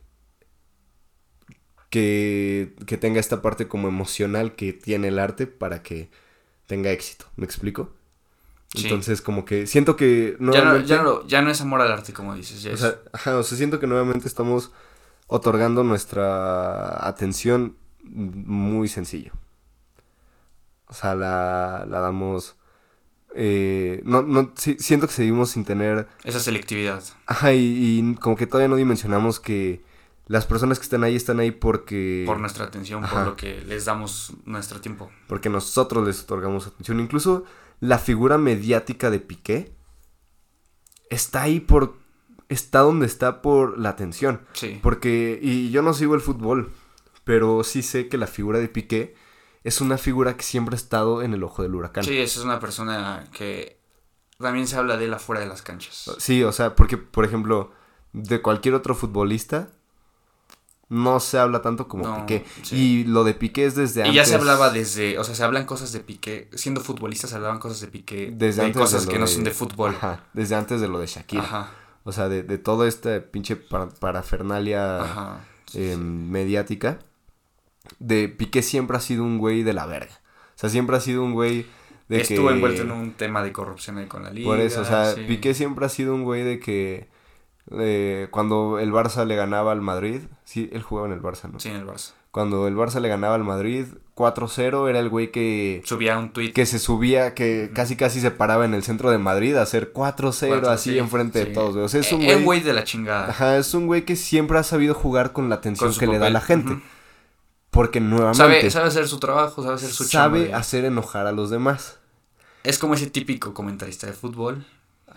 [1.90, 6.10] que, que tenga esta parte como emocional que tiene el arte para que
[6.66, 7.26] tenga éxito.
[7.36, 7.94] ¿Me explico?
[8.74, 8.84] Sí.
[8.84, 12.12] Entonces, como que siento que Ya no, ya, no, ya no es amor al arte,
[12.12, 12.62] como dices.
[12.62, 14.72] Ya O es- sea, ajá, o sea, siento que nuevamente estamos
[15.26, 19.32] otorgando nuestra atención muy sencillo.
[20.86, 22.56] O sea, la, la damos...
[23.40, 26.08] eh, no, no, sí, siento que seguimos sin tener...
[26.24, 27.04] esa selectividad.
[27.24, 29.84] Ajá, y, y como que todavía no dimensionamos que
[30.26, 32.24] las personas que están ahí están ahí porque...
[32.26, 33.14] Por nuestra atención, Ajá.
[33.14, 35.08] por lo que les damos nuestro tiempo.
[35.28, 36.98] Porque nosotros les otorgamos atención.
[36.98, 37.44] Incluso
[37.78, 39.72] la figura mediática de Piqué
[41.08, 41.94] está ahí por...
[42.48, 44.40] Está donde está por la atención.
[44.54, 44.80] Sí.
[44.82, 46.72] Porque, y yo no sigo el fútbol,
[47.22, 49.14] pero sí sé que la figura de Piqué
[49.68, 52.04] es una figura que siempre ha estado en el ojo del huracán.
[52.04, 53.78] Sí, esa es una persona que
[54.38, 56.10] también se habla de él afuera de las canchas.
[56.18, 57.72] Sí, o sea, porque, por ejemplo,
[58.12, 59.68] de cualquier otro futbolista
[60.88, 62.46] no se habla tanto como No, Piqué.
[62.62, 62.76] sí.
[62.76, 64.14] Y lo de Piqué es desde Y antes.
[64.16, 67.58] ya se hablaba desde, o sea, se hablan cosas de Piqué, siendo futbolistas se hablaban
[67.58, 69.90] cosas de Piqué, desde de antes cosas que no son de fútbol.
[69.96, 71.42] Ajá, desde antes de lo de Shakira.
[71.42, 71.70] Ajá,
[72.04, 75.40] O sea, de, de todo este pinche para- parafernalia ajá.
[75.66, 76.00] Sí, eh, sí.
[76.00, 77.00] mediática.
[77.98, 80.20] De Piqué siempre ha sido un güey de la verga.
[80.56, 81.66] O sea, siempre ha sido un güey
[82.08, 82.54] de Estuvo que...
[82.54, 84.48] envuelto en un tema de corrupción ahí con la liga.
[84.48, 85.24] Por eso, o sea, sí.
[85.26, 87.08] Piqué siempre ha sido un güey de que
[87.78, 91.60] eh, cuando el Barça le ganaba al Madrid, sí, él jugaba en el Barça, ¿no?
[91.60, 92.12] Sí, en el Barça.
[92.30, 96.52] Cuando el Barça le ganaba al Madrid 4-0, era el güey que, Subía un tweet.
[96.52, 99.92] que se subía, que casi casi se paraba en el centro de Madrid a hacer
[99.92, 101.84] 4-0 así sí, enfrente de todos, güey.
[101.84, 102.60] O sea, es un Eh, güey...
[102.60, 103.30] de la chingada.
[103.30, 106.18] Ajá, es un güey que siempre ha sabido jugar con la atención Con que le
[106.18, 106.78] da la gente.
[107.70, 110.58] Porque nuevamente Sabe, sabe hacer su trabajo, sabe hacer su sabe chamba.
[110.58, 111.98] hacer enojar a los demás.
[112.64, 114.64] Es como ese típico comentarista de fútbol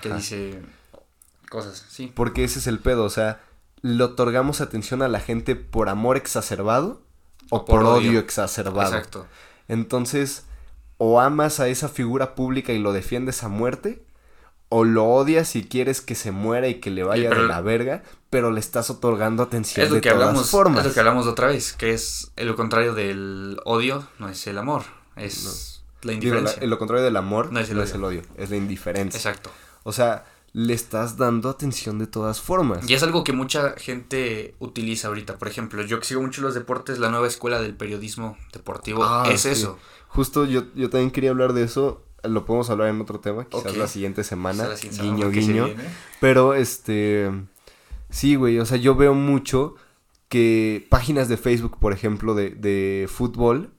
[0.02, 0.18] que Ajá.
[0.18, 0.62] dice
[1.50, 2.12] cosas, sí.
[2.16, 3.42] Porque ese es el pedo, o sea,
[3.82, 7.02] le otorgamos atención a la gente por amor exacerbado
[7.50, 8.20] o, O por por, odio, odio.
[8.20, 8.96] exacerbado.
[8.96, 9.28] Exacto.
[9.68, 10.46] Entonces,
[10.98, 14.04] o amas a esa figura pública y lo defiendes a muerte,
[14.74, 17.60] o lo odias y quieres que se muera y que le vaya pero- de la
[17.62, 20.80] verga, pero le estás otorgando atención Es lo de que todas hablamos, formas.
[20.80, 24.58] es lo que hablamos otra vez, que es lo contrario del odio, no es el
[24.58, 24.84] amor,
[25.18, 26.68] es la Digo, la- indiferencia.
[26.68, 27.90] lo contrario del amor No es el no odio.
[27.90, 29.18] es el odio, es la indiferencia.
[29.18, 29.52] Exacto.
[29.84, 32.90] O sea, le estás dando atención de todas formas.
[32.90, 35.38] Y es algo que mucha gente utiliza ahorita.
[35.38, 39.30] Por ejemplo, yo que sigo mucho los deportes, la nueva escuela del periodismo deportivo Ah,
[39.32, 39.50] es sí.
[39.50, 39.78] eso.
[40.08, 42.04] Justo yo, yo también quería hablar de eso.
[42.24, 44.76] Lo podemos hablar en otro tema, quizás la siguiente semana.
[44.76, 45.68] Sin saber guiño, guiño.
[46.20, 47.32] Pero este.
[48.10, 48.60] Sí, güey.
[48.60, 49.76] O sea, yo veo mucho
[50.30, 53.72] que páginas de Facebook, por ejemplo, de, de fútbol,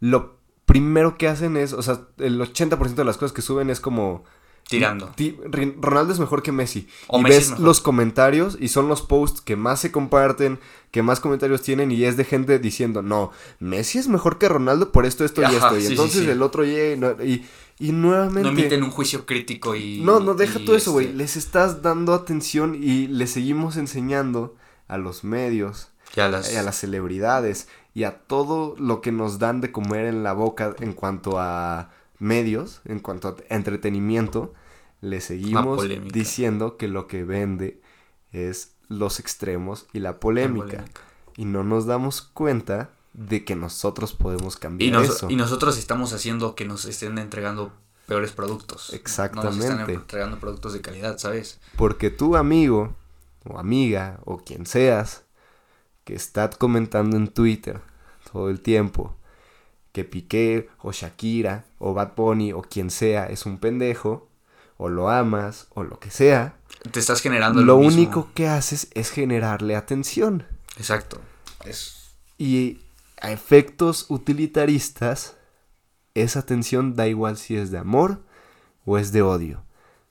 [0.00, 1.72] lo primero que hacen es.
[1.72, 4.24] O sea, el 80% de las cosas que suben es como.
[4.68, 5.06] Tirando.
[5.14, 5.38] Ti-
[5.80, 6.88] Ronaldo es mejor que Messi.
[7.06, 10.58] O y Messi ves los comentarios y son los posts que más se comparten,
[10.90, 13.30] que más comentarios tienen y es de gente diciendo, no,
[13.60, 15.76] Messi es mejor que Ronaldo por esto, esto y Ajá, esto.
[15.78, 16.28] Y sí, sí, entonces sí.
[16.30, 17.46] el otro llega y, no- y,
[17.78, 18.42] y nuevamente...
[18.42, 20.00] No emiten un juicio crítico y.
[20.00, 21.06] No, no, deja y, todo eso, güey.
[21.06, 24.56] este, Les estás dando atención y le seguimos enseñando
[24.88, 26.52] a los medios, Ya las.
[26.52, 30.32] y a las celebridades y a todo lo que nos dan de comer en la
[30.32, 34.54] boca en cuanto a medios, en cuanto a entretenimiento,
[35.00, 37.80] le seguimos diciendo que lo que vende
[38.32, 40.84] es los extremos y la polémica.
[41.36, 45.30] Y no nos damos cuenta de que nosotros podemos cambiar Y, nos- eso.
[45.30, 47.72] y nosotros estamos haciendo que nos estén entregando
[48.06, 48.88] peores productos.
[48.90, 49.64] No nos Exactamente.
[49.66, 51.58] están entregando productos de calidad, ¿sabes?
[51.76, 52.94] Porque tu amigo
[53.44, 55.22] o amiga o quien seas
[56.04, 57.80] que está comentando en Twitter
[58.32, 59.16] todo el tiempo
[59.92, 64.28] que Piqué o Shakira o Bad Bunny o quien sea es un pendejo
[64.76, 66.54] o lo amas o lo que sea,
[66.92, 67.94] Te estás generando lo mismo.
[67.94, 70.44] único que haces es generarle atención.
[70.76, 71.18] Exacto.
[71.64, 72.10] Es.
[72.36, 72.80] Y
[73.20, 75.36] a efectos utilitaristas,
[76.14, 78.22] esa atención da igual si es de amor
[78.84, 79.62] o es de odio.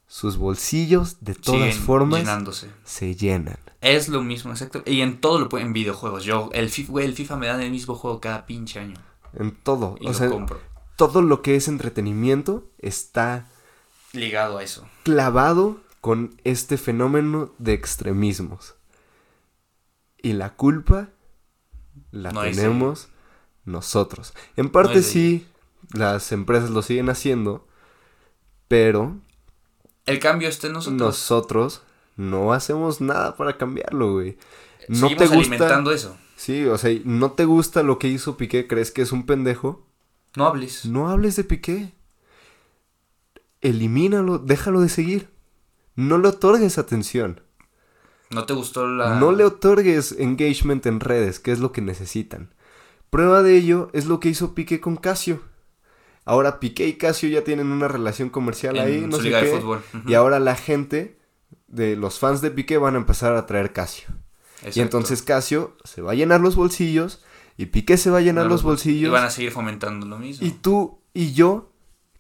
[0.08, 2.70] Sus bolsillos, de todas siguen formas, Llenándose.
[2.84, 3.58] se llenan.
[3.82, 4.84] Es lo mismo, exacto.
[4.86, 6.24] Y en todo lo pueden en videojuegos.
[6.24, 8.95] Yo, el FIFA, güey, el FIFA me dan el mismo juego cada pinche año.
[9.34, 9.95] En todo.
[9.99, 10.60] Y o lo sea, compro.
[10.95, 13.47] todo lo que es entretenimiento está
[14.14, 14.88] Ligado a eso.
[15.03, 18.76] clavado con este fenómeno de extremismos.
[20.22, 21.10] Y la culpa
[22.16, 23.09] la No tenemos
[23.66, 24.34] nosotros.
[24.55, 25.47] En parte sí,
[25.93, 27.68] las empresas lo siguen haciendo,
[28.68, 29.18] pero
[30.05, 30.99] El cambio está en nosotros.
[31.01, 31.82] nosotros
[32.16, 34.38] no hacemos nada para cambiarlo, güey.
[34.88, 36.18] No Seguimos te gusta, alimentando eso.
[36.36, 39.86] sí, o sea, no te gusta lo que hizo Piqué, crees que es un pendejo,
[40.36, 40.86] No hables.
[40.86, 41.93] No hables de Piqué.
[43.61, 45.30] Elimínalo, déjalo de seguir.
[45.95, 47.41] No le otorgues atención.
[48.30, 49.19] No te gustó la.
[49.19, 52.53] No le otorgues engagement en redes, que es lo que necesitan.
[53.09, 55.41] Prueba de ello es lo que hizo Piqué con Casio.
[56.26, 59.41] Ahora Piqué y Casio ya tienen una relación comercial en ahí, no su sé liga
[59.41, 59.47] qué.
[59.47, 59.82] de fútbol.
[59.93, 60.09] Ujú.
[60.09, 61.19] Y ahora la gente
[61.67, 64.07] de los fans de Piqué van a empezar a traer Casio.
[64.73, 67.23] Y entonces Casio se va a llenar los bolsillos
[67.57, 69.09] y Piqué se va a llenar No, los bolsillos.
[69.09, 70.45] Y van a seguir fomentando lo mismo.
[70.45, 71.71] Y tú y yo,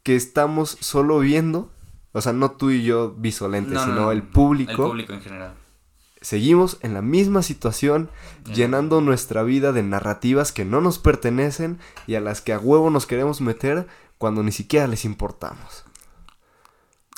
[0.03, 1.71] que estamos solo viendo,
[2.11, 5.13] o sea, no tú y yo visolentes, No, no, sino no, el público, El público
[5.13, 5.55] en general.
[6.25, 8.09] Seguimos en la misma situación,
[8.51, 12.89] llenando nuestra vida de narrativas que no nos pertenecen y a las que a huevo
[12.89, 15.85] nos queremos meter cuando ni siquiera les importamos.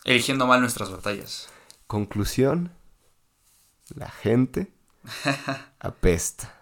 [0.03, 1.47] Eligiendo mal nuestras batallas.
[1.88, 2.74] Conclusión,
[3.95, 4.74] la gente
[5.80, 6.53] apesta.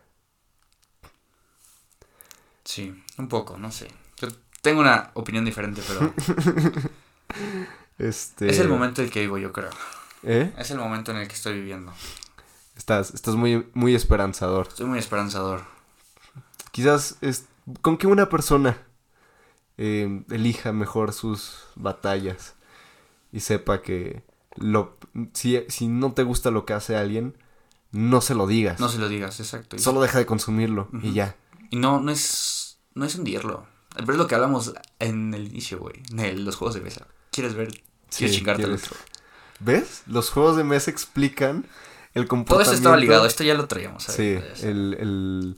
[2.64, 3.88] Sí, un poco, no sé.
[4.18, 4.28] Yo
[4.62, 6.14] tengo una opinión diferente, pero
[7.98, 9.72] Este, es el momento en el que vivo, yo creo.
[10.22, 10.54] ¿Eh?
[10.60, 11.91] Es el momento en el que estoy viviendo.
[12.76, 14.67] Estás, estás muy, muy esperanzador.
[14.67, 15.63] Estoy muy esperanzador.
[16.71, 17.45] Quizás es
[17.82, 18.78] con que una persona
[19.78, 22.55] eh, elija mejor sus batallas
[23.32, 24.23] y sepa que
[24.55, 24.97] lo
[25.34, 27.38] si, si no te gusta lo que hace alguien,
[27.91, 28.80] no se lo digas.
[28.80, 29.78] No se lo digas, exacto.
[29.80, 31.36] Solo deja de consumirlo y ya.
[31.69, 32.78] Y no, no es.
[32.93, 33.65] No es hundirlo.
[33.95, 36.04] Pero es lo que hablamos en el inicio, güey.
[36.17, 37.08] En los juegos de mesa.
[37.32, 37.70] ¿Quieres ver?
[38.09, 38.95] Quieres Sí, chingarte al otro.
[39.59, 40.04] ¿Ves?
[40.05, 41.66] Los juegos de mesa explican
[42.16, 43.25] el Todo esto estaba ligado.
[43.25, 44.04] Esto ya lo traíamos.
[44.04, 45.58] Sí, el, el-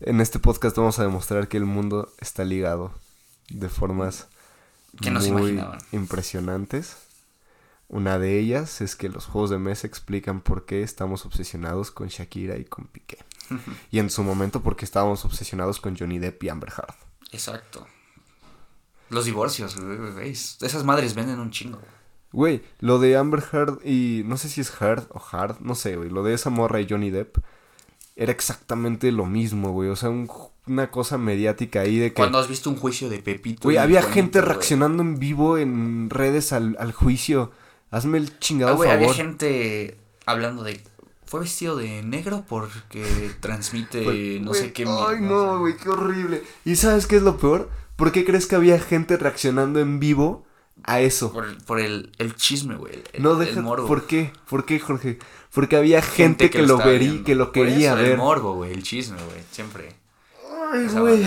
[0.00, 2.92] en este podcast vamos a demostrar que el mundo está ligado
[3.48, 4.28] de formas
[5.00, 5.78] Que muy imaginaban.
[5.92, 6.96] impresionantes.
[7.88, 12.08] Una de ellas es que los juegos de mesa explican por qué estamos obsesionados con
[12.08, 13.18] Shakira y con Piqué.
[13.90, 16.94] Y en su momento porque estábamos obsesionados con Johnny Depp y Amber Heard.
[17.32, 17.86] Exacto.
[19.10, 20.30] Los divorcios, güey.
[20.30, 21.80] Esas madres venden un chingo.
[22.34, 25.94] Güey, lo de Amber Heard y no sé si es Heard o Hard, no sé,
[25.96, 26.10] güey.
[26.10, 27.36] Lo de esa morra y Johnny Depp
[28.16, 29.88] era exactamente lo mismo, güey.
[29.88, 30.28] O sea, un-
[30.66, 32.14] una cosa mediática ahí de que...
[32.14, 33.60] Cuando has visto un juicio de Pepito.
[33.64, 34.50] Güey, había gente güey.
[34.50, 37.52] reaccionando en vivo en redes al, al juicio.
[37.90, 39.04] Hazme el Ah, chingado güey, favor.
[39.04, 39.96] había gente
[40.26, 40.80] hablando de.
[41.26, 43.04] Fue vestido de negro porque
[43.40, 44.84] transmite Güey, no sé qué.
[44.88, 46.42] Ay, no, güey, qué horrible.
[46.64, 47.70] ¿Y sabes qué es lo peor?
[47.96, 50.44] ¿Por qué crees que había gente reaccionando en vivo
[50.82, 51.32] a eso.
[51.32, 53.02] Por, el- por el, el chisme, güey.
[53.12, 53.86] el- No el deja, morbo.
[53.86, 54.32] ¿Por qué?
[54.48, 55.18] ¿Por qué, Jorge?
[55.52, 58.12] Porque había gente, que, lo que lo quería eso, ver.
[58.12, 59.94] El morbo, güey, el chisme, güey, siempre.
[60.72, 61.24] Ay, güey.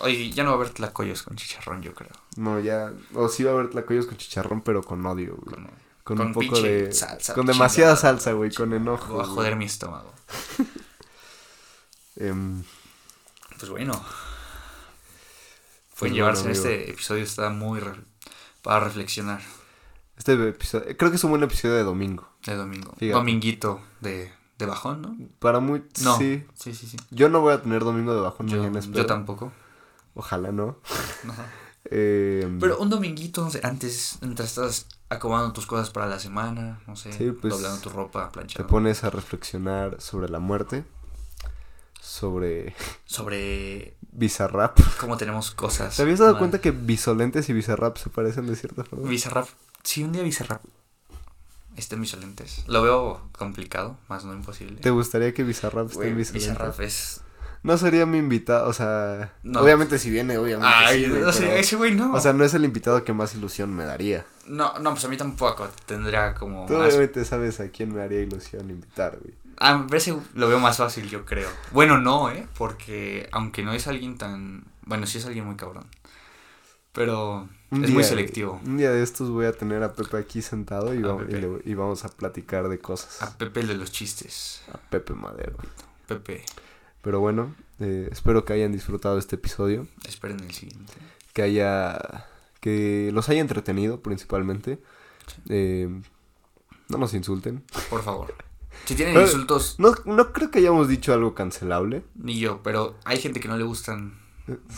[0.00, 2.10] Oye, ya no va a haber tlacoyos con chicharrón, yo creo.
[2.36, 2.92] No, ya.
[3.14, 5.54] O sí va a haber tlacoyos con chicharrón, pero con odio, güey.
[5.56, 5.70] Con,
[6.04, 6.92] Con, con un poco de.
[6.92, 9.14] salsa con demasiada chingada, salsa, güey, con enojo.
[9.14, 9.34] Voy a güey.
[9.34, 10.12] joder mi estómago.
[12.16, 12.62] Em,
[13.58, 13.92] Pues bueno.
[13.92, 14.04] Pues
[16.00, 17.80] Pueden llevarse bueno, en este episodio, está muy
[18.62, 19.40] para reflexionar
[20.16, 20.96] este episodio.
[20.96, 22.28] Creo que es un buen episodio de domingo.
[22.44, 22.92] de domingo.
[22.98, 23.18] Fíjate.
[23.18, 25.16] Dominguito de, de bajón, ¿no?
[25.38, 25.84] Para muy.
[26.02, 26.16] No.
[26.18, 26.44] Sí.
[26.54, 26.86] sí, sí.
[26.86, 26.96] sí.
[27.10, 29.52] Yo no voy a tener domingo de bajón Yo, mañana, yo tampoco.
[30.14, 30.76] Ojalá no.
[31.90, 36.80] Em, Pero un dominguito, no sé, antes, mientras estás acomodando tus cosas para la semana,
[36.86, 38.68] no sé, Sí, pues, doblando tu ropa, te planchando.
[38.68, 40.84] pones a reflexionar sobre la muerte.
[42.08, 42.74] Sobre
[43.04, 44.78] Sobre Bizarrap.
[44.98, 45.94] cómo tenemos cosas.
[45.96, 46.38] ¿Te habías dado mal.
[46.38, 49.08] cuenta que Bisolentes y Bizarrap se parecen de cierta forma?
[49.08, 49.46] Bizarrap.
[49.82, 50.62] Sí, un día Bizarrap.
[51.76, 52.64] Esté en Bizolentes.
[52.66, 54.80] Lo veo complicado, más no imposible.
[54.80, 56.48] ¿Te gustaría que Bizarrap esté en Bisolentes?
[56.50, 57.20] Bizarrap es.
[57.62, 59.34] No sería mi invitado, o sea...
[59.42, 59.60] No.
[59.60, 62.14] Obviamente si viene, obviamente Ay, sí, no pero- ese güey no.
[62.14, 64.24] O sea, no es el invitado que más ilusión me daría.
[64.46, 65.68] no, no, pues a mí tampoco.
[65.84, 66.88] Tendría como Tú más.
[66.88, 69.34] obviamente sabes a quién me haría ilusión invitar, güey.
[69.60, 71.48] A veces lo veo más fácil, yo creo.
[71.72, 72.46] Bueno, no, ¿eh?
[72.56, 74.64] Porque aunque no es alguien tan...
[74.86, 75.86] Bueno, sí es alguien muy cabrón.
[76.92, 78.60] Pero Un es muy selectivo.
[78.64, 81.40] Un día de estos voy a tener a Pepe aquí sentado y, vamos, y, Pepe.
[81.40, 83.22] le- y vamos a platicar de cosas.
[83.22, 84.62] A Pepe el de los chistes.
[84.72, 85.56] A Pepe Madero.
[86.06, 86.42] Pepe,
[87.02, 89.86] Pero bueno, eh, espero que hayan disfrutado este episodio.
[90.06, 90.94] esperen el siguiente.
[91.32, 92.26] Que haya...
[92.60, 94.78] Que los haya entretenido principalmente.
[95.48, 95.88] Eh,
[96.88, 97.62] no nos insulten.
[97.90, 98.34] Por favor.
[98.88, 102.02] Si tienen Pero- insultos, No, no creo que hayamos dicho algo cancelable.
[102.14, 104.14] ni yo, pero hay gente que no le gustan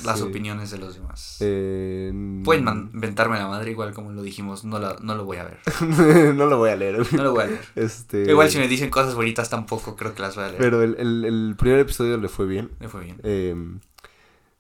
[0.05, 0.25] las Sí.
[0.25, 1.37] opiniones de los demás.
[1.39, 2.13] Eh,
[2.45, 5.45] Pueden man- mentarme la madre igual como lo dijimos, no, la, no lo voy a
[5.45, 5.59] ver.
[6.37, 7.07] no lo voy a leer.
[7.15, 7.65] No lo voy a leer.
[7.77, 10.61] Este, Igual si me dicen cosas bonitas tampoco creo que las voy a leer.
[10.61, 12.71] Pero el, el- el primer episodio le fue bien.
[12.81, 13.21] Me fue bien.
[13.23, 13.55] Eh,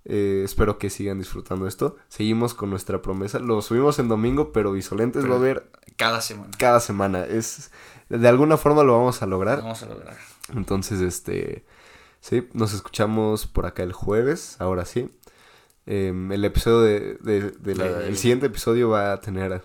[0.04, 1.96] eh, espero que sigan disfrutando esto.
[2.08, 3.38] Seguimos con nuestra promesa.
[3.38, 5.70] Lo subimos en domingo, pero Visolentes Pero- va a haber
[6.00, 6.50] Cada semana.
[6.58, 7.24] cada semana.
[7.24, 7.70] Es,
[8.08, 9.58] de alguna forma lo vamos a lograr.
[9.62, 10.16] Vamos a lograr.
[10.54, 11.64] Entonces, este.
[12.22, 14.56] Sí, nos escuchamos por acá el jueves.
[14.58, 15.08] Ahora sí.
[15.86, 17.14] Eh, el episodio de.
[17.20, 19.62] de- de la- Del- el siguiente episodio va a tener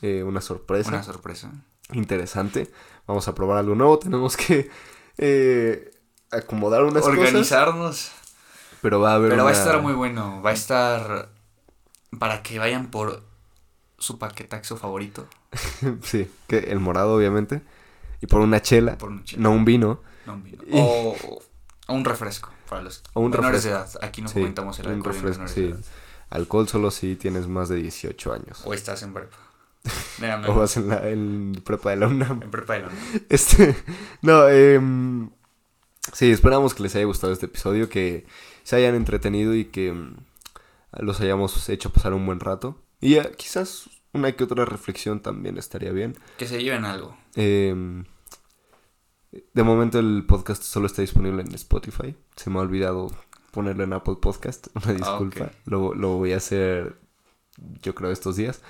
[0.00, 0.88] eh, una sorpresa.
[0.90, 1.50] Una sorpresa.
[1.92, 2.70] interesante.
[3.06, 3.98] Vamos a probar algo nuevo.
[3.98, 4.70] Tenemos que
[5.18, 5.90] eh,
[6.30, 7.18] acomodar unas cosas.
[7.18, 8.12] Organizarnos.
[8.80, 10.40] Pero va a haber Pero va a estar muy bueno.
[10.42, 11.28] Va a estar
[12.18, 13.22] para que vayan por
[13.98, 15.26] su paquetaxo favorito.
[16.02, 17.62] sí, que el morado, obviamente.
[18.20, 19.42] Y por una chela, Por un chile.
[19.42, 20.00] no un vino.
[20.26, 20.62] No, un vino.
[20.66, 21.16] Y- O,
[21.88, 23.68] o un refresco para los O un menores refresco.
[23.68, 24.04] de edad.
[24.08, 25.64] Aquí no Sí, comentamos el alcohol refresco, sí.
[25.66, 25.80] edad.
[26.30, 28.62] Alcohol solo si tienes más de 18 años.
[28.64, 29.36] O estás en prepa.
[30.48, 32.42] O vas en la en prepa de la UNAM.
[32.42, 32.88] En prepa de la-
[33.28, 33.74] Este,
[34.22, 35.30] no, em,
[36.12, 38.24] sí, esperamos que les haya gustado este episodio, que
[38.62, 40.16] se hayan entretenido y que mm,
[41.00, 42.80] los hayamos hecho pasar un buen rato.
[43.00, 46.16] Y eh, quizás una que otra reflexión también estaría bien.
[46.38, 47.16] Que se lleven algo.
[47.34, 48.04] Em,
[49.54, 52.14] de momento el podcast solo está disponible en Spotify.
[52.36, 53.10] Se me ha olvidado
[53.50, 54.68] ponerlo en Apple Podcast.
[54.74, 55.44] Una disculpa.
[55.44, 55.52] ok.
[55.66, 56.98] lo, lo voy a hacer
[57.82, 58.60] yo creo estos días.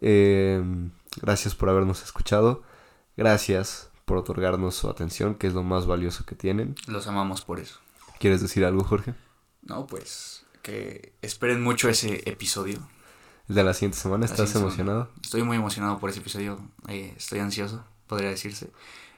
[0.00, 0.90] Em,
[1.20, 2.62] gracias por habernos escuchado.
[3.16, 6.74] Gracias por otorgarnos su atención, que es lo más valioso que tienen.
[6.86, 7.78] Los amamos por eso.
[8.18, 9.14] ¿Quieres decir algo, Jorge?
[9.62, 12.88] No, pues que esperen mucho ese episodio.
[13.48, 15.04] El de la siguiente semana, ¿estás siguiente emocionado?
[15.06, 15.20] semana.
[15.22, 16.58] Estoy muy emocionado por ese episodio.
[16.88, 18.70] eh, estoy ansioso, podría decirse.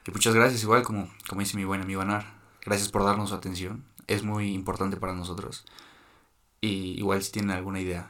[0.05, 2.25] Y muchas gracias, igual como, como dice mi buen amigo Anar.
[2.65, 3.83] Gracias por darnos su atención.
[4.07, 5.65] Es muy importante para nosotros.
[6.61, 8.09] Y igual si tienen alguna idea.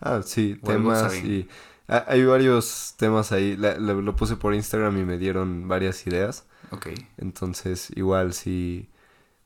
[0.00, 1.48] Ah, sí, temas y...
[1.88, 3.56] ah, Hay varios temas ahí.
[3.56, 6.44] La- la- lo puse por Instagram y me dieron varias ideas.
[6.70, 6.88] Ok.
[7.16, 8.88] Entonces, igual si,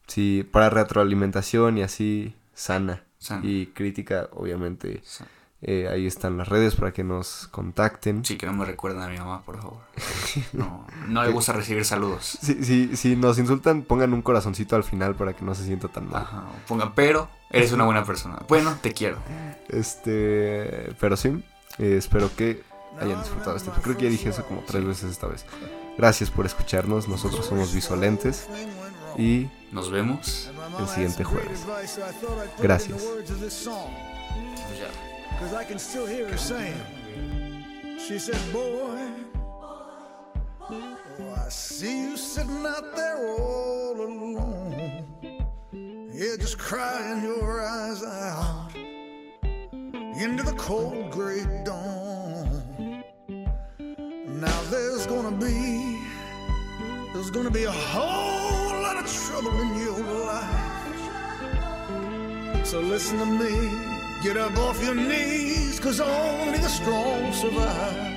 [0.08, 3.44] si para retroalimentación y así sana Sana.
[3.46, 5.26] y crítica, obviamente Sa-
[5.62, 8.24] eh, ahí están las redes para que nos contacten.
[8.24, 9.78] Sí, que no me recuerden a mi mamá, por favor.
[10.52, 12.38] No, no le gusta recibir saludos.
[12.40, 15.88] Si, si, si nos insultan, pongan un corazoncito al final para que no se sienta
[15.88, 16.22] tan mal.
[16.22, 18.38] Ajá, o pongan, pero eres una buena persona.
[18.48, 19.18] Bueno, te quiero.
[19.68, 21.42] Este, pero sí,
[21.78, 22.62] eh, espero que
[23.00, 23.70] hayan disfrutado este.
[23.82, 25.44] Creo que ya dije eso como tres veces esta vez.
[25.98, 27.08] Gracias por escucharnos.
[27.08, 28.48] Nosotros somos Visolentes
[29.18, 30.50] y Nos vemos.
[30.78, 31.66] el siguiente jueves.
[32.62, 33.02] Gracias.
[34.66, 34.88] Pues ya.
[35.38, 36.80] Cause I can still hear her saying,
[37.98, 38.98] she said, boy,
[40.70, 45.04] oh, I see you sitting out there all alone.
[46.12, 48.70] Yeah, just crying your eyes out
[50.20, 53.02] into the cold gray dawn.
[54.26, 55.98] Now there's gonna be,
[57.14, 60.70] there's gonna be a whole lot of trouble in your life.
[62.66, 68.12] So listen to me, get up off your knees, cause only the strong survive.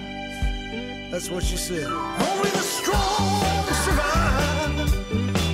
[1.09, 1.85] That's what she said.
[1.85, 4.79] Only the strong survive.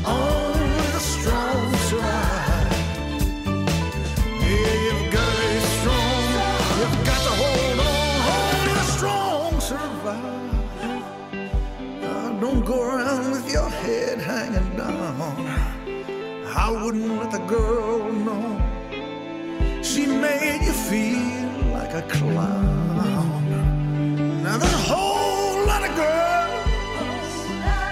[0.08, 2.72] Only the strong survive.
[4.42, 6.24] Yeah, you've got to be strong.
[6.80, 8.22] You've got to hold on.
[8.40, 11.04] Only the strong survive.
[12.04, 15.46] Uh, don't go around with your head hanging down.
[16.48, 18.59] I wouldn't let the girl know.
[20.00, 23.44] She made you feel like a clown.
[24.44, 27.26] Now there's a whole lot of girls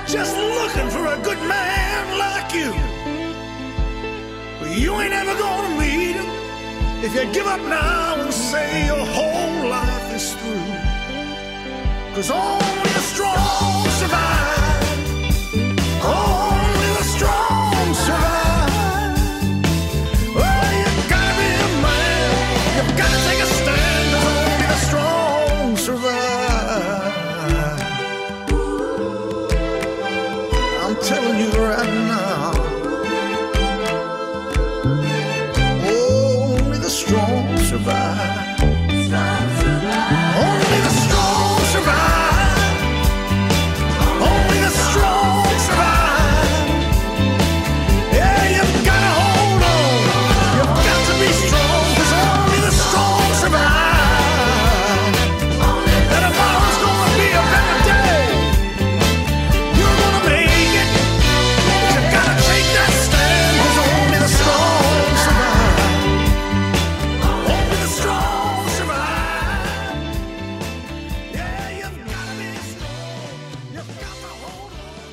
[0.10, 2.72] just looking for a good man like you.
[4.58, 6.30] But you ain't ever gonna meet him
[7.04, 10.76] if you give up now and say your whole life is through.
[12.16, 13.47] Cause only a strong